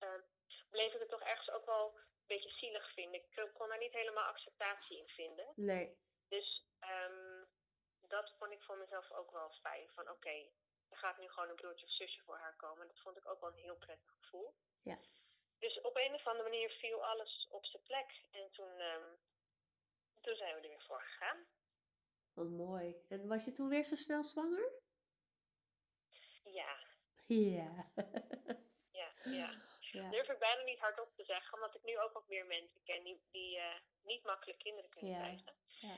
Uh, 0.00 0.22
bleef 0.70 0.92
ik 0.92 1.00
het 1.00 1.08
toch 1.08 1.22
ergens 1.22 1.50
ook 1.50 1.66
wel 1.66 1.94
een 1.96 2.26
beetje 2.26 2.50
zielig 2.50 2.92
vinden. 2.92 3.20
Ik 3.20 3.50
kon 3.54 3.68
daar 3.68 3.78
niet 3.78 3.92
helemaal 3.92 4.28
acceptatie 4.28 4.98
in 4.98 5.08
vinden. 5.08 5.52
Nee. 5.54 5.98
Dus 6.28 6.64
um, 6.80 7.48
dat 8.00 8.34
vond 8.38 8.52
ik 8.52 8.62
voor 8.62 8.76
mezelf 8.76 9.12
ook 9.12 9.30
wel 9.30 9.50
fijn. 9.50 9.90
Van 9.90 10.02
oké, 10.02 10.12
okay, 10.12 10.52
er 10.88 10.96
gaat 10.96 11.18
nu 11.18 11.28
gewoon 11.28 11.48
een 11.48 11.54
broertje 11.54 11.86
of 11.86 11.92
zusje 11.92 12.20
voor 12.20 12.36
haar 12.36 12.56
komen. 12.56 12.86
Dat 12.86 13.00
vond 13.00 13.16
ik 13.16 13.28
ook 13.28 13.40
wel 13.40 13.50
een 13.50 13.66
heel 13.66 13.76
prettig 13.76 14.10
gevoel. 14.20 14.54
Ja. 14.82 14.98
Dus 15.58 15.80
op 15.80 15.96
een 15.96 16.14
of 16.14 16.26
andere 16.26 16.48
manier 16.48 16.70
viel 16.70 17.04
alles 17.04 17.46
op 17.50 17.64
zijn 17.66 17.82
plek. 17.82 18.22
En 18.30 18.50
toen, 18.50 18.80
um, 18.80 19.18
toen 20.20 20.36
zijn 20.36 20.54
we 20.54 20.60
er 20.60 20.68
weer 20.68 20.82
voor 20.86 21.00
gegaan. 21.00 21.46
Wat 22.32 22.48
mooi. 22.48 23.04
En 23.08 23.28
was 23.28 23.44
je 23.44 23.52
toen 23.52 23.68
weer 23.68 23.84
zo 23.84 23.94
snel 23.94 24.24
zwanger? 24.24 24.72
Ja. 26.44 26.88
Ja. 27.26 27.92
ja, 28.90 29.12
ja. 29.22 29.62
ja. 29.92 30.10
durf 30.10 30.28
ik 30.28 30.38
bijna 30.38 30.62
niet 30.62 30.78
hardop 30.78 31.14
te 31.14 31.24
zeggen, 31.24 31.54
omdat 31.54 31.74
ik 31.74 31.84
nu 31.84 31.98
ook 31.98 32.12
wat 32.12 32.28
meer 32.28 32.46
mensen 32.46 32.82
ken 32.82 33.04
die, 33.04 33.22
die 33.30 33.56
uh, 33.56 33.80
niet 34.02 34.24
makkelijk 34.24 34.58
kinderen 34.58 34.90
kunnen 34.90 35.10
ja. 35.10 35.18
krijgen. 35.18 35.54
Ja. 35.66 35.96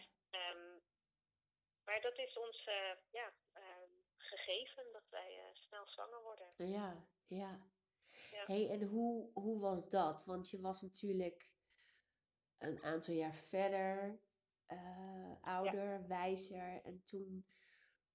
Um, 0.50 0.82
maar 1.84 2.00
dat 2.00 2.18
is 2.18 2.38
ons 2.38 2.66
uh, 2.66 2.96
ja, 3.10 3.32
um, 3.54 4.04
gegeven 4.16 4.92
dat 4.92 5.08
wij 5.08 5.36
uh, 5.38 5.54
snel 5.54 5.86
zwanger 5.86 6.22
worden. 6.22 6.46
Ja, 6.56 7.06
ja. 7.26 7.60
ja. 8.30 8.44
hey, 8.46 8.70
en 8.70 8.82
hoe, 8.82 9.30
hoe 9.34 9.60
was 9.60 9.88
dat? 9.88 10.24
Want 10.24 10.50
je 10.50 10.60
was 10.60 10.80
natuurlijk 10.80 11.50
een 12.62 12.82
aantal 12.82 13.14
jaar 13.14 13.34
verder, 13.34 14.18
uh, 14.68 15.32
ouder, 15.42 15.92
ja. 15.92 16.06
wijzer 16.06 16.80
en 16.84 17.02
toen 17.04 17.46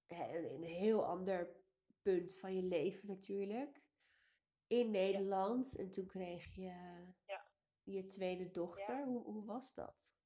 een, 0.06 0.50
een 0.54 0.62
heel 0.62 1.04
ander 1.04 1.56
punt 2.02 2.38
van 2.38 2.54
je 2.54 2.62
leven 2.62 3.06
natuurlijk 3.06 3.80
in 4.66 4.90
Nederland. 4.90 5.72
Ja. 5.72 5.82
En 5.82 5.90
toen 5.90 6.06
kreeg 6.06 6.54
je 6.54 6.74
ja. 7.26 7.50
je 7.82 8.06
tweede 8.06 8.50
dochter. 8.50 9.04
Hoe, 9.04 9.24
hoe 9.24 9.44
was 9.44 9.74
dat? 9.74 10.16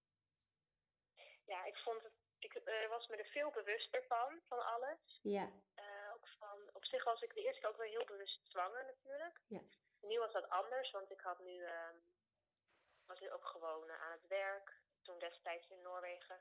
Ja, 1.47 1.64
ik 1.64 1.77
vond 1.77 2.03
het. 2.03 2.12
Ik 2.39 2.55
uh, 2.55 2.89
was 2.89 3.09
me 3.09 3.16
er 3.16 3.27
veel 3.27 3.51
bewuster 3.51 4.05
van, 4.09 4.41
van 4.49 4.66
alles. 4.66 5.20
Ja. 5.23 5.47
Uh, 5.79 6.14
ook 6.14 6.29
van, 6.29 6.59
op 6.73 6.85
zich 6.85 7.05
was 7.05 7.23
ik 7.23 7.35
de 7.35 7.41
eerste 7.43 7.61
keer 7.61 7.68
ook 7.68 7.77
wel 7.77 7.87
heel 7.87 8.05
bewust 8.05 8.41
zwanger 8.51 8.85
natuurlijk. 8.85 9.41
Ja. 9.47 9.61
Nu 10.01 10.18
was 10.18 10.33
dat 10.33 10.49
anders, 10.49 10.91
want 10.91 11.11
ik 11.11 11.20
had 11.20 11.39
nu, 11.39 11.55
uh, 11.59 11.95
was 13.12 13.20
nu 13.20 13.30
ook 13.30 13.46
gewoon 13.46 13.90
aan 13.90 14.10
het 14.10 14.26
werk. 14.26 14.80
Toen 15.02 15.18
destijds 15.18 15.68
in 15.68 15.82
Noorwegen. 15.82 16.40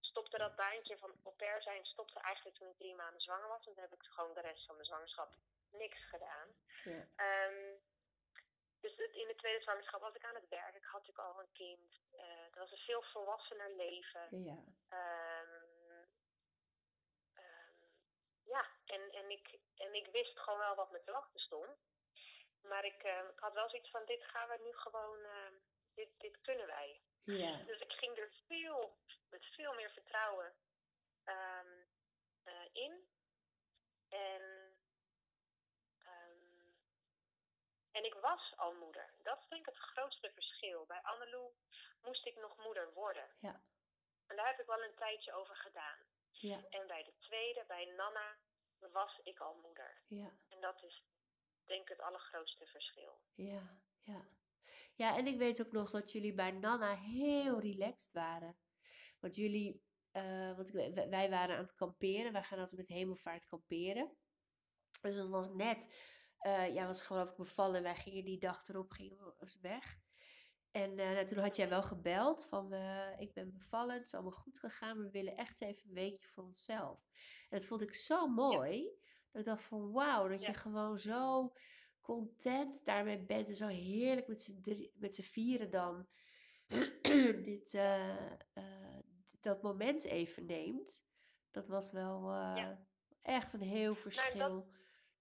Stopte 0.00 0.38
dat 0.38 0.56
baantje 0.56 0.98
van 0.98 1.20
au 1.24 1.34
pair 1.36 1.62
zijn, 1.62 1.84
stopte 1.84 2.20
eigenlijk 2.20 2.56
toen 2.56 2.68
ik 2.68 2.76
drie 2.76 2.94
maanden 2.94 3.20
zwanger 3.20 3.48
was. 3.48 3.66
En 3.66 3.72
toen 3.72 3.82
heb 3.82 3.92
ik 3.92 4.02
gewoon 4.02 4.34
de 4.34 4.40
rest 4.40 4.66
van 4.66 4.74
mijn 4.74 4.86
zwangerschap 4.86 5.36
niks 5.70 6.00
gedaan. 6.08 6.48
Ja. 6.84 7.02
Um, 7.48 7.80
dus 8.80 8.96
het, 8.96 9.12
in 9.12 9.26
de 9.26 9.34
tweede 9.34 9.62
zwangerschap 9.62 10.00
was 10.00 10.14
ik 10.14 10.24
aan 10.24 10.34
het 10.34 10.48
werk. 10.48 10.74
Ik 10.74 10.84
had 10.84 11.00
natuurlijk 11.00 11.28
al 11.28 11.40
een 11.40 11.52
kind. 11.52 12.00
Uh, 12.12 12.44
het 12.44 12.54
was 12.54 12.70
een 12.70 12.86
veel 12.88 13.02
volwassener 13.02 13.70
leven. 13.70 14.44
Ja. 14.44 14.58
Um, 15.40 15.64
um, 17.34 17.76
ja, 18.44 18.66
en, 18.84 19.12
en, 19.12 19.30
ik, 19.30 19.58
en 19.76 19.94
ik 19.94 20.06
wist 20.06 20.38
gewoon 20.38 20.58
wel 20.58 20.74
wat 20.74 20.90
me 20.90 21.02
te 21.02 21.12
wachten 21.12 21.40
stond. 21.40 21.76
Maar 22.62 22.84
ik, 22.84 23.04
uh, 23.04 23.18
ik 23.18 23.38
had 23.38 23.52
wel 23.52 23.68
zoiets 23.68 23.90
van, 23.90 24.04
dit 24.04 24.24
gaan 24.24 24.48
we 24.48 24.58
nu 24.62 24.72
gewoon, 24.72 25.18
uh, 25.18 25.52
dit, 25.94 26.08
dit 26.18 26.40
kunnen 26.40 26.66
wij. 26.66 27.00
Ja. 27.24 27.56
Dus 27.56 27.80
ik 27.80 27.92
ging 27.92 28.18
er 28.18 28.32
veel, 28.46 28.96
met 29.30 29.44
veel 29.44 29.74
meer 29.74 29.90
vertrouwen 29.90 30.52
um, 31.24 31.86
uh, 32.44 32.64
in. 32.72 33.08
En, 34.08 34.42
um, 36.06 36.74
en 37.92 38.04
ik 38.04 38.14
was 38.14 38.56
al 38.56 38.74
moeder. 38.74 39.14
Dat 39.22 39.38
is 39.42 39.48
denk 39.48 39.66
ik 39.66 39.74
het 39.74 39.84
grootste 39.84 40.30
verschil. 40.34 40.86
Bij 40.86 41.02
Annelou 41.02 41.52
moest 42.02 42.26
ik 42.26 42.36
nog 42.36 42.56
moeder 42.56 42.92
worden. 42.92 43.28
Ja. 43.40 43.62
En 44.26 44.36
daar 44.36 44.46
heb 44.46 44.60
ik 44.60 44.66
wel 44.66 44.82
een 44.84 44.94
tijdje 44.94 45.32
over 45.32 45.56
gedaan. 45.56 45.98
Ja, 46.30 46.60
En 46.70 46.86
bij 46.86 47.04
de 47.04 47.18
tweede, 47.18 47.64
bij 47.66 47.84
Nana, 47.84 48.36
was 48.78 49.20
ik 49.22 49.38
al 49.40 49.54
moeder. 49.54 50.02
ja, 50.06 50.30
En 50.48 50.60
dat 50.60 50.82
is 50.82 51.02
denk 51.64 51.82
ik 51.82 51.88
het 51.88 52.00
allergrootste 52.00 52.66
verschil. 52.66 53.20
ja, 53.34 53.78
ja. 54.02 54.24
Ja, 54.94 55.16
en 55.16 55.26
ik 55.26 55.38
weet 55.38 55.60
ook 55.66 55.72
nog 55.72 55.90
dat 55.90 56.12
jullie 56.12 56.34
bij 56.34 56.50
Nana 56.50 56.96
heel 56.96 57.60
relaxed 57.60 58.12
waren. 58.12 58.56
Want 59.20 59.36
jullie, 59.36 59.82
eh, 60.10 60.56
want 60.56 60.74
ik, 60.74 60.94
wij- 61.08 61.30
waren 61.30 61.56
aan 61.56 61.62
het 61.62 61.74
kamperen. 61.74 62.32
Wij 62.32 62.42
gaan 62.42 62.58
altijd 62.58 62.76
met 62.76 62.88
hemelvaart 62.88 63.46
kamperen. 63.46 64.16
Dus 65.02 65.16
het 65.16 65.28
was 65.28 65.48
net, 65.54 65.94
eh 66.38 66.74
jij 66.74 66.86
was 66.86 67.02
geloof 67.02 67.30
ik 67.30 67.36
bevallen. 67.36 67.76
en 67.76 67.82
Wij 67.82 67.96
gingen 67.96 68.24
die 68.24 68.38
dag 68.38 68.68
erop 68.68 68.92
gingen 68.92 69.18
we 69.38 69.52
weg. 69.60 69.98
En 70.70 70.94
nou, 70.94 71.26
toen 71.26 71.38
had 71.38 71.56
jij 71.56 71.68
wel 71.68 71.82
gebeld 71.82 72.44
van 72.44 72.72
ik 73.18 73.32
ben 73.32 73.52
bevallen, 73.52 73.94
het 73.94 74.06
is 74.06 74.14
allemaal 74.14 74.32
goed 74.32 74.58
gegaan, 74.58 74.96
maar 74.96 75.04
we 75.06 75.10
willen 75.12 75.36
echt 75.36 75.60
even 75.60 75.88
een 75.88 75.94
weekje 75.94 76.26
voor 76.26 76.44
onszelf. 76.44 77.06
En 77.48 77.58
dat 77.58 77.64
vond 77.68 77.82
ik 77.82 77.94
zo 77.94 78.26
mooi, 78.28 78.82
dat 79.30 79.40
ik 79.40 79.44
dacht 79.46 79.62
van 79.62 79.92
wauw, 79.92 80.28
dat 80.28 80.40
je 80.40 80.46
Ja. 80.46 80.52
gewoon 80.52 80.98
zo 80.98 81.52
content 82.02 82.84
daarmee 82.84 83.18
bent 83.18 83.48
en 83.48 83.54
zo 83.54 83.66
heerlijk 83.66 84.26
met 84.26 84.42
z'n 84.42 84.60
drie- 84.60 84.92
met 84.94 85.14
z'n 85.14 85.22
vieren 85.22 85.70
dan 85.70 86.08
dit, 87.50 87.74
eh, 87.74 88.32
eh, 88.54 88.98
dat 89.40 89.62
moment 89.62 90.04
even 90.04 90.46
neemt. 90.46 91.06
Dat 91.50 91.66
was 91.68 91.92
wel 91.92 92.16
eh, 92.30 92.54
Ja. 92.56 92.86
echt 93.22 93.52
een 93.52 93.60
heel 93.62 93.94
verschil 93.94 94.68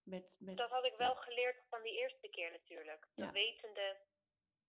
met, 0.04 0.36
met 0.40 0.58
Dat 0.58 0.70
had 0.70 0.86
ik 0.86 0.96
wel 0.98 1.16
geleerd 1.16 1.64
van 1.70 1.82
die 1.84 1.98
eerste 1.98 2.28
keer 2.30 2.52
natuurlijk. 2.52 3.08
Ja. 3.14 3.24
Dat 3.26 3.34
wetende 3.34 3.98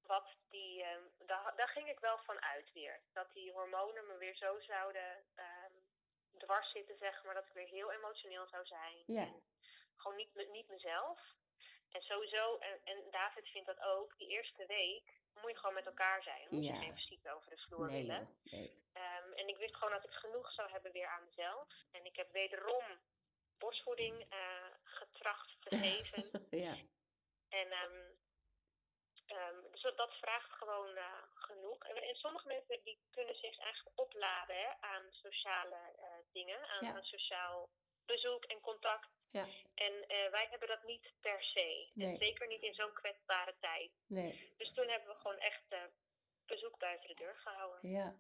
wat 0.03 0.37
die, 0.49 0.83
ehm, 0.83 1.03
daar, 1.27 1.53
daar 1.57 1.69
ging 1.69 1.89
ik 1.89 1.99
wel 2.01 2.19
van 2.19 2.41
uit 2.43 2.73
weer. 2.73 3.03
Dat 3.13 3.33
die 3.33 3.53
hormonen 3.53 4.07
me 4.07 4.17
weer 4.17 4.37
zo 4.37 4.61
zouden 4.61 5.25
ehm, 5.35 5.73
dwars 6.39 6.71
zitten, 6.71 6.97
zeg 6.99 7.25
maar. 7.25 7.35
Dat 7.35 7.47
ik 7.47 7.53
weer 7.53 7.69
heel 7.69 7.93
emotioneel 7.93 8.47
zou 8.49 8.67
zijn. 8.67 9.03
Ja. 9.07 9.23
En 9.23 9.43
gewoon 9.97 10.17
niet, 10.17 10.49
niet 10.51 10.69
mezelf. 10.69 11.21
En 11.93 12.03
sowieso, 12.03 12.59
en, 12.59 12.81
en 12.85 13.11
David 13.11 13.49
vindt 13.49 13.67
dat 13.67 13.81
ook, 13.81 14.19
die 14.19 14.29
eerste 14.29 14.67
week 14.67 15.21
moet 15.41 15.51
je 15.51 15.57
gewoon 15.59 15.75
met 15.75 15.87
elkaar 15.87 16.23
zijn. 16.23 16.47
Moet 16.51 16.65
Ja. 16.65 16.73
je 16.73 16.79
geen 16.79 16.97
fysiek 16.97 17.27
over 17.29 17.51
de 17.51 17.59
vloer 17.59 17.87
Nee, 17.91 18.03
willen. 18.03 18.37
nee. 18.43 18.81
Ehm, 18.93 19.33
en 19.33 19.49
ik 19.49 19.57
wist 19.57 19.75
gewoon 19.77 19.93
dat 19.93 20.05
ik 20.05 20.11
genoeg 20.13 20.53
zou 20.53 20.71
hebben 20.71 20.93
weer 20.93 21.07
aan 21.07 21.25
mezelf. 21.25 21.69
En 21.91 22.05
ik 22.05 22.17
heb 22.17 22.33
wederom 22.33 22.85
borstvoeding 23.59 24.27
eh, 24.29 24.67
getracht 24.83 25.57
te 25.61 25.77
geven. 25.85 26.47
ja. 26.51 26.77
En 27.49 27.71
ehm, 27.73 28.11
ehm, 29.27 29.61
dus 29.71 29.83
dat, 29.83 29.97
dat 29.97 30.15
vraagt 30.15 30.53
gewoon 30.53 30.97
eh, 30.97 31.23
genoeg. 31.35 31.85
En, 31.85 31.97
en 31.97 32.15
sommige 32.15 32.47
mensen 32.47 32.81
die 32.85 32.99
kunnen 33.11 33.35
zich 33.37 33.59
eigenlijk 33.59 34.01
opladen 34.01 34.57
hè, 34.57 34.69
aan 34.81 35.13
sociale 35.13 35.77
eh, 35.99 36.07
dingen, 36.33 36.69
aan, 36.69 36.85
Ja. 36.87 36.95
aan 36.95 37.05
sociaal 37.05 37.69
bezoek 38.07 38.45
en 38.45 38.61
contact. 38.61 39.09
Ja. 39.31 39.47
En 39.75 40.09
eh, 40.09 40.31
wij 40.31 40.47
hebben 40.51 40.69
dat 40.69 40.83
niet 40.85 41.13
per 41.21 41.43
se. 41.43 41.91
Nee. 41.95 42.09
En 42.13 42.17
zeker 42.17 42.47
niet 42.47 42.63
in 42.63 42.75
zo'n 42.75 42.93
kwetsbare 42.93 43.55
tijd. 43.61 43.91
Nee, 44.07 44.55
Dus 44.57 44.73
toen 44.75 44.89
hebben 44.89 45.09
we 45.09 45.15
gewoon 45.15 45.39
echt 45.39 45.63
eh, 45.69 45.83
bezoek 46.47 46.79
buiten 46.79 47.09
de 47.09 47.15
deur 47.15 47.37
gehouden. 47.37 47.91
ja. 47.91 48.17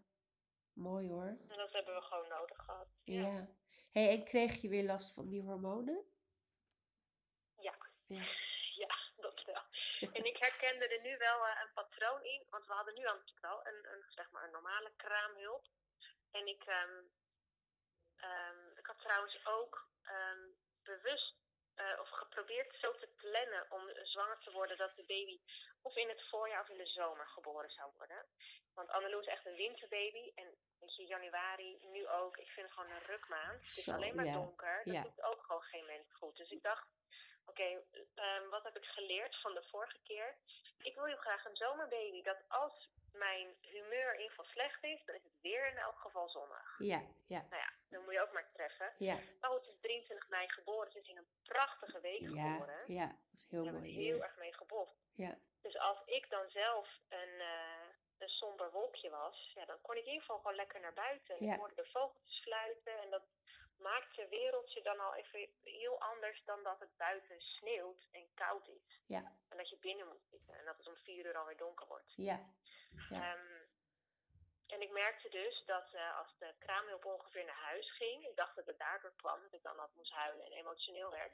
Mooi 0.72 1.08
hoor. 1.10 1.36
En 1.48 1.56
dat 1.56 1.72
hebben 1.72 1.94
we 1.94 2.00
gewoon 2.02 2.28
nodig 2.28 2.56
gehad. 2.64 2.88
Ja. 3.04 3.48
Hey, 3.92 4.08
en 4.08 4.24
kreeg 4.24 4.60
je 4.60 4.68
weer 4.68 4.82
last 4.84 5.14
van 5.14 5.28
die 5.28 5.42
hormonen? 5.42 6.04
Ja. 7.60 7.74
Ja. 8.06 8.24
Ja, 8.74 8.96
dat 9.16 9.44
wel. 9.44 9.62
En 10.12 10.24
ik 10.24 10.36
herkende 10.38 10.88
er 10.88 11.00
nu 11.02 11.16
wel 11.18 11.46
eh, 11.46 11.60
een 11.62 11.72
patroon 11.74 12.24
in, 12.24 12.46
want 12.50 12.66
we 12.66 12.72
hadden 12.72 12.94
nu 12.94 13.06
al 13.06 13.18
wel 13.40 13.66
een, 13.66 13.92
een, 13.92 14.04
zeg 14.08 14.30
maar 14.30 14.44
een 14.44 14.50
normale 14.50 14.92
kraamhulp. 14.96 15.66
En 16.30 16.46
ik, 16.46 16.64
ehm, 16.64 17.02
ehm, 18.28 18.60
ik 18.80 18.86
had 18.86 18.98
trouwens 19.00 19.46
ook 19.46 19.74
ehm, 20.02 20.44
bewust 20.82 21.34
eh, 21.74 22.00
of 22.00 22.08
geprobeerd 22.08 22.74
zo 22.80 22.90
te 22.92 23.08
plannen 23.16 23.70
om 23.70 23.82
zwanger 24.02 24.38
te 24.38 24.52
worden 24.52 24.76
dat 24.76 24.96
de 24.96 25.04
baby 25.06 25.40
of 25.82 25.96
in 25.96 26.08
het 26.08 26.22
voorjaar 26.30 26.60
of 26.60 26.68
in 26.68 26.78
de 26.84 26.86
zomer 26.86 27.26
geboren 27.26 27.70
zou 27.70 27.92
worden. 27.96 28.26
Want 28.74 28.88
Annelou 28.88 29.20
is 29.20 29.26
echt 29.26 29.46
een 29.46 29.56
winterbaby 29.56 30.32
en 30.34 30.58
weet 30.80 30.96
je, 30.96 31.06
januari, 31.06 31.78
nu 31.82 32.08
ook, 32.08 32.36
ik 32.36 32.48
vind 32.48 32.66
het 32.66 32.78
gewoon 32.78 32.96
een 32.96 33.06
rukmaand. 33.06 33.60
Het 33.60 33.76
is 33.76 33.88
alleen 33.88 34.14
maar 34.14 34.32
donker, 34.32 34.82
dat 34.84 35.02
doet 35.02 35.22
ook 35.22 35.42
gewoon 35.42 35.62
geen 35.62 35.86
mens 35.86 36.14
goed. 36.14 36.36
Dus 36.36 36.50
ik 36.50 36.62
dacht, 36.62 36.86
Oké, 37.46 37.82
ehm, 38.14 38.48
wat 38.48 38.64
heb 38.64 38.76
ik 38.76 38.84
geleerd 38.84 39.40
van 39.40 39.54
de 39.54 39.62
vorige 39.62 39.98
keer? 40.02 40.36
Ik 40.82 40.94
wil 40.94 41.04
heel 41.04 41.16
graag 41.16 41.44
een 41.44 41.56
zomerbaby. 41.56 42.22
Dat 42.22 42.38
als 42.48 42.90
mijn 43.12 43.56
humeur 43.60 44.12
in 44.14 44.20
ieder 44.20 44.30
geval 44.36 44.44
slecht 44.52 44.82
is, 44.84 45.04
dan 45.04 45.14
is 45.14 45.24
het 45.24 45.40
weer 45.40 45.66
in 45.66 45.76
elk 45.76 45.98
geval 45.98 46.28
zonnig. 46.28 46.74
Ja, 46.78 47.02
ja, 47.26 47.46
Nou 47.50 47.62
ja, 47.62 47.72
dan 47.88 48.04
moet 48.04 48.12
je 48.12 48.20
ook 48.20 48.32
maar 48.32 48.50
treffen. 48.52 48.92
ja. 48.98 49.18
Maar 49.40 49.50
goed, 49.50 49.64
het 49.66 49.74
is 49.74 49.80
23 49.80 50.28
mei 50.28 50.48
geboren. 50.48 50.86
Het 50.88 50.96
is 51.02 51.08
in 51.08 51.16
een 51.16 51.28
prachtige 51.44 52.00
week 52.00 52.20
Ja, 52.20 52.52
geboren. 52.52 52.84
ja. 52.86 53.06
Dat 53.06 53.16
is 53.32 53.46
heel 53.50 53.64
Daar 53.64 53.72
mooi. 53.72 53.92
heel 53.92 54.12
weer. 54.14 54.22
erg 54.22 54.36
mee 54.36 54.54
geboft. 54.54 54.96
Ja, 55.14 55.38
Dus 55.62 55.78
als 55.78 55.98
ik 56.06 56.30
dan 56.30 56.50
zelf 56.50 56.88
een, 57.08 57.40
eh, 57.40 57.86
een 58.18 58.28
somber 58.28 58.70
wolkje 58.70 59.10
was, 59.10 59.50
ja, 59.54 59.64
dan 59.64 59.80
kon 59.80 59.94
ik 59.96 60.00
in 60.02 60.06
ieder 60.06 60.20
geval 60.20 60.36
gewoon 60.40 60.56
lekker 60.56 60.80
naar 60.80 60.92
buiten. 60.94 61.38
En 61.38 61.44
Ja. 61.46 61.52
ik 61.52 61.58
hoorde 61.58 61.74
de 61.74 61.86
vogeltjes 61.86 62.40
fluiten 62.42 62.98
en 63.02 63.10
dat 63.10 63.22
maakt 63.78 64.14
je 64.14 64.28
wereldje 64.28 64.82
dan 64.82 65.00
al 65.00 65.14
even 65.14 65.48
heel 65.62 66.00
anders 66.00 66.42
dan 66.44 66.62
dat 66.62 66.80
het 66.80 66.96
buiten 66.96 67.40
sneeuwt 67.40 68.06
en 68.12 68.34
koud 68.34 68.68
is. 68.68 69.00
ja, 69.06 69.32
En 69.48 69.56
dat 69.56 69.68
je 69.68 69.76
binnen 69.76 70.06
moet 70.08 70.24
zitten 70.30 70.58
en 70.58 70.64
dat 70.64 70.76
het 70.76 70.86
om 70.88 70.96
vier 70.96 71.26
uur 71.26 71.36
alweer 71.36 71.56
donker 71.56 71.86
wordt. 71.86 72.12
ja. 72.16 72.40
Ja. 73.08 73.32
Ehm, 73.32 73.60
en 74.66 74.80
ik 74.80 74.90
merkte 74.90 75.28
dus 75.28 75.62
dat 75.66 75.92
eh, 75.92 76.18
als 76.18 76.36
de 76.38 76.54
kraamhulp 76.58 77.04
ongeveer 77.04 77.44
naar 77.44 77.62
huis 77.70 77.96
ging, 77.96 78.26
ik 78.26 78.36
dacht 78.36 78.56
dat 78.56 78.66
het 78.66 78.78
daardoor 78.78 79.14
kwam, 79.16 79.42
dat 79.42 79.52
ik 79.52 79.62
dan 79.62 79.76
wat 79.76 79.94
moest 79.94 80.12
huilen 80.12 80.46
en 80.46 80.52
emotioneel 80.52 81.10
werd. 81.10 81.32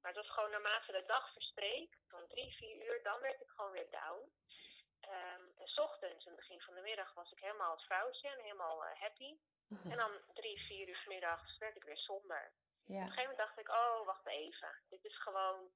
Maar 0.00 0.12
het 0.12 0.20
was 0.22 0.30
gewoon 0.34 0.50
naarmate 0.50 0.92
de 0.92 1.04
dag 1.06 1.32
verstreek, 1.32 1.98
van 2.08 2.26
drie, 2.28 2.54
vier 2.56 2.86
uur, 2.86 3.02
dan 3.02 3.20
werd 3.20 3.40
ik 3.40 3.48
gewoon 3.48 3.70
weer 3.70 3.90
down. 3.90 4.32
Ehm, 5.00 5.42
en 5.56 5.66
's 5.66 5.78
ochtends, 5.78 6.24
in 6.24 6.32
het 6.32 6.40
begin 6.40 6.60
van 6.60 6.74
de 6.74 6.80
middag, 6.80 7.14
was 7.14 7.32
ik 7.32 7.38
helemaal 7.38 7.70
het 7.70 7.84
vrouwtje 7.84 8.28
en 8.28 8.40
helemaal 8.40 8.84
eh, 8.84 9.00
happy. 9.00 9.36
En 9.90 9.96
dan 9.96 10.12
drie, 10.34 10.58
vier 10.66 10.88
uur 10.88 10.96
's 10.96 11.06
middags 11.06 11.58
werd 11.58 11.76
ik 11.76 11.84
weer 11.84 11.96
somber. 11.96 12.52
Op 13.02 13.06
een 13.06 13.12
gegeven 13.12 13.30
moment 13.30 13.38
dacht 13.38 13.58
ik, 13.58 13.68
oh, 13.68 14.06
wacht 14.06 14.26
even. 14.26 14.82
Dit 14.88 15.04
is 15.04 15.18
gewoon, 15.18 15.70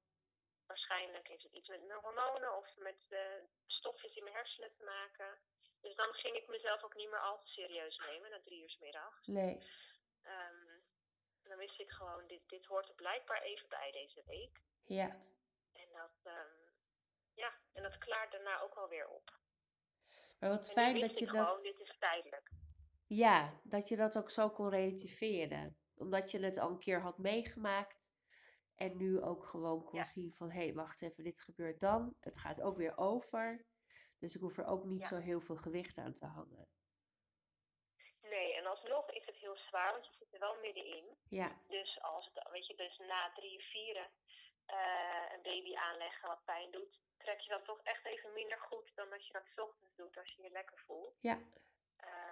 waarschijnlijk 0.67 1.27
heeft 1.27 1.43
het 1.43 1.53
iets 1.53 1.67
met 1.67 1.85
mijn 1.87 1.99
hormonen 1.99 2.57
of 2.57 2.75
met 2.75 2.95
de 3.07 3.43
stofjes 3.65 4.15
in 4.15 4.23
mijn 4.23 4.35
hersenen 4.35 4.71
te 4.77 4.83
maken. 4.83 5.37
Dus 5.81 5.95
dan 5.95 6.13
ging 6.13 6.35
ik 6.35 6.47
mezelf 6.47 6.83
ook 6.83 6.95
niet 6.95 7.09
meer 7.09 7.19
al 7.19 7.39
te 7.39 7.47
serieus 7.47 7.97
nemen, 7.97 8.29
na 8.29 8.41
drie 8.43 8.61
uur 8.61 8.69
's 8.69 8.77
middags. 8.79 9.27
nee. 9.27 9.63
Ehm, 10.21 10.65
dan 11.43 11.57
wist 11.57 11.79
ik 11.79 11.91
gewoon, 11.91 12.27
dit, 12.27 12.41
dit 12.49 12.65
hoort 12.65 12.87
er 12.87 12.95
blijkbaar 12.95 13.41
even 13.41 13.69
bij 13.69 13.91
deze 13.91 14.23
week. 14.25 14.61
Ja. 14.85 15.09
En 15.73 15.87
dat, 15.93 16.15
ehm, 16.23 16.55
ja, 17.33 17.53
en 17.73 17.83
dat 17.83 17.97
klaart 17.97 18.31
daarna 18.31 18.61
ook 18.61 18.75
wel 18.75 18.87
weer 18.87 19.07
op. 19.07 19.35
Maar 20.39 20.49
wat 20.49 20.67
En 20.67 20.73
fijn 20.73 20.99
dat 20.99 21.19
je 21.19 21.25
ik 21.25 21.31
dat... 21.31 21.45
gewoon, 21.45 21.61
dit 21.63 21.79
is 21.79 21.95
tijdelijk. 21.99 22.51
Ja, 23.07 23.59
dat 23.63 23.87
je 23.89 23.95
dat 23.95 24.17
ook 24.17 24.29
zo 24.29 24.49
kon 24.49 24.69
relativeren. 24.69 25.77
Omdat 25.95 26.31
je 26.31 26.39
het 26.39 26.57
al 26.57 26.69
een 26.69 26.79
keer 26.79 27.01
had 27.01 27.17
meegemaakt. 27.17 28.11
En 28.77 28.97
nu 28.97 29.21
ook 29.21 29.43
gewoon 29.45 29.83
kon 29.83 29.99
Ja. 29.99 30.03
zien 30.05 30.33
van... 30.33 30.49
Hé, 30.51 30.63
hey, 30.63 30.73
wacht 30.73 31.01
even, 31.01 31.23
dit 31.23 31.41
gebeurt 31.41 31.79
dan. 31.79 32.15
Het 32.19 32.37
gaat 32.37 32.61
ook 32.61 32.77
weer 32.77 32.97
over. 32.97 33.65
Dus 34.19 34.35
ik 34.35 34.41
hoef 34.41 34.57
er 34.57 34.65
ook 34.65 34.83
niet 34.83 34.99
Ja. 34.99 35.05
zo 35.07 35.15
heel 35.17 35.41
veel 35.41 35.55
gewicht 35.55 35.97
aan 35.97 36.13
te 36.13 36.25
hangen. 36.25 36.67
Nee, 38.21 38.53
en 38.53 38.65
alsnog 38.65 39.09
is 39.11 39.25
het 39.25 39.35
heel 39.35 39.55
zwaar, 39.57 39.91
want 39.91 40.05
je 40.05 40.11
zit 40.19 40.33
er 40.33 40.39
wel 40.39 40.59
middenin. 40.61 41.17
Ja, 41.29 41.61
Dus 41.67 42.01
als 42.01 42.25
het, 42.33 42.49
weet 42.51 42.67
je, 42.67 42.75
dus 42.75 42.97
na 42.97 43.31
drie, 43.33 43.59
vieren 43.63 44.09
eh, 44.65 45.25
een 45.33 45.41
baby 45.41 45.75
aanleggen 45.75 46.27
wat 46.29 46.43
pijn 46.45 46.71
doet, 46.71 46.99
trek 47.17 47.39
je 47.39 47.49
dat 47.49 47.65
toch 47.65 47.81
echt 47.83 48.05
even 48.05 48.33
minder 48.33 48.59
goed 48.59 48.91
dan 48.95 49.13
als 49.13 49.27
je 49.27 49.33
dat 49.33 49.45
's 49.55 49.59
ochtends 49.59 49.95
doet 49.95 50.17
als 50.17 50.33
je 50.35 50.41
je 50.41 50.49
lekker 50.49 50.77
voelt. 50.85 51.15
ja, 51.19 51.39
Eh, 51.97 52.26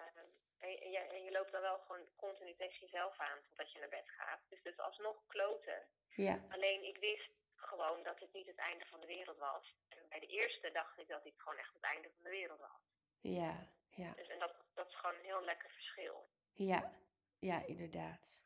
en, 0.60 0.80
en 0.82 0.92
je, 0.92 0.98
en 1.00 1.24
je 1.24 1.32
loopt 1.32 1.52
dan 1.52 1.62
wel 1.62 1.80
gewoon 1.80 2.06
continu 2.16 2.56
tegen 2.56 2.80
jezelf 2.80 3.18
aan 3.20 3.40
totdat 3.48 3.72
je 3.72 3.80
naar 3.80 3.90
bed 3.90 4.10
gaat. 4.10 4.40
Dus 4.50 4.60
het 4.64 4.74
is 4.74 4.80
alsnog 4.80 5.18
kloten. 5.28 5.88
ja, 6.10 6.40
Alleen 6.50 6.84
ik 6.84 6.98
wist 6.98 7.30
gewoon 7.56 8.04
dat 8.04 8.20
het 8.20 8.34
niet 8.34 8.46
het 8.48 8.58
einde 8.58 8.86
van 8.86 9.00
de 9.00 9.08
wereld 9.08 9.38
was. 9.38 9.76
En 9.88 9.98
bij 10.10 10.20
de 10.20 10.28
eerste 10.28 10.72
dacht 10.72 10.98
ik 11.00 11.08
dat 11.08 11.24
dit 11.24 11.34
gewoon 11.38 11.58
echt 11.58 11.74
het 11.74 11.84
einde 11.84 12.10
van 12.16 12.24
de 12.24 12.30
wereld 12.30 12.60
was. 12.60 12.82
ja, 13.22 13.74
ja, 13.90 14.14
Dus, 14.14 14.28
en 14.28 14.40
dat, 14.40 14.54
dat 14.74 14.88
is 14.88 14.96
gewoon 14.96 15.16
een 15.16 15.26
heel 15.26 15.42
lekker 15.44 15.70
verschil. 15.70 16.30
ja, 16.54 16.94
ja, 17.40 17.66
inderdaad. 17.66 18.46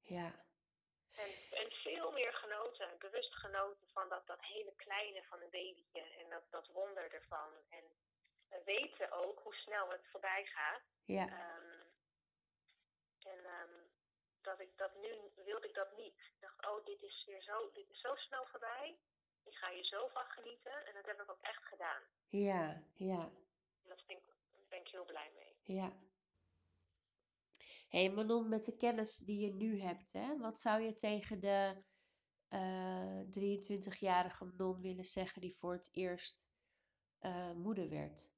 Ja, 0.00 0.44
En, 1.16 1.30
en 1.50 1.70
veel 1.70 2.12
meer 2.12 2.32
genoten, 2.32 2.98
bewust 2.98 3.34
genoten 3.34 3.88
van 3.92 4.08
dat, 4.08 4.26
dat 4.26 4.40
hele 4.44 4.72
kleine 4.76 5.22
van 5.24 5.40
een 5.42 5.50
babytje 5.50 6.00
en 6.00 6.28
dat, 6.30 6.42
dat 6.50 6.66
wonder 6.66 7.12
ervan. 7.14 7.50
En 7.70 7.84
weten 8.64 9.10
ook 9.12 9.40
hoe 9.42 9.54
snel 9.54 9.90
het 9.90 10.06
voorbij 10.10 10.44
gaat. 10.44 10.82
ja, 11.04 11.28
Ehm, 11.28 11.82
en 13.18 13.44
ehm, 13.44 13.72
dat 14.40 14.60
ik 14.60 14.76
dat 14.76 14.94
nu 15.00 15.42
wilde 15.44 15.68
ik 15.68 15.74
dat 15.74 15.96
niet. 15.96 16.14
Ik 16.34 16.40
dacht, 16.40 16.66
oh, 16.66 16.84
dit 16.84 17.02
is 17.02 17.24
weer 17.26 17.42
zo, 17.42 17.70
dit 17.72 17.90
is 17.90 18.00
zo 18.00 18.14
snel 18.14 18.46
voorbij. 18.46 18.98
Ik 19.44 19.54
ga 19.54 19.70
hier 19.72 19.84
zo 19.84 20.08
van 20.08 20.24
genieten. 20.26 20.86
En 20.86 20.94
dat 20.94 21.06
heb 21.06 21.20
ik 21.20 21.30
ook 21.30 21.42
echt 21.42 21.64
gedaan. 21.64 22.02
ja, 22.28 22.82
ja, 22.94 23.20
En 23.82 23.88
daar 23.88 24.02
ben 24.06 24.16
ik, 24.16 24.24
daar 24.52 24.68
ben 24.68 24.80
ik 24.80 24.88
heel 24.88 25.04
blij 25.04 25.30
mee. 25.34 25.76
ja. 25.76 25.92
hey 27.88 28.10
Manon, 28.10 28.48
met 28.48 28.64
de 28.64 28.76
kennis 28.76 29.16
die 29.16 29.40
je 29.46 29.52
nu 29.54 29.80
hebt, 29.80 30.12
hè, 30.12 30.36
wat 30.38 30.58
zou 30.58 30.82
je 30.82 30.94
tegen 30.94 31.40
de 31.40 31.82
23-jarige 33.30 34.44
Manon 34.44 34.80
willen 34.80 35.04
zeggen 35.04 35.40
die 35.40 35.56
voor 35.56 35.72
het 35.72 35.90
eerst 35.92 36.50
moeder 37.54 37.88
werd? 37.88 38.32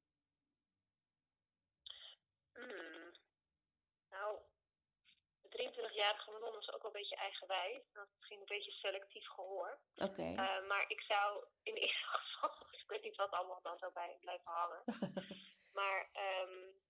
12-jarige 5.96 6.30
Manon 6.30 6.58
is 6.58 6.72
ook 6.72 6.82
wel 6.82 6.94
een 6.94 7.00
beetje 7.00 7.16
eigenwijs. 7.16 7.82
Dat 7.92 8.06
is 8.06 8.14
misschien 8.16 8.40
een 8.40 8.54
beetje 8.56 8.70
selectief 8.70 9.28
gehoor. 9.28 9.78
Oké. 9.96 10.22
Eh, 10.22 10.66
maar 10.66 10.84
ik 10.88 11.00
zou 11.00 11.44
in 11.62 11.74
ieder 11.74 11.96
geval, 11.96 12.66
ik 12.80 12.84
weet 12.86 13.02
niet 13.02 13.16
wat 13.16 13.30
allemaal 13.30 13.62
dan 13.62 13.78
zou 13.78 13.92
bij 13.92 14.16
blijven 14.20 14.50
hangen. 14.52 14.82
maar 15.78 16.10
um, 16.12 16.84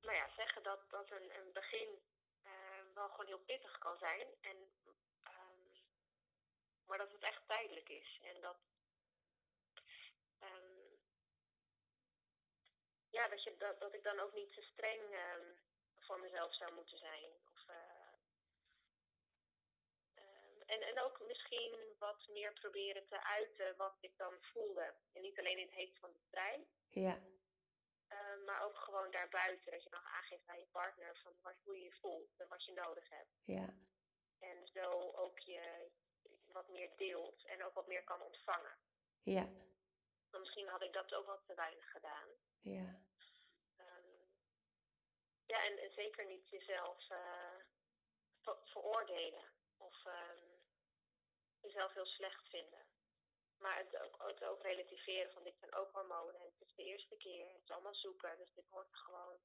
nou 0.00 0.16
ja, 0.16 0.28
zeggen 0.36 0.62
dat, 0.62 0.90
dat 0.90 1.10
een, 1.10 1.30
een 1.38 1.52
begin 1.52 2.02
eh, 2.42 2.82
wel 2.94 3.08
gewoon 3.08 3.26
heel 3.26 3.44
pittig 3.44 3.78
kan 3.78 3.98
zijn. 3.98 4.26
En, 4.40 4.72
ehm, 5.22 5.60
maar 6.86 6.98
dat 6.98 7.12
het 7.12 7.22
echt 7.22 7.42
tijdelijk 7.46 7.88
is. 7.88 8.20
En 8.22 8.40
dat 8.40 8.58
um, 10.40 10.79
ja, 13.10 13.28
dat, 13.28 13.42
je, 13.42 13.56
dat, 13.56 13.80
dat 13.80 13.94
ik 13.94 14.02
dan 14.02 14.18
ook 14.20 14.34
niet 14.34 14.52
te 14.52 14.62
streng 14.62 15.02
um, 15.02 15.58
voor 15.98 16.20
mezelf 16.20 16.54
zou 16.54 16.74
moeten 16.74 16.98
zijn. 16.98 17.30
Of, 17.52 17.68
uh, 17.68 18.12
um, 20.14 20.62
en, 20.66 20.80
en 20.82 21.00
ook 21.00 21.20
misschien 21.26 21.94
wat 21.98 22.28
meer 22.28 22.52
proberen 22.52 23.06
te 23.08 23.24
uiten 23.24 23.76
wat 23.76 23.96
ik 24.00 24.16
dan 24.16 24.34
voelde. 24.40 24.94
En 25.12 25.22
niet 25.22 25.38
alleen 25.38 25.58
in 25.58 25.66
het 25.66 25.74
heet 25.74 25.98
van 25.98 26.12
de 26.12 26.22
trein. 26.30 26.66
Ja. 26.88 27.18
Uh, 28.12 28.44
maar 28.46 28.62
ook 28.64 28.76
gewoon 28.76 29.10
daarbuiten. 29.10 29.72
Dat 29.72 29.84
je 29.84 29.90
nog 29.90 30.04
aangeeft 30.04 30.48
aan 30.48 30.58
je 30.58 30.66
partner 30.66 31.16
van 31.16 31.32
wat, 31.42 31.56
hoe 31.64 31.76
je 31.76 31.84
je 31.84 31.92
voelt 31.92 32.40
en 32.40 32.48
wat 32.48 32.64
je 32.64 32.72
nodig 32.72 33.08
hebt. 33.08 33.40
Ja. 33.44 33.74
En 34.38 34.66
zo 34.66 35.12
ook 35.12 35.38
je 35.38 35.90
wat 36.52 36.68
meer 36.68 36.90
deelt 36.96 37.44
en 37.44 37.64
ook 37.64 37.74
wat 37.74 37.86
meer 37.86 38.04
kan 38.04 38.22
ontvangen. 38.22 38.76
Ja. 39.22 39.48
Maar 40.30 40.40
misschien 40.40 40.68
had 40.68 40.82
ik 40.82 40.92
dat 40.92 41.14
ook 41.14 41.26
wat 41.26 41.42
te 41.46 41.54
weinig 41.54 41.90
gedaan. 41.90 42.28
Ja. 42.60 43.00
Um, 43.78 44.28
ja, 45.46 45.64
en, 45.64 45.78
en, 45.78 45.92
zeker 45.92 46.26
niet 46.26 46.48
jezelf 46.48 47.10
uh, 47.10 47.60
ver 48.40 48.56
veroordelen 48.64 49.44
of 49.76 50.04
um, 50.04 50.60
jezelf 51.60 51.92
heel 51.92 52.06
slecht 52.06 52.48
vinden. 52.48 52.86
Maar 53.58 53.76
het 53.76 54.00
ook, 54.00 54.22
het 54.26 54.44
ook 54.44 54.62
relativeren 54.62 55.32
van 55.32 55.42
dit 55.42 55.58
zijn 55.58 55.74
ook 55.74 55.92
hormonen. 55.92 56.40
En 56.40 56.44
het 56.44 56.68
is 56.68 56.74
de 56.74 56.84
eerste 56.84 57.16
keer, 57.16 57.52
het 57.52 57.62
is 57.62 57.70
allemaal 57.70 57.94
zoeken, 57.94 58.38
dus 58.38 58.52
dit 58.54 58.68
hoort 58.68 58.90
er 58.90 58.96
gewoon, 58.96 59.38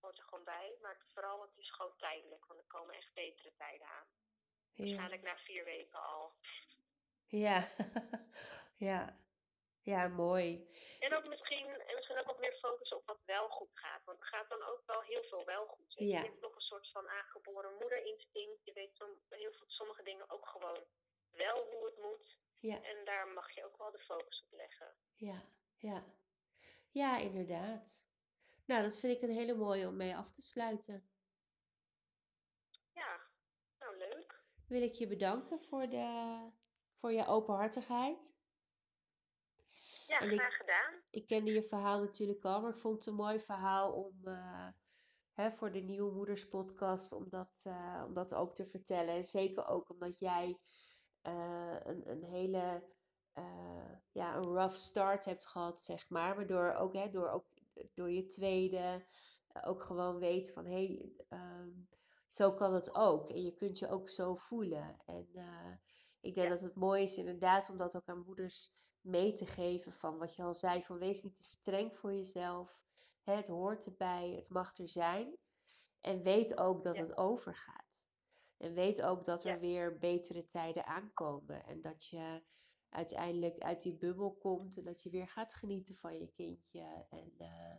hoort 0.00 0.18
er 0.18 0.24
gewoon 0.24 0.44
bij. 0.44 0.76
Maar 0.80 0.94
het, 0.94 1.12
vooral, 1.12 1.42
het 1.42 1.56
is 1.56 1.70
gewoon 1.70 1.96
tijdelijk, 1.96 2.46
want 2.46 2.60
er 2.60 2.66
komen 2.66 2.94
echt 2.94 3.14
betere 3.14 3.52
tijden 3.56 3.86
aan. 3.86 4.06
Ja. 4.74 4.84
Waarschijnlijk 4.84 5.22
na 5.22 5.36
vier 5.36 5.64
weken 5.64 6.02
al. 6.02 6.34
Ja, 7.26 7.68
ja. 8.90 9.16
Ja, 9.82 10.08
mooi. 10.08 10.68
En 11.00 11.16
ook 11.16 11.28
misschien, 11.28 11.66
en 11.66 11.94
misschien 11.94 12.18
ook 12.18 12.26
wat 12.26 12.38
meer 12.38 12.58
focussen 12.60 12.96
op 12.96 13.06
wat 13.06 13.20
wel 13.24 13.48
goed 13.48 13.70
gaat. 13.72 14.04
Want 14.04 14.20
er 14.20 14.26
gaat 14.26 14.48
dan 14.48 14.62
ook 14.62 14.82
wel 14.86 15.02
heel 15.02 15.22
veel 15.22 15.44
wel 15.44 15.66
goed. 15.66 15.94
Ja. 15.94 16.04
Je 16.04 16.26
hebt 16.26 16.40
toch 16.40 16.54
een 16.54 16.60
soort 16.60 16.90
van 16.90 17.08
aangeboren 17.08 17.74
moederinstinct. 17.80 18.64
Je 18.64 18.72
weet 18.72 18.96
som, 18.96 19.08
heel 19.28 19.52
veel, 19.52 19.66
sommige 19.66 20.02
dingen 20.02 20.30
ook 20.30 20.46
gewoon 20.46 20.84
wel 21.30 21.66
hoe 21.70 21.84
het 21.84 21.98
moet. 21.98 22.36
Ja. 22.60 22.82
En 22.82 23.04
daar 23.04 23.28
mag 23.28 23.54
je 23.54 23.64
ook 23.64 23.78
wel 23.78 23.90
de 23.90 23.98
focus 23.98 24.44
op 24.46 24.58
leggen. 24.58 24.94
Ja, 25.14 25.42
ja. 25.76 26.04
Ja, 26.90 27.18
inderdaad. 27.18 28.06
Nou, 28.66 28.82
dat 28.82 28.98
vind 28.98 29.16
ik 29.16 29.22
een 29.22 29.34
hele 29.34 29.54
mooie 29.54 29.86
om 29.86 29.96
mee 29.96 30.16
af 30.16 30.30
te 30.30 30.42
sluiten. 30.42 31.10
Ja, 32.92 33.20
nou 33.78 33.96
leuk. 33.96 34.42
Wil 34.68 34.82
ik 34.82 34.94
je 34.94 35.06
bedanken 35.06 35.60
voor, 35.60 35.86
de, 35.86 36.38
voor 36.94 37.12
je 37.12 37.26
openhartigheid. 37.26 38.38
Ja, 40.08 40.20
en 40.20 40.32
graag 40.32 40.52
ik, 40.52 40.60
gedaan. 40.60 40.94
Ik 41.10 41.26
kende 41.26 41.52
je 41.52 41.62
verhaal 41.62 42.00
natuurlijk 42.00 42.44
al, 42.44 42.60
maar 42.60 42.70
ik 42.70 42.76
vond 42.76 42.94
het 42.94 43.06
een 43.06 43.14
mooi 43.14 43.40
verhaal 43.40 43.92
om 43.92 44.20
uh, 44.24 44.66
hè, 45.32 45.50
voor 45.50 45.72
de 45.72 45.80
Nieuwe 45.80 46.12
Moeders 46.12 46.48
podcast 46.48 47.12
om 47.12 47.28
dat, 47.28 47.64
uh, 47.66 48.02
om 48.06 48.14
dat 48.14 48.34
ook 48.34 48.54
te 48.54 48.66
vertellen. 48.66 49.14
En 49.14 49.24
zeker 49.24 49.66
ook 49.66 49.90
omdat 49.90 50.18
jij 50.18 50.58
uh, 51.22 51.76
een, 51.82 52.10
een 52.10 52.24
hele 52.24 52.96
ja, 54.12 54.36
een 54.36 54.44
rough 54.44 54.74
start 54.74 55.24
hebt 55.24 55.46
gehad, 55.46 55.80
zeg 55.80 56.08
maar. 56.08 56.36
Maar 56.36 56.46
door 56.46 56.72
ook, 56.72 56.94
hè, 56.94 57.10
door, 57.10 57.28
ook 57.28 57.46
door 57.94 58.10
je 58.10 58.26
tweede 58.26 59.06
ook 59.64 59.82
gewoon 59.82 60.18
weet 60.18 60.52
van 60.52 60.64
hé, 60.64 60.86
hey, 60.86 61.12
um, 61.38 61.88
zo 62.26 62.52
kan 62.52 62.74
het 62.74 62.94
ook. 62.94 63.30
En 63.30 63.42
je 63.42 63.54
kunt 63.54 63.78
je 63.78 63.88
ook 63.88 64.08
zo 64.08 64.34
voelen. 64.34 64.96
En 65.06 65.28
ik 66.20 66.34
denk 66.34 66.46
ja. 66.46 66.54
dat 66.54 66.62
het 66.62 66.74
mooi 66.74 67.02
is 67.02 67.16
inderdaad 67.16 67.70
om 67.70 67.78
dat 67.78 67.96
ook 67.96 68.08
aan 68.08 68.24
moeders 68.26 68.72
mee 69.08 69.32
te 69.32 69.46
geven 69.46 69.92
van 69.92 70.18
wat 70.18 70.34
je 70.34 70.42
al 70.42 70.54
zei, 70.54 70.82
van 70.82 70.98
wees 70.98 71.22
niet 71.22 71.36
te 71.36 71.44
streng 71.44 71.96
voor 71.96 72.12
jezelf. 72.12 72.84
Het 73.22 73.48
hoort 73.48 73.86
erbij, 73.86 74.32
het 74.36 74.48
mag 74.48 74.76
er 74.76 74.88
zijn. 74.88 75.36
En 76.00 76.22
weet 76.22 76.58
ook 76.58 76.82
dat 76.82 76.96
ja. 76.96 77.02
het 77.02 77.16
overgaat. 77.16 78.08
En 78.56 78.74
weet 78.74 79.02
ook 79.02 79.24
dat 79.24 79.44
er 79.44 79.54
ja. 79.54 79.58
weer 79.58 79.98
betere 79.98 80.46
tijden 80.46 80.86
aankomen. 80.86 81.64
En 81.64 81.80
dat 81.80 82.06
je 82.06 82.42
uiteindelijk 82.88 83.58
uit 83.58 83.82
die 83.82 83.96
bubbel 83.96 84.34
komt 84.34 84.76
en 84.76 84.84
dat 84.84 85.02
je 85.02 85.10
weer 85.10 85.28
gaat 85.28 85.54
genieten 85.54 85.94
van 85.94 86.18
je 86.18 86.32
kindje. 86.32 87.06
En 87.10 87.32
uh, 87.38 87.76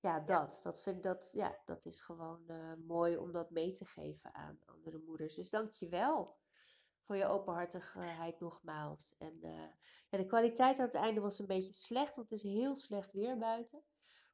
ja, 0.00 0.20
dat. 0.20 0.60
Dat, 0.62 0.82
vind, 0.82 1.02
dat, 1.02 1.30
ja, 1.32 1.58
dat 1.64 1.84
is 1.84 2.00
gewoon 2.00 2.44
uh, 2.46 2.72
mooi 2.86 3.16
om 3.16 3.32
dat 3.32 3.50
mee 3.50 3.72
te 3.72 3.84
geven 3.84 4.34
aan 4.34 4.60
andere 4.64 4.98
moeders. 4.98 5.34
Dus 5.34 5.50
dank 5.50 5.72
je 5.72 5.88
wel 5.88 6.36
voor 7.08 7.16
je 7.16 7.26
openhartigheid 7.26 8.40
nogmaals. 8.40 9.14
En 9.18 9.38
uh, 9.42 9.62
ja, 10.10 10.18
de 10.18 10.24
kwaliteit 10.26 10.78
aan 10.78 10.84
het 10.84 10.94
einde 10.94 11.20
was 11.20 11.38
een 11.38 11.46
beetje 11.46 11.72
slecht, 11.72 12.14
want 12.14 12.30
het 12.30 12.44
is 12.44 12.50
heel 12.50 12.76
slecht 12.76 13.12
weer 13.12 13.38
buiten. 13.38 13.82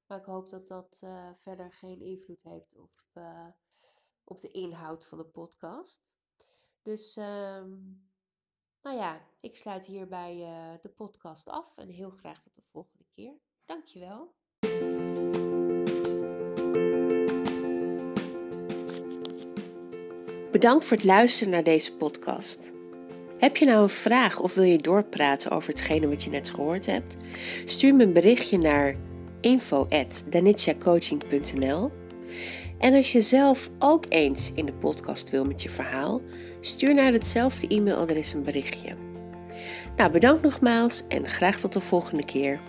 Maar 0.07 0.19
ik 0.19 0.25
hoop 0.25 0.49
dat 0.49 0.69
dat 0.69 1.01
uh, 1.05 1.31
verder 1.35 1.73
geen 1.73 2.01
invloed 2.01 2.43
heeft 2.43 2.77
op, 2.79 2.91
uh, 3.15 3.49
op 4.25 4.41
de 4.41 4.51
inhoud 4.51 5.07
van 5.07 5.19
de 5.19 5.27
podcast. 5.27 6.19
Dus, 6.83 7.17
um, 7.17 8.11
nou 8.83 8.97
ja, 8.97 9.21
ik 9.41 9.57
sluit 9.57 9.87
hierbij 9.87 10.37
de 10.83 10.89
podcast 10.89 11.49
af 11.49 11.77
en 11.77 11.89
heel 11.89 12.11
graag 12.11 12.41
tot 12.41 12.55
de 12.55 12.63
volgende 12.63 13.05
keer. 13.15 13.39
Dankjewel. 13.65 14.35
Bedankt 20.55 20.85
voor 20.85 20.97
het 20.97 21.07
luisteren 21.07 21.53
naar 21.53 21.63
deze 21.63 21.97
podcast. 21.97 22.73
Heb 23.39 23.57
je 23.57 23.65
nou 23.65 23.83
een 23.83 23.89
vraag 23.89 24.41
of 24.41 24.55
wil 24.55 24.65
je 24.65 24.79
doorpraten 24.79 25.51
over 25.51 25.69
hetgene 25.69 26.09
wat 26.09 26.23
je 26.23 26.31
net 26.31 26.51
gehoord 26.51 26.87
hebt? 26.87 27.17
Stuur 27.65 27.95
me 27.95 28.05
een 28.05 28.13
berichtje 28.13 28.59
naar 28.59 28.95
info@danitjacoaching.nl. 29.41 31.91
En 32.79 32.95
als 32.95 33.13
je 33.13 33.21
zelf 33.21 33.71
ook 33.79 34.05
eens 34.09 34.53
in 34.55 34.67
de 34.67 34.73
podcast 34.73 35.31
wil 35.31 35.45
met 35.45 35.63
je 35.63 35.71
verhaal, 35.71 36.21
stuur 36.61 36.95
naar 36.95 37.13
hetzelfde 37.13 37.69
e-mailadres 37.69 38.33
een 38.33 38.45
berichtje. 38.45 38.97
Nou, 39.97 40.13
bedankt 40.13 40.43
nogmaals 40.43 41.03
en 41.09 41.29
graag 41.29 41.61
tot 41.61 41.73
de 41.73 41.81
volgende 41.81 42.25
keer. 42.25 42.61